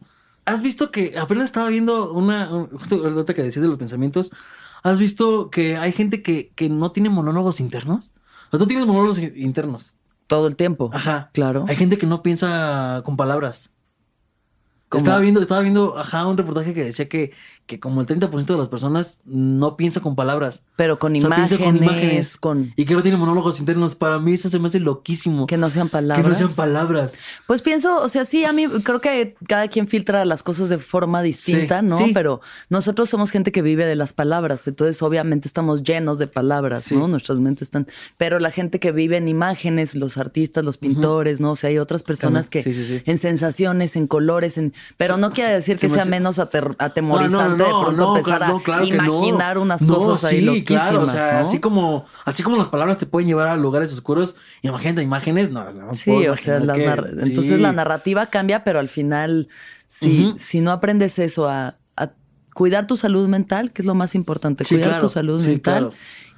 [0.44, 4.30] ¿Has visto que apenas estaba viendo una, un- justo ahorita que decías de los pensamientos,
[4.82, 8.12] ¿has visto que hay gente que, que no tiene monólogos internos?
[8.54, 9.94] O tú tienes monólogos internos.
[10.28, 10.90] Todo el tiempo.
[10.92, 11.30] Ajá.
[11.32, 11.64] Claro.
[11.68, 13.70] Hay gente que no piensa con palabras.
[14.88, 15.00] ¿Cómo?
[15.00, 17.32] Estaba viendo, estaba viendo, ajá, un reportaje que decía que,
[17.66, 20.62] que como el 30% de las personas no piensa con palabras.
[20.76, 23.94] Pero con sea, piensa imágenes, con, Y que no tiene monólogos internos.
[23.94, 25.46] Para mí eso se me hace loquísimo.
[25.46, 26.22] que no sean palabras.
[26.22, 27.14] Que no sean palabras.
[27.46, 30.78] Pues pienso, o sea, sí, a mí creo que cada quien filtra las cosas de
[30.78, 31.98] forma distinta, Sí, ¿no?
[31.98, 32.10] sí.
[32.12, 36.84] Pero nosotros somos gente que vive de las palabras, entonces obviamente estamos llenos de palabras,
[36.84, 36.94] Sí.
[36.96, 37.08] ¿no?
[37.08, 37.86] Nuestras mentes están...
[38.18, 41.52] Pero la gente que vive en imágenes, los artistas, los pintores, ¿no?
[41.52, 43.02] O sea, hay otras personas que Sí, sí, sí.
[43.06, 44.72] en sensaciones, en colores, en...
[44.96, 48.38] Pero no quiere decir que Se sea hace- menos ater- atemorizante de pronto no, empezar
[48.38, 48.86] claro, a no, claro no.
[48.94, 51.38] imaginar unas No, cosas ahí sí, loquísimas, claro, o sea, ¿no?
[51.46, 55.72] así como, así como las palabras te pueden llevar a lugares oscuros, imagínate imágenes, no,
[55.72, 57.28] no Sí, o sea, imaginar las que- narra- sí.
[57.28, 59.48] entonces la narrativa cambia, pero al final,
[59.88, 62.10] si, si no aprendes eso, a, a
[62.54, 65.90] cuidar tu salud mental, que es lo más importante, Sí, cuidar tu salud mental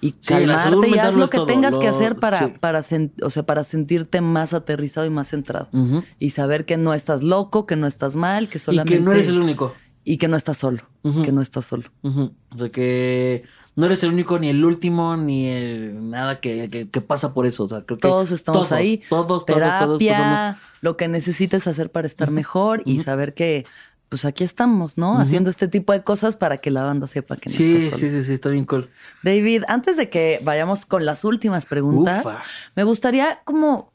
[0.02, 2.52] y Sí, calmarte y haz lo que todo, tengas que hacer para, sí.
[2.60, 2.82] para,
[3.22, 5.70] o sea, para sentirte más aterrizado y más centrado.
[6.18, 8.98] Y saber que no estás loco, que no estás mal, que Y solamente...
[8.98, 9.72] que no eres el único.
[10.08, 10.82] Y que no estás solo,
[11.24, 11.82] que no estás solo.
[12.04, 12.32] Ujú.
[12.54, 13.42] O sea que
[13.74, 17.44] no eres el único, ni el último, ni el- nada que, que- que pasa por
[17.44, 17.64] eso.
[17.64, 19.02] O sea, creo que Todos estamos todos, ahí.
[19.08, 20.56] Todos, todos, Terapia, todos pasamos.
[20.80, 23.66] lo que necesites hacer para estar mejor y saber que,
[24.08, 25.18] pues aquí estamos, ¿no?
[25.18, 28.12] Haciendo este tipo de cosas para que la banda sepa que no Sí, estás solo.
[28.12, 28.88] sí, sí, sí, está bien cool.
[29.24, 32.40] David, antes de que vayamos con las últimas preguntas, Ufa.
[32.76, 33.92] me gustaría como,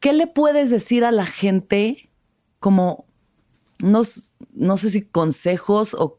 [0.00, 2.08] ¿qué le puedes decir a la gente
[2.58, 3.04] como
[3.82, 6.18] unos, no sé si consejos o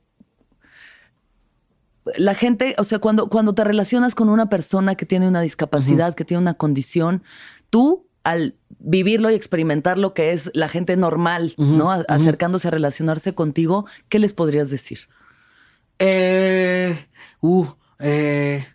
[2.18, 6.14] la gente, o sea, cuando, cuando te relacionas con una persona que tiene una discapacidad,
[6.14, 7.23] que tiene una condición,
[7.72, 11.91] tú al vivirlo y experimentar lo que es la gente normal, ¿no?
[11.91, 14.99] A- Acercándose a relacionarse contigo, ¿qué les podrías decir?
[15.99, 17.07] Eh,
[17.41, 17.65] uh,
[17.99, 18.65] eh,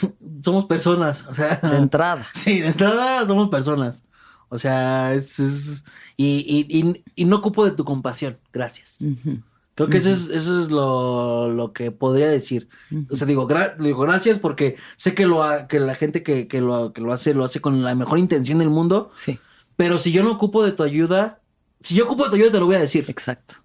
[0.44, 1.56] somos personas, o sea.
[1.62, 2.26] De entrada.
[2.34, 4.04] Sí, de entrada somos personas.
[4.50, 5.84] O sea, es, es-
[6.16, 8.98] y, y, y, y no ocupo de tu compasión, gracias.
[9.74, 12.68] Creo que eso es, eso es lo, lo que podría decir.
[13.10, 16.48] O sea, digo, gra- digo gracias porque sé que, lo ha- que la gente que,
[16.48, 19.10] que lo, que lo hace, lo hace con la mejor intención del mundo.
[19.14, 19.38] Sí,
[19.76, 21.40] Pero si yo no ocupo de tu ayuda,
[21.80, 23.04] si yo ocupo de tu ayuda, te lo voy a decir.
[23.08, 23.56] exacto.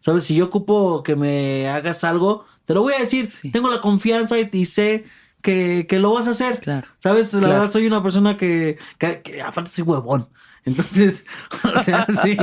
[0.00, 0.24] ¿Sabes?
[0.24, 3.30] Si yo ocupo que me hagas algo, te lo voy a decir.
[3.30, 3.50] Sí.
[3.52, 5.04] Tengo la confianza y, y sé
[5.42, 6.60] que, que lo vas a hacer.
[6.60, 6.86] Claro.
[6.98, 7.32] ¿Sabes?
[7.34, 7.54] La Claro.
[7.54, 10.28] verdad, soy una persona que, que, que aparte soy huevón.
[10.64, 11.24] Entonces,
[11.78, 12.36] o sea, sí.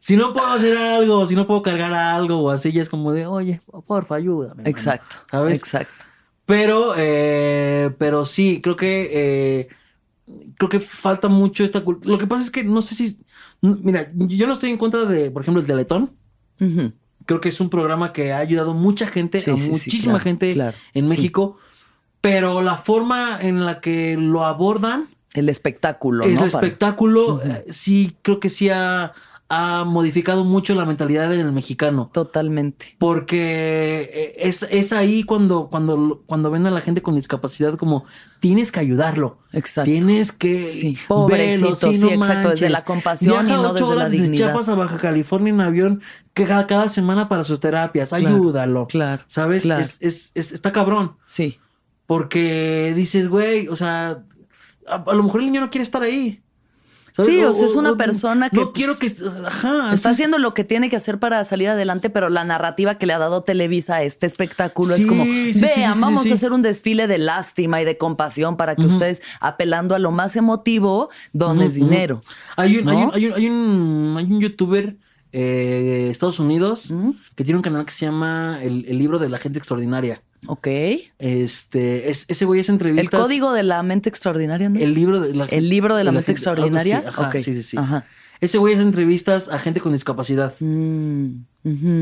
[0.00, 3.12] Si no puedo hacer algo, si no puedo cargar algo o así, ya es como
[3.12, 4.56] de, oye, porfa, ayúdame.
[4.62, 4.68] mano".
[4.68, 5.16] Exacto.
[5.30, 5.58] ¿Sabes?
[5.60, 5.92] Exacto.
[6.46, 9.68] Pero, eh, pero sí, creo que eh,
[10.56, 12.10] creo que falta mucho esta cultura.
[12.12, 13.20] Lo que pasa es que no sé si.
[13.60, 16.16] Mira, yo no estoy en contra de, por ejemplo, el Teletón.
[16.60, 16.92] Ujú.
[17.26, 20.14] Creo que es un programa que ha ayudado mucha gente, Sí, a sí, sí, muchísima
[20.14, 21.08] claro, gente claro, en.
[21.08, 21.58] México.
[22.20, 26.40] Pero la forma en la que lo abordan, El espectáculo, es ¿no?
[26.42, 29.12] el espectáculo, eh, sí, creo que sí ha,
[29.48, 32.10] ha modificado mucho la mentalidad en el mexicano.
[32.12, 32.94] Totalmente.
[32.98, 38.04] Porque eh, es, es ahí cuando, cuando, cuando ven a la gente con discapacidad como
[38.38, 39.38] tienes que ayudarlo.
[39.52, 39.90] Exacto.
[39.90, 43.84] Tienes que Sí, verlo, pobrecito, sí, no exacto, desde la compasión y Viaja no ocho
[43.86, 44.46] desde la desde dignidad.
[44.48, 46.02] Chiapas a Baja California en avión
[46.34, 48.10] que cada, cada semana para sus terapias.
[48.10, 48.86] Claro, Ayúdalo.
[48.88, 49.62] claro, ¿Sabes?
[49.62, 49.82] claro.
[49.82, 51.12] Es, es- es- está cabrón.
[51.24, 51.58] Sí.
[52.10, 54.24] Porque dices, güey, o sea,
[54.88, 56.42] a, a lo mejor el niño no quiere estar ahí.
[57.16, 59.14] Sí, o sea, es una persona que, No pues, quiero que...
[59.46, 59.94] Ajá.
[59.94, 60.14] Está es.
[60.14, 63.20] haciendo lo que tiene que hacer para salir adelante, pero la narrativa que le ha
[63.20, 67.06] dado Televisa a este espectáculo es como, sí, vean, sí, vamos a hacer un desfile
[67.06, 72.22] de lástima y de compasión para que ustedes, apelando a lo más emotivo, dones dinero.
[72.56, 74.96] Hay un, hay un, hay un, hay un, hay un youtuber
[75.32, 76.92] eh, Estados Unidos
[77.36, 80.22] que tiene un canal que se llama El, el libro de la gente extraordinaria.
[80.46, 80.68] Ok.
[81.18, 83.12] Este, es, ese güey es entrevistas.
[83.12, 84.76] El código de la mente extraordinaria, ¿no?
[84.78, 84.82] es?
[84.82, 86.98] El libro de la El libro de la mente gente- extraordinaria.
[86.98, 87.76] algo así, Ajá, sí, sí, sí.
[87.76, 88.06] ajá.
[88.40, 90.54] Ese güey hace entrevistas a gente con discapacidad.
[90.60, 91.42] Mm,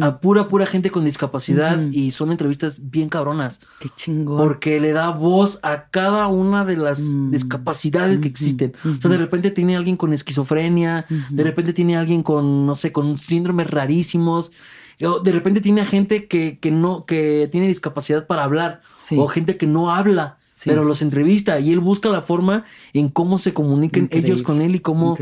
[0.02, 1.78] A pura, pura gente con discapacidad.
[1.90, 3.60] Y son entrevistas bien cabronas.
[3.80, 4.38] Qué chingón.
[4.38, 7.30] Porque le da voz a cada una de las Mm.
[7.32, 8.72] discapacidades que existen.
[8.84, 12.92] O sea, de repente tiene alguien con esquizofrenia, de repente tiene alguien con, no sé,
[12.92, 14.50] con síndromes rarísimos.
[14.98, 18.80] De repente tiene a gente que, que no, que tiene discapacidad para hablar.
[18.96, 19.16] Sí.
[19.18, 20.37] O gente que no habla.
[20.58, 20.70] Sí.
[20.70, 24.60] Pero los entrevista y él busca la forma en cómo se comuniquen Increíble, ellos con
[24.60, 25.16] él y cómo,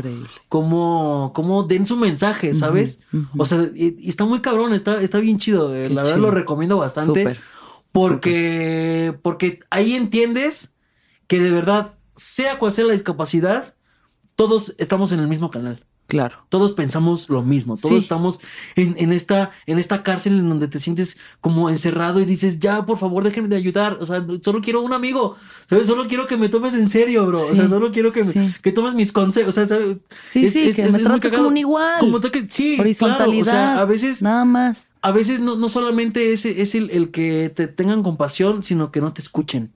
[0.49, 3.01] cómo, cómo den su mensaje, ¿sabes?
[3.37, 5.75] O sea, y, y está muy cabrón, está, está bien chido.
[5.75, 7.21] eh, la verdad lo recomiendo bastante.
[7.21, 7.37] Súper,
[7.91, 10.75] Porque, porque ahí entiendes
[11.27, 13.75] que de verdad, sea cual sea la discapacidad,
[14.33, 15.85] todos estamos en el mismo canal.
[16.07, 16.37] Claro.
[16.47, 17.75] Todos pensamos lo mismo.
[17.75, 18.01] Todos Sí.
[18.01, 18.39] estamos
[18.77, 22.85] en, en esta, en esta cárcel en donde te sientes como encerrado y dices, ya,
[22.85, 23.97] por favor, déjenme de ayudar.
[23.99, 25.35] O sea, solo quiero un amigo.
[25.69, 25.85] ¿Sabes?
[25.87, 27.41] Solo quiero que me tomes en serio, bro.
[27.45, 29.49] o sea, solo quiero que, me- que tomes mis consejos.
[29.49, 29.97] O sea, ¿sabes?
[30.23, 31.99] Sí, sí, que me muy trates como un igual.
[31.99, 33.43] Como que- sí, Horizontalidad.
[33.43, 33.71] claro.
[33.71, 34.93] O sea, a veces Nada más.
[35.01, 39.01] a veces no, no solamente es, es el, el que te tengan compasión, sino que
[39.01, 39.73] no te escuchen.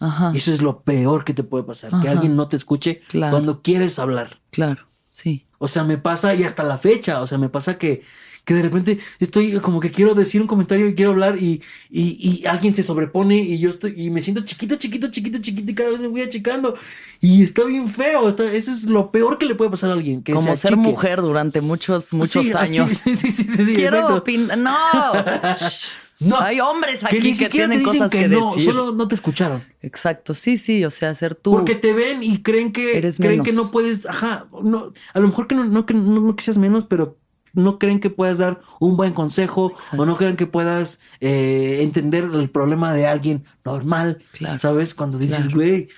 [0.00, 0.32] Ajá.
[0.34, 3.32] Eso es lo peor que te puede pasar, que alguien no te escuche Claro.
[3.32, 4.40] cuando quieres hablar.
[4.50, 4.86] Claro.
[5.10, 5.44] Sí.
[5.64, 8.02] O sea, me pasa y hasta la fecha, o sea, me pasa que,
[8.44, 12.42] que de repente estoy como que quiero decir un comentario y quiero hablar y, y,
[12.42, 15.74] y alguien se sobrepone y yo estoy y me siento chiquito, chiquito, chiquito, chiquito y
[15.74, 16.76] cada vez me voy achicando.
[17.20, 20.22] Y está bien feo, está, eso es lo peor que le puede pasar a alguien.
[20.22, 22.92] Que Como se ser mujer durante muchos, muchos Sí, años.
[22.92, 24.58] Sí, sí, sí, sí, sí, Quiero opinar.
[24.58, 24.72] No.
[26.20, 26.38] No.
[26.40, 28.72] Hay hombres aquí que que, tienen te dicen cosas que, que, no, decir.
[28.72, 29.62] solo no te escucharon.
[29.82, 30.32] Exacto.
[30.34, 30.84] Sí, sí.
[30.84, 31.52] O sea, ser tú.
[31.52, 33.46] Porque te ven y creen que Eres creen menos.
[33.46, 36.84] que no puedes, ajá, no, a lo mejor que no, no, no, que seas menos,
[36.84, 37.18] pero
[37.52, 40.02] no creen que puedas dar un buen consejo Exacto.
[40.02, 44.22] o no creen que puedas eh, entender el problema de alguien normal.
[44.32, 44.58] Claro.
[44.58, 44.94] ¿Sabes?
[44.94, 45.56] Cuando dices, Claro.
[45.56, 45.88] güey,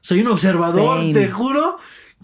[0.00, 1.12] soy un observador, Same.
[1.14, 1.78] te juro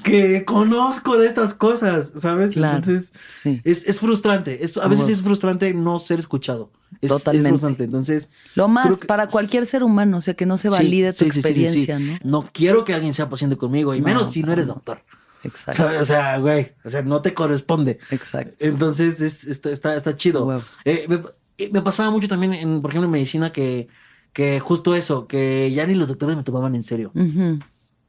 [0.04, 2.52] que conozco de estas cosas, ¿sabes?
[2.52, 2.76] Claro.
[2.76, 3.60] Entonces, Sí.
[3.64, 4.64] es, es frustrante.
[4.64, 6.70] Es- a veces es frustrante no ser escuchado.
[7.00, 7.48] Es, Totalmente.
[7.48, 7.84] Es frustrante.
[7.84, 11.24] Entonces, Lo más que- para cualquier ser humano, o sea, que no se valide Sí,
[11.24, 12.18] tu sí, experiencia, ¿no?
[12.22, 15.02] No quiero que alguien sea paciente conmigo, y No, menos si no eres doctor.
[15.42, 15.82] Exacto.
[15.82, 16.00] ¿Sabes?
[16.00, 17.98] O sea, güey, o sea, no te corresponde.
[18.10, 18.56] Exacto.
[18.64, 20.60] Entonces, es- está, está, está chido.
[20.84, 21.22] Eh, me,
[21.70, 23.88] me pasaba mucho también, en, por ejemplo, en medicina, que,
[24.32, 27.12] que justo eso, que ya ni los doctores me tomaban en serio.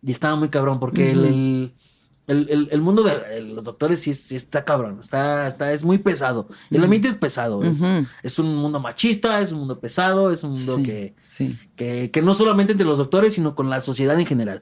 [0.01, 1.73] Y estaba muy cabrón, porque el- el,
[2.27, 5.83] el, el- el mundo de el- los doctores sí, sí está cabrón, está, está, es
[5.83, 6.47] muy pesado.
[6.69, 7.81] El ambiente es pesado, es,
[8.23, 11.57] es un mundo machista, es un mundo pesado, es un mundo Sí, que, sí.
[11.75, 14.61] que, que no solamente entre los doctores, sino con la sociedad en general.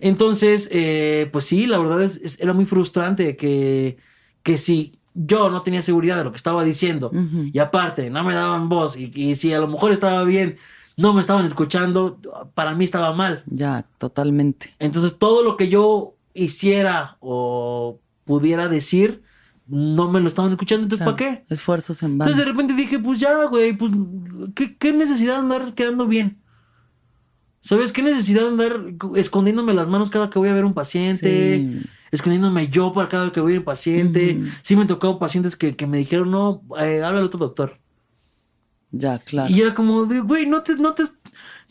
[0.00, 3.98] Entonces, eh, pues sí, la verdad es, es- era muy frustrante que,
[4.42, 7.10] que si yo no tenía seguridad de lo que estaba diciendo
[7.52, 10.56] y aparte no me daban voz y, y si a lo mejor estaba bien,
[10.96, 12.18] no me estaban escuchando,
[12.54, 13.44] para mí estaba mal.
[13.46, 14.74] Ya, totalmente.
[14.78, 19.22] Entonces todo lo que yo hiciera o pudiera decir,
[19.66, 21.16] no me lo estaban escuchando, entonces Claro.
[21.16, 21.44] ¿para qué?
[21.48, 22.52] Esfuerzos en Entonces de vano.
[22.52, 23.90] repente dije, pues ya, güey, pues
[24.54, 26.38] ¿qué, qué necesidad de andar quedando bien.
[27.60, 28.80] ¿Sabes qué necesidad de andar
[29.14, 31.58] escondiéndome las manos cada que voy a ver un paciente?
[31.58, 31.82] Sí.
[32.10, 34.36] Escondiéndome yo para cada vez que voy a un paciente.
[34.38, 34.48] Ujú.
[34.62, 37.78] Sí me tocado pacientes que, que me dijeron, no, eh, habla al otro doctor.
[38.90, 39.50] Ya, claro.
[39.50, 41.04] Y era como de, güey, no te, no te,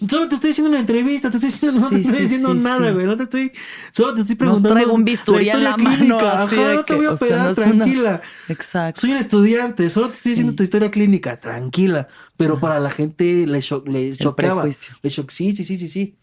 [0.10, 2.60] solo te estoy haciendo una entrevista, te estoy diciendo, no te estoy sí, diciendo sí,
[2.62, 3.52] nada, güey, no te estoy,
[3.92, 4.70] solo te estoy preguntando.
[4.74, 6.20] traigo un bisturí en la mano.
[6.20, 8.22] así Ajá, de no te que, voy a o sea, pegar, no es una- tranquila.
[8.50, 9.02] Exacto.
[9.02, 12.08] Soy un estudiante, solo te estoy diciendo tu historia clínica, tranquila.
[12.38, 14.66] Pero para la gente le, cho- le chocaba.
[14.66, 16.18] Le cho- sí, sí, sí, sí, sí.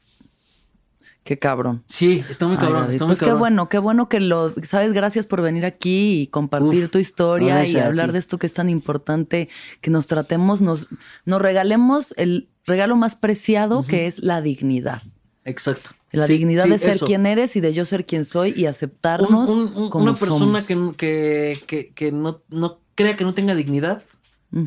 [1.24, 1.84] Qué cabrón.
[1.86, 2.80] Sí, está muy Ay, cabrón.
[2.82, 4.94] David, está muy pues qué bueno, qué bueno que lo sabes.
[4.94, 8.54] Gracias por venir aquí y compartir Uf, tu historia y hablar de esto que es
[8.54, 9.50] tan importante,
[9.82, 10.88] que nos tratemos, nos,
[11.26, 15.02] nos regalemos el regalo más preciado que es la dignidad.
[15.44, 15.90] Exacto.
[16.12, 17.06] La Sí, dignidad sí, de ser eso.
[17.06, 20.62] quien eres y de yo ser quien soy y aceptarnos un- un- como una persona
[20.62, 20.96] somos.
[20.96, 24.02] que, que, que, no, no crea que no tenga dignidad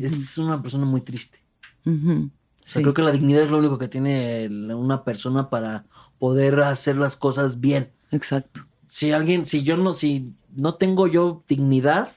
[0.00, 1.40] es una persona muy triste.
[1.84, 2.30] Ujú.
[2.30, 2.82] O sea, Sí.
[2.82, 5.84] creo que la dignidad es lo único que tiene una persona para
[6.20, 7.90] poder hacer las cosas bien.
[8.12, 8.60] Exacto.
[8.86, 12.12] Si alguien, si yo no, si no tengo yo dignidad,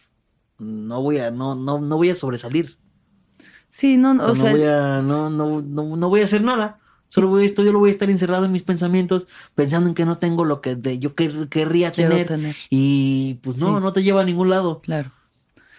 [0.60, 2.78] no voy a, no, no, no voy a sobresalir.
[3.78, 6.24] Sí, no, no, O o sea, no, voy a, no, no, no, no voy a
[6.24, 6.78] hacer nada.
[7.10, 9.96] Solo voy a esto, yo lo voy a estar encerrado en mis pensamientos, pensando en
[9.96, 12.26] que no tengo lo que de- yo quer- querría tener.
[12.26, 12.56] tener.
[12.70, 13.82] Y pues no, Sí.
[13.82, 14.80] no te lleva a ningún lado.
[14.80, 15.12] claro.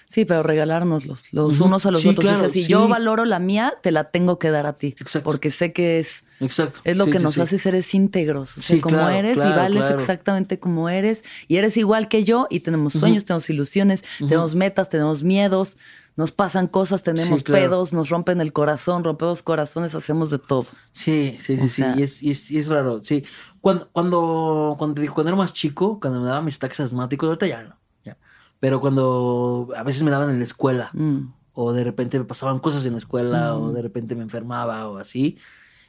[0.08, 1.64] Sí, pero regalárnoslos los Ujú.
[1.64, 2.24] unos a los Sí, otros.
[2.24, 2.68] o sea, claro, si sí.
[2.68, 4.94] yo valoro la mía, te la tengo que dar a ti.
[5.00, 5.24] Exacto.
[5.28, 6.78] Porque sé que es, Exacto.
[6.84, 8.56] es lo que nos hace seres íntegros.
[8.56, 11.24] O sea, como claro, eres y vales exactamente como eres.
[11.48, 15.76] Y eres igual que yo y tenemos sueños, tenemos ilusiones, tenemos metas, tenemos miedos.
[16.16, 17.64] Nos pasan cosas, tenemos Sí, claro.
[17.68, 20.64] pedos, nos rompen el corazón, rompemos corazones, hacemos de todo.
[20.92, 21.84] Sí, sí, sí, O sí.
[21.98, 23.22] Y es, y es, y es raro, sí.
[23.60, 27.26] Cuando, cuando, cuando, te digo, cuando era más chico, cuando me daban mis ataques asmáticos,
[27.26, 27.76] ahorita ya no.
[28.04, 28.16] ya.
[28.60, 31.32] Pero cuando a veces me daban en la escuela, Mm.
[31.52, 34.96] o de repente me pasaban cosas en la escuela, o de repente me enfermaba, o
[34.96, 35.36] así,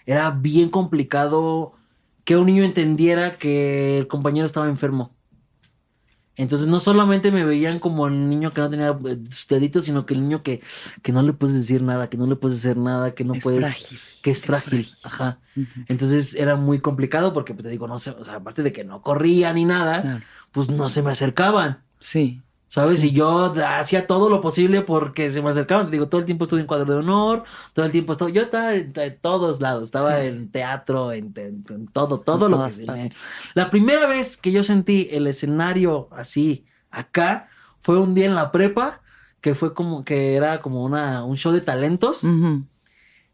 [0.06, 1.74] era bien complicado
[2.26, 5.16] que un niño entendiera que el compañero estaba enfermo.
[6.38, 10.06] Entonces no solamente me veían como el niño que no tenía eh, sus deditos, sino
[10.06, 10.62] que el niño que,
[11.02, 13.44] que no le puedes decir nada, que no le puedes hacer nada, que no Es
[13.44, 13.60] puedes...
[13.62, 14.86] frágil, Que es es frágil.
[14.86, 14.96] frágil.
[15.04, 15.40] Ajá.
[15.88, 18.84] Entonces era muy complicado porque pues, te digo, no sé, o sea, aparte de que
[18.84, 20.22] no corría ni nada, Claro.
[20.52, 21.84] pues no se me acercaban.
[22.00, 22.42] Sí.
[22.70, 23.02] ¿Sabes?
[23.04, 25.86] Y yo hacía todo lo posible porque se me acercaban.
[25.86, 28.30] Te digo, todo el tiempo estuve en cuadro de honor, todo el tiempo estaba.
[28.30, 30.28] Yo estaba en, en todos lados, estaba Sí.
[30.28, 33.10] en teatro, en, en- en todo, todo lo que me-.
[33.54, 37.48] La primera vez que yo sentí el escenario así, acá,
[37.80, 39.02] fue un día en la prepa,
[39.40, 42.26] que fue como que era como una, un show de talentos.
[42.26, 42.66] Ujú.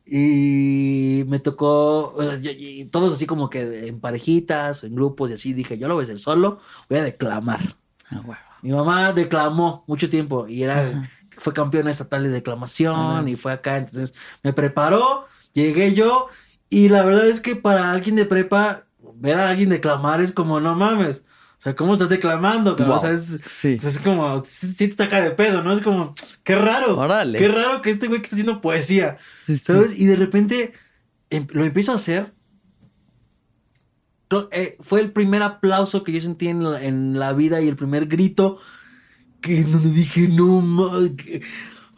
[0.06, 5.54] Y me tocó, y- todos así como que en parejitas, en grupos y así.
[5.54, 7.78] Dije, yo lo voy a hacer solo, voy a declamar.
[8.12, 8.42] Ah, huevo.
[8.64, 13.30] Mi mamá declamó mucho tiempo y era, fue campeona estatal de declamación Ajá.
[13.30, 13.78] y fue acá.
[13.78, 16.28] Entonces me preparó, llegué yo
[16.70, 18.86] y la verdad es que para alguien de prepa,
[19.16, 21.26] ver a alguien declamar es como, no mames.
[21.60, 22.76] O sea, ¿cómo estás declamando?
[22.76, 22.98] cabrón?
[22.98, 23.20] O sea, Wow.
[23.20, 23.80] es, Sí.
[23.82, 25.74] es como, sí, sí te saca de pedo, ¿no?
[25.74, 26.14] Es como,
[26.44, 26.98] qué raro.
[26.98, 27.40] Órale.
[27.40, 29.18] Qué raro que este güey que está haciendo poesía.
[29.46, 29.64] Sí, sí.
[29.66, 29.98] ¿Sabes?
[29.98, 30.74] Y de repente
[31.30, 32.34] em- lo empiezo a hacer.
[34.52, 37.76] Eh, fue el primer aplauso que yo sentí en la, en la vida y el
[37.76, 38.58] primer grito
[39.42, 40.62] que donde dije, no
[41.18, 41.42] que-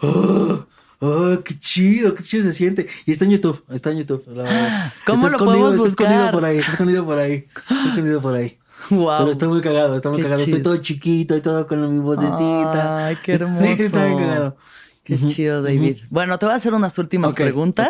[0.01, 0.65] ah,
[1.01, 2.87] ah, qué chido, qué chido se siente.
[3.05, 4.23] Y está en YouTube, está en YouTube.
[4.27, 4.93] la verdad.
[5.05, 6.31] ¿Cómo Está lo podemos está escondido buscar?
[6.33, 8.57] por ahí, está escondido por ahí, está escondido por ahí.
[8.89, 9.17] Wow.
[9.19, 10.43] Pero está muy cagado, está muy Qué cagado.
[10.43, 13.07] Estoy todo chiquito y todo con mi vocecita.
[13.07, 13.61] Ay, qué hermoso.
[13.77, 14.57] Sí, está muy cagado.
[15.03, 15.97] Qué chido, David.
[16.09, 17.89] Bueno, te voy a hacer unas últimas preguntas.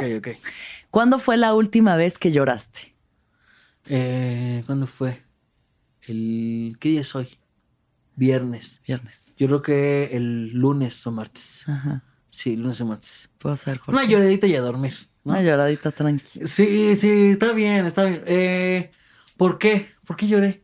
[0.92, 2.95] ¿Cuándo fue la última vez que lloraste?
[3.88, 5.24] Eh, ¿Cuándo fue?
[6.02, 6.78] El...
[6.80, 7.28] ¿Qué día es hoy?
[8.16, 8.82] Viernes.
[8.88, 9.34] Viernes.
[9.38, 11.64] Yo creo que el lunes o martes.
[11.68, 12.04] Ajá.
[12.30, 13.30] Sí, lunes o martes.
[13.38, 14.12] Puedo saber por Una qué.
[14.14, 14.94] lloradita y a dormir.
[15.24, 15.34] ¿no?
[15.34, 16.48] Una lloradita tranqui.
[16.48, 18.24] Sí, sí, está bien, está bien.
[18.26, 18.92] Eh,
[19.38, 19.88] ¿Por qué?
[20.06, 20.64] ¿Por qué lloré?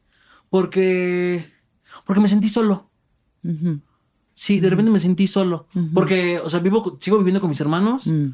[0.49, 1.45] Porque...
[2.05, 2.89] Porque me sentí solo.
[3.43, 3.81] Ujú.
[4.33, 5.67] Sí, de repente me sentí solo.
[5.93, 8.29] Porque, o sea, vivo, sigo viviendo con mis hermanos, Mm.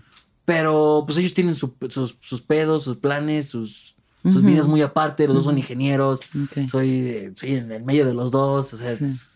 [0.46, 3.97] pero pues ellos tienen su- sus, sus pedos, sus planes, sus,
[4.34, 5.26] sus vidas muy aparte.
[5.28, 6.22] Los dos son ingenieros.
[6.22, 6.68] Ok.
[6.70, 8.74] Soy, eh, soy en el medio de los dos.
[8.74, 9.06] O sea, Sí.
[9.06, 9.30] es-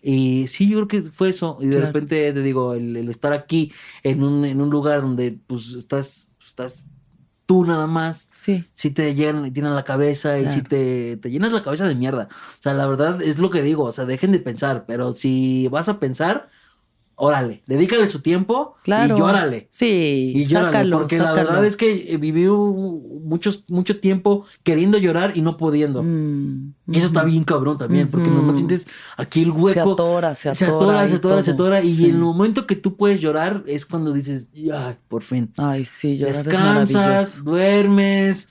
[0.00, 1.58] y sí, yo creo que fue eso.
[1.60, 1.86] Y de Claro.
[1.86, 3.72] repente te digo, el, el estar aquí
[4.02, 6.86] en un, en un lugar donde pues estás, estás
[7.46, 8.28] tú nada más.
[8.32, 8.64] Sí.
[8.74, 10.56] Sí te llenan y tienen la cabeza y Claro.
[10.56, 12.28] sí te, te llenas la cabeza de mierda.
[12.30, 13.84] O sea, la verdad es lo que digo.
[13.84, 14.84] O sea, dejen de pensar.
[14.86, 16.48] Pero si vas a pensar,
[17.20, 19.16] órale, dedícale su tiempo Claro.
[19.16, 19.66] y llórale.
[19.70, 20.32] Sí.
[20.36, 25.36] Y llórale, sácalo, porque la verdad es que eh, viví muchos, mucho tiempo queriendo llorar
[25.36, 26.02] y no pudiendo.
[26.02, 28.86] Mm, Y eso está bien cabrón también, porque nomás sientes
[29.16, 29.72] aquí el hueco.
[29.74, 31.82] Se atora, se Se atora atora, y se atora, se atora.
[31.82, 32.04] Y Sí.
[32.06, 35.50] en el momento que tú puedes llorar es cuando dices, ay, por fin.
[35.58, 38.48] Ay, sí, llorar es Descansas, duermes,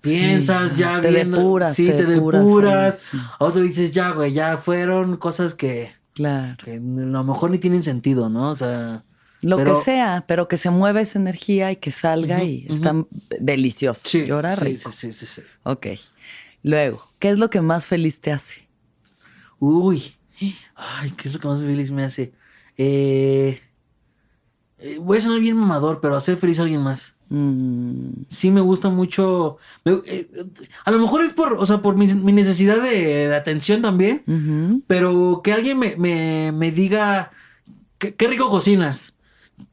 [0.00, 2.98] piensas Sí, ya te viendo- depuras, sí, te te depuras, depuras.
[2.98, 3.24] sí, sí.
[3.38, 6.56] Otro dices, ya, güey, ya fueron cosas que, Claro.
[6.64, 8.50] que a lo mejor ni tienen sentido, ¿no?
[8.50, 9.04] O sea.
[9.42, 12.94] Lo pero- que sea, pero que se mueva esa energía y que salga y está
[13.40, 14.02] delicioso.
[14.04, 14.92] Sí, Llora sí, rico.
[14.92, 15.42] sí, sí, sí, sí.
[15.62, 15.86] Ok.
[16.62, 18.68] Luego, ¿qué es lo que más feliz te hace?
[19.58, 20.12] Uy,
[20.74, 22.32] ay, ¿qué es lo que más feliz me hace?
[22.76, 23.60] Eh,
[24.78, 27.14] eh, voy a sonar bien mamador, pero hacer feliz a alguien más.
[28.28, 29.58] Sí me gusta mucho.
[29.84, 30.28] eh,
[30.84, 34.22] a lo mejor es por, o sea, por mi, mi necesidad de, de atención también,
[34.88, 37.30] pero que alguien me, me, me diga
[37.98, 39.14] "Qué- qué rico cocinas,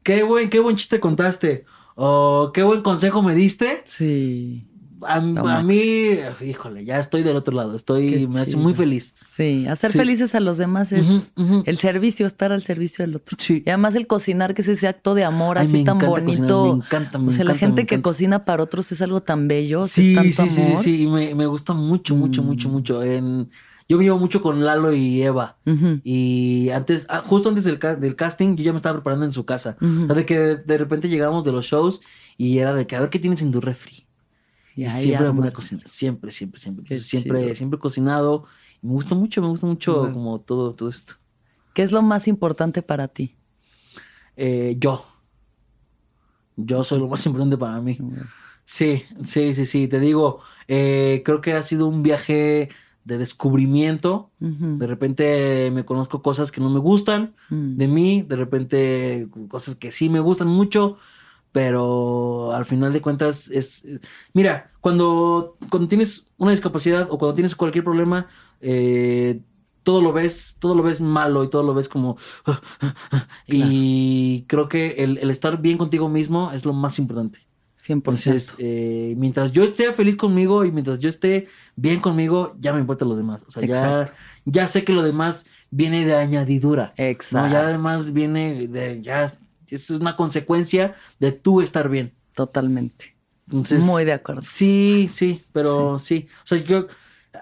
[0.04, 1.64] qué buen, qué buen chiste contaste,
[1.96, 3.82] o qué buen consejo me diste.
[3.86, 4.67] Sí.
[5.02, 5.20] A,
[5.62, 6.10] mí,
[6.40, 9.14] híjole, ya estoy del otro lado, estoy, me hace muy feliz.
[9.36, 9.98] Sí, hacer Sí.
[9.98, 11.32] felices a los demás es
[11.66, 13.36] el servicio, estar al servicio del otro.
[13.40, 13.62] Sí.
[13.64, 16.64] Y además el cocinar, que es ese acto de amor Ay, así tan bonito.
[16.64, 19.46] cocinar, me encanta, me o sea, la gente que cocina para otros es algo tan
[19.48, 20.82] bello, Sí, es tanto sí, sí, sí, amor.
[20.82, 22.72] sí, y me, me gusta mucho, mucho, mucho, Mm.
[22.72, 23.02] mucho.
[23.02, 23.50] En,
[23.88, 25.56] yo vivo mucho con Lalo y Eva.
[26.04, 29.44] Y antes, ah, justo antes del, del casting, yo ya me estaba preparando en su
[29.46, 29.76] casa.
[29.80, 30.02] Ujú.
[30.02, 32.00] O sea, de que de, de repente llegamos de los shows
[32.36, 34.07] y era de que a ver qué tienes en tu refri.
[34.86, 35.54] Siempre me ponía a armas.
[35.54, 36.84] cocinar, siempre, siempre, siempre.
[36.84, 37.54] Qué siempre, chido.
[37.54, 38.44] siempre he cocinado.
[38.82, 40.14] Y me gusta mucho, me gusta mucho Bueno.
[40.14, 41.14] como todo, todo esto.
[41.74, 43.36] ¿Qué es lo más importante para ti?
[44.36, 45.04] Eh, yo.
[46.56, 47.98] Yo soy lo más importante para mí.
[48.64, 49.88] Sí, sí, sí, sí.
[49.88, 52.68] Te digo, eh, creo que ha sido un viaje
[53.04, 54.30] de descubrimiento.
[54.38, 57.76] De repente me conozco cosas que no me gustan Mm.
[57.76, 60.98] de mí, de repente cosas que sí me gustan mucho,
[61.52, 63.84] pero al final de cuentas es...
[64.32, 68.28] Mira, cuando, cuando tienes una discapacidad o cuando tienes cualquier problema,
[68.60, 69.40] eh,
[69.82, 72.16] todo lo ves, todo lo ves malo y todo lo ves como...
[73.46, 77.48] Y creo que el, el estar bien contigo mismo es lo más importante.
[77.78, 77.92] 100%.
[77.92, 81.46] Entonces, eh, mientras yo esté feliz conmigo y mientras yo esté
[81.76, 83.42] bien conmigo, ya no me importa lo demás.
[83.46, 84.12] O sea, ya, Exacto.
[84.44, 86.92] ya sé que lo demás viene de añadidura.
[86.98, 87.04] ¿no?
[87.04, 87.52] Exacto.
[87.52, 89.32] Ya además viene de, ya,
[89.70, 92.14] es una consecuencia de tú estar bien.
[92.34, 93.16] Totalmente.
[93.46, 94.42] Entonces, Muy de acuerdo.
[94.42, 96.28] Sí, sí, pero sí.
[96.44, 96.86] O sea, yo,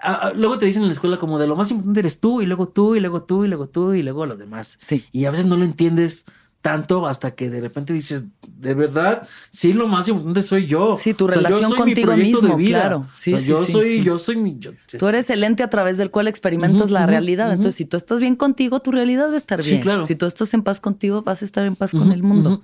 [0.01, 2.41] a- a- luego te dicen en la escuela como de lo más importante eres tú
[2.41, 4.77] y luego tú y luego tú y luego tú y luego los demás.
[4.81, 5.05] Sí.
[5.11, 6.25] Y a veces no lo entiendes
[6.67, 10.97] tanto hasta que de repente dices, de verdad, sí, lo más importante soy yo.
[10.99, 12.79] Sí, tu O sea, yo relación mi contigo de mismo, vida.
[12.81, 13.05] claro.
[13.13, 14.57] Sí, O sea, sí, yo sí, soy, yo soy mi.
[14.59, 17.49] yo- Tú eres el ente a través del cual experimentas la realidad.
[17.51, 19.81] Entonces, si tú estás bien contigo, tu realidad va a estar Sí, bien.
[19.81, 20.05] claro.
[20.05, 22.61] Si tú estás en paz contigo, vas a estar en paz con el mundo.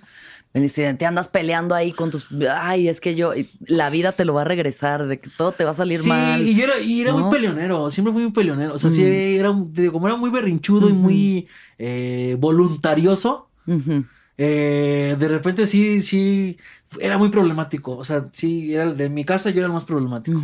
[0.53, 2.27] te andas peleando ahí con tus.
[2.59, 3.31] Ay, es que yo.
[3.65, 6.09] La vida te lo va a regresar, de que todo te va a salir Sí,
[6.09, 6.41] mal.
[6.47, 7.19] y yo era, y era ¿no?
[7.19, 8.73] muy peleonero, siempre fui muy peleonero.
[8.75, 9.39] O sea, sí, Mm.
[9.39, 9.49] era,
[9.91, 11.47] como era muy berrinchudo y muy
[11.79, 13.49] eh, voluntarioso,
[14.37, 16.57] Eh, de repente sí, sí,
[16.99, 17.95] era muy problemático.
[17.97, 20.39] O sea, sí, era de mi casa yo era el más problemático.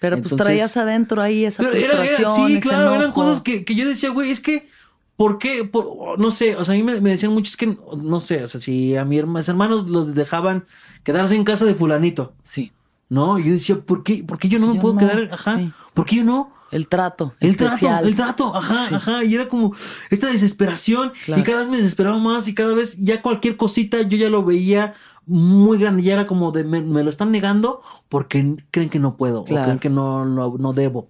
[0.00, 2.46] Pero pues traías adentro ahí esa Pero era- era- frustración.
[2.48, 4.68] sí, ese claro, eran cosas que, que yo decía, güey, es que,
[5.16, 5.64] ¿por qué?
[5.64, 8.42] Por- no sé, o sea, a mí me, me decían mucho, es que, no sé,
[8.44, 10.64] o sea, si a mi mis hermanos los dejaban
[11.04, 12.72] quedarse en casa de fulanito, Sí.
[13.08, 13.38] ¿no?
[13.38, 15.28] Y yo decía, ¿por qué, ¿por qué yo no me puedo no, quedar?
[15.32, 15.70] Ajá, sí.
[15.94, 16.52] ¿por qué yo no?
[16.72, 17.34] El trato.
[17.38, 17.78] El especial.
[17.78, 18.94] trato, el trato, ajá, Sí.
[18.96, 19.24] ajá.
[19.24, 19.72] Y era como
[20.10, 21.12] esta desesperación.
[21.24, 21.40] Claro.
[21.40, 22.48] Y cada vez me desesperaba más.
[22.48, 24.94] Y cada vez ya cualquier cosita yo ya lo veía
[25.26, 26.02] muy grande.
[26.02, 29.44] Ya era como de me, me lo están negando porque creen que no puedo.
[29.44, 29.62] Claro.
[29.62, 31.08] O creen que no, no, no debo.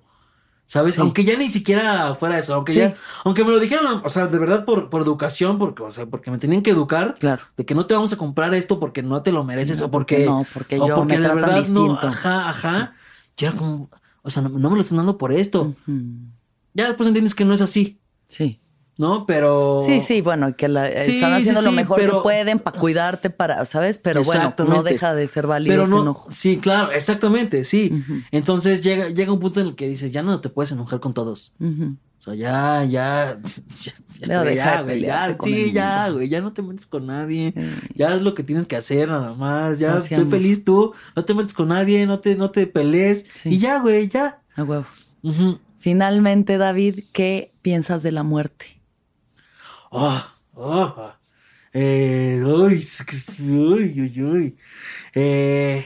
[0.67, 0.95] ¿Sabes?
[0.95, 1.01] Sí.
[1.03, 2.79] Aunque ya ni siquiera fuera eso, aunque Sí.
[2.79, 2.95] ya,
[3.25, 6.31] aunque me lo dijeran, o sea, de verdad por, por educación, porque, o sea, porque
[6.31, 7.43] me tenían que educar, Claro.
[7.59, 9.91] de que no te vamos a comprar esto porque no te lo mereces No, o
[9.91, 12.95] porque, porque no, porque o yo porque me de verdad no, ajá, ajá.
[13.37, 13.91] Yo era como,
[14.23, 15.75] o sea, no, no me lo están dando por esto.
[16.75, 18.61] Ya después entiendes que no es así, Sí.
[18.97, 19.27] ¿no?
[19.27, 22.59] Pero Sí, sí, bueno, que la- Sí, están haciendo sí, lo mejor pero- que pueden
[22.59, 23.99] para cuidarte, para, ¿sabes?
[23.99, 26.31] Pero bueno, no deja de ser válido Pero ese no, enojo.
[26.31, 27.91] sí, claro, exactamente, sí.
[28.31, 31.15] Entonces llega, llega un punto en el que dices, ya no te puedes enojar con
[31.15, 31.53] todos.
[32.25, 33.41] O sea, ya, ya,
[34.21, 36.87] ya, Ya güey, deja de ya, con el sí, ya, güey, ya no te metes
[36.87, 37.95] con nadie, Sí.
[37.97, 41.25] ya es lo que tienes que hacer nada más, ya, Así soy feliz tú, no
[41.25, 43.51] te metes con nadie, no te, no te pelees, Sí.
[43.55, 44.41] y ya, güey, ya.
[44.55, 44.87] A huevo.
[45.79, 48.81] Finalmente, David, ¿qué piensas de la muerte?
[49.91, 50.23] Oh,
[50.55, 51.13] oh,
[51.73, 52.87] eh, uy,
[53.51, 54.57] uy, uy, uy.
[55.15, 55.85] Eh,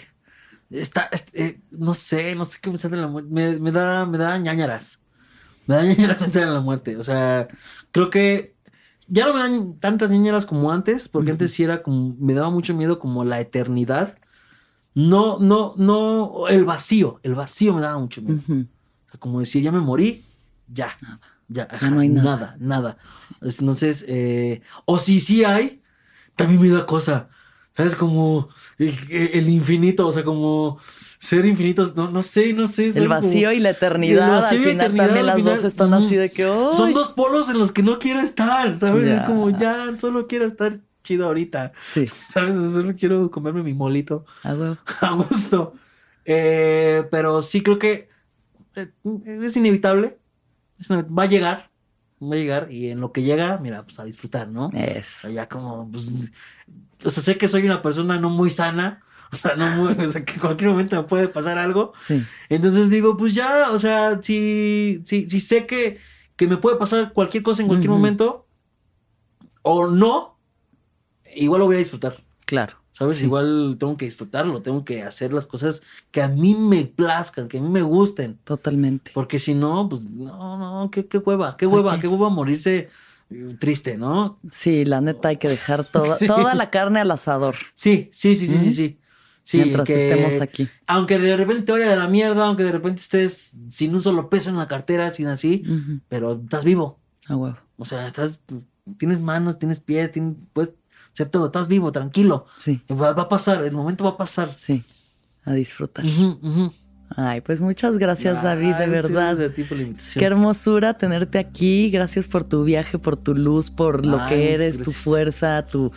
[0.71, 3.31] está, est- eh, no sé, no sé qué pensar de la muerte.
[3.33, 5.01] Me, me da, me da ñañaras.
[5.67, 6.97] Me da ñañaras pensar en la muerte.
[6.97, 7.49] O sea,
[7.93, 8.55] creo que
[9.09, 12.51] ya no me dan tantas ñañaras como antes, porque antes sí era como, me daba
[12.51, 14.19] mucho miedo como la eternidad.
[14.95, 18.41] No, no, no, el vacío, el vacío me daba mucho miedo.
[18.49, 20.25] O sea, como decir, ya me morí,
[20.69, 20.97] ya.
[21.49, 22.25] Ya, Ya no hay nada.
[22.25, 22.57] nada.
[22.59, 22.99] Nada,
[23.41, 25.81] Entonces, eh, o si sí hay,
[26.35, 27.29] también me da cosa.
[27.77, 27.95] ¿Sabes?
[27.95, 28.49] Como
[28.79, 30.79] el, el infinito, o sea, como
[31.27, 32.87] ser infinitos, no, no sé, no sé.
[32.97, 36.15] El vacío como- y la eternidad, al final eternidad, también al las dos están así
[36.17, 36.69] de que ¡ay!
[36.73, 39.09] Son dos polos en los que no quiero estar, ¿sabes?
[39.09, 39.23] Ya.
[39.23, 41.73] Es como ya, solo quiero estar chido ahorita.
[41.93, 42.55] Sí, ¿Sabes?
[42.73, 45.75] Solo quiero comerme mi molito a gusto.
[46.25, 48.09] Eh, pero sí creo que
[48.75, 48.91] eh,
[49.43, 50.19] es inevitable.
[50.79, 51.71] Es Va a llegar.
[52.23, 52.73] Va a llegar.
[52.73, 54.71] Y en lo que llega, mira, pues a disfrutar, ¿no?
[54.75, 55.29] Eso.
[55.29, 56.33] ya como, pues,
[57.05, 59.03] o sea, sé que soy una persona no muy sana.
[59.33, 61.93] O sea, no muy, o sea, que en cualquier momento me puede pasar algo.
[62.07, 62.25] Sí.
[62.49, 65.99] Entonces digo, pues ya, o sea, si, si, si sé que,
[66.37, 68.47] que me puede pasar cualquier cosa en cualquier momento,
[69.63, 70.39] o no,
[71.35, 72.23] igual lo voy a disfrutar.
[72.45, 72.77] Claro.
[72.93, 73.17] ¿Sabes?
[73.17, 73.25] Sí.
[73.27, 77.59] Igual tengo que disfrutarlo, tengo que hacer las cosas que a mí me plazcan, que
[77.59, 78.39] a mí me gusten.
[78.43, 79.11] Totalmente.
[79.13, 82.01] Porque si no, pues no, no, qué, qué hueva, qué hueva, Ok.
[82.01, 82.89] qué hueva morirse
[83.29, 84.39] eh, triste, ¿no?
[84.51, 86.27] Sí, la neta hay que dejar toda, Sí.
[86.27, 88.99] toda la carne al asador Sí, sí, sí, sí, sí, sí.
[89.49, 90.69] Sí, mientras que- estemos aquí.
[90.89, 94.29] Aunque de repente te vaya de la mierda, aunque de repente estés sin un solo
[94.29, 95.63] peso en la cartera, sin así,
[96.09, 96.99] pero estás vivo.
[97.29, 97.57] A huevo.
[97.77, 98.41] O sea, estás,
[98.99, 100.73] tienes manos, tienes pies, tienes, puedes
[101.13, 102.47] hacer todo, estás vivo, tranquilo.
[102.59, 104.53] Sí, Va, va a pasar, el momento va a pasar.
[104.59, 104.85] sí.
[105.45, 106.05] A disfrutar.
[107.17, 109.41] Ay, pues muchas gracias, David, de Ay, verdad.
[109.41, 110.19] a ti por la invitación.
[110.19, 111.89] Qué hermosura tenerte aquí.
[111.91, 115.93] Gracias por tu viaje, por tu luz, por lo Ay, que eres, tu fuerza, tu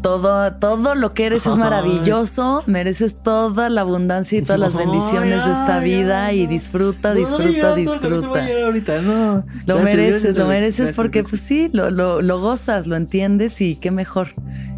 [0.00, 2.62] todo, todo lo que eres es maravilloso.
[2.66, 9.44] Mereces toda la abundancia y todas las bendiciones de esta vida y disfruta, disfruta, disfruta.
[9.66, 13.90] Lo mereces, lo mereces porque pues sí, lo, lo, lo gozas, lo entiendes y qué
[13.90, 14.28] mejor.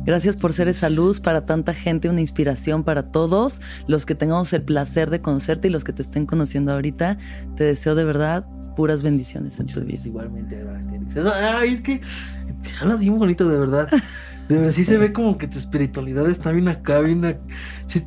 [0.04, 3.60] Gracias por ser esa luz para tanta gente, una inspiración para todos.
[3.86, 7.18] Los que tengamos el placer de conocerte y los que te estén conociendo ahorita,
[7.54, 10.00] te deseo de verdad puras bendiciones en tu vida.
[10.04, 10.64] Igualmente,
[11.34, 12.00] Ay, es que
[12.62, 13.88] te hablas bien bonito, de verdad.
[14.48, 17.38] De verdad, sí se ve como que tu espiritualidad está bien acá, bien acá.
[17.86, 18.02] Sí,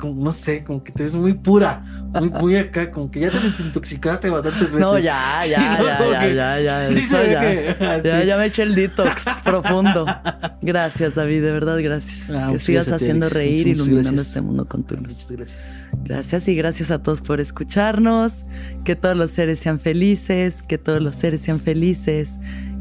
[0.00, 3.30] como, no sé, como que te ves muy pura, muy, muy acá, como que ya
[3.30, 4.80] te intoxicaste bastantes veces.
[4.80, 7.40] No, ya, Sí, ya, no, ya, ya, ya, ya, Sí, ve ya.
[7.40, 7.68] que.
[7.70, 8.26] ajá, Ya, sí.
[8.26, 10.06] ya me eché el detox profundo.
[10.60, 12.30] Gracias, David, de verdad, gracias.
[12.30, 14.26] Ah, que sigas haciendo reír, iluminando gracias.
[14.28, 15.04] este mundo con tu luz.
[15.04, 15.76] Muchas gracias.
[16.04, 18.44] Gracias y gracias a todos por escucharnos.
[18.84, 22.30] Que todos los seres sean felices, que todos los seres sean felices,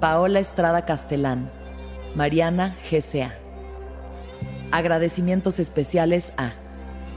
[0.00, 1.50] Paola Estrada Castelán,
[2.14, 3.32] Mariana GCA.
[4.70, 6.50] Agradecimientos especiales a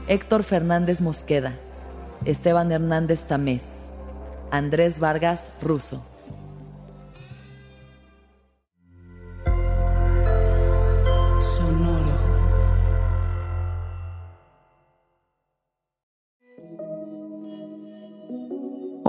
[0.08, 1.58] Héctor Fernández Mosqueda,
[2.24, 3.64] Esteban Hernández Tamés,
[4.50, 6.09] Andrés Vargas Russo.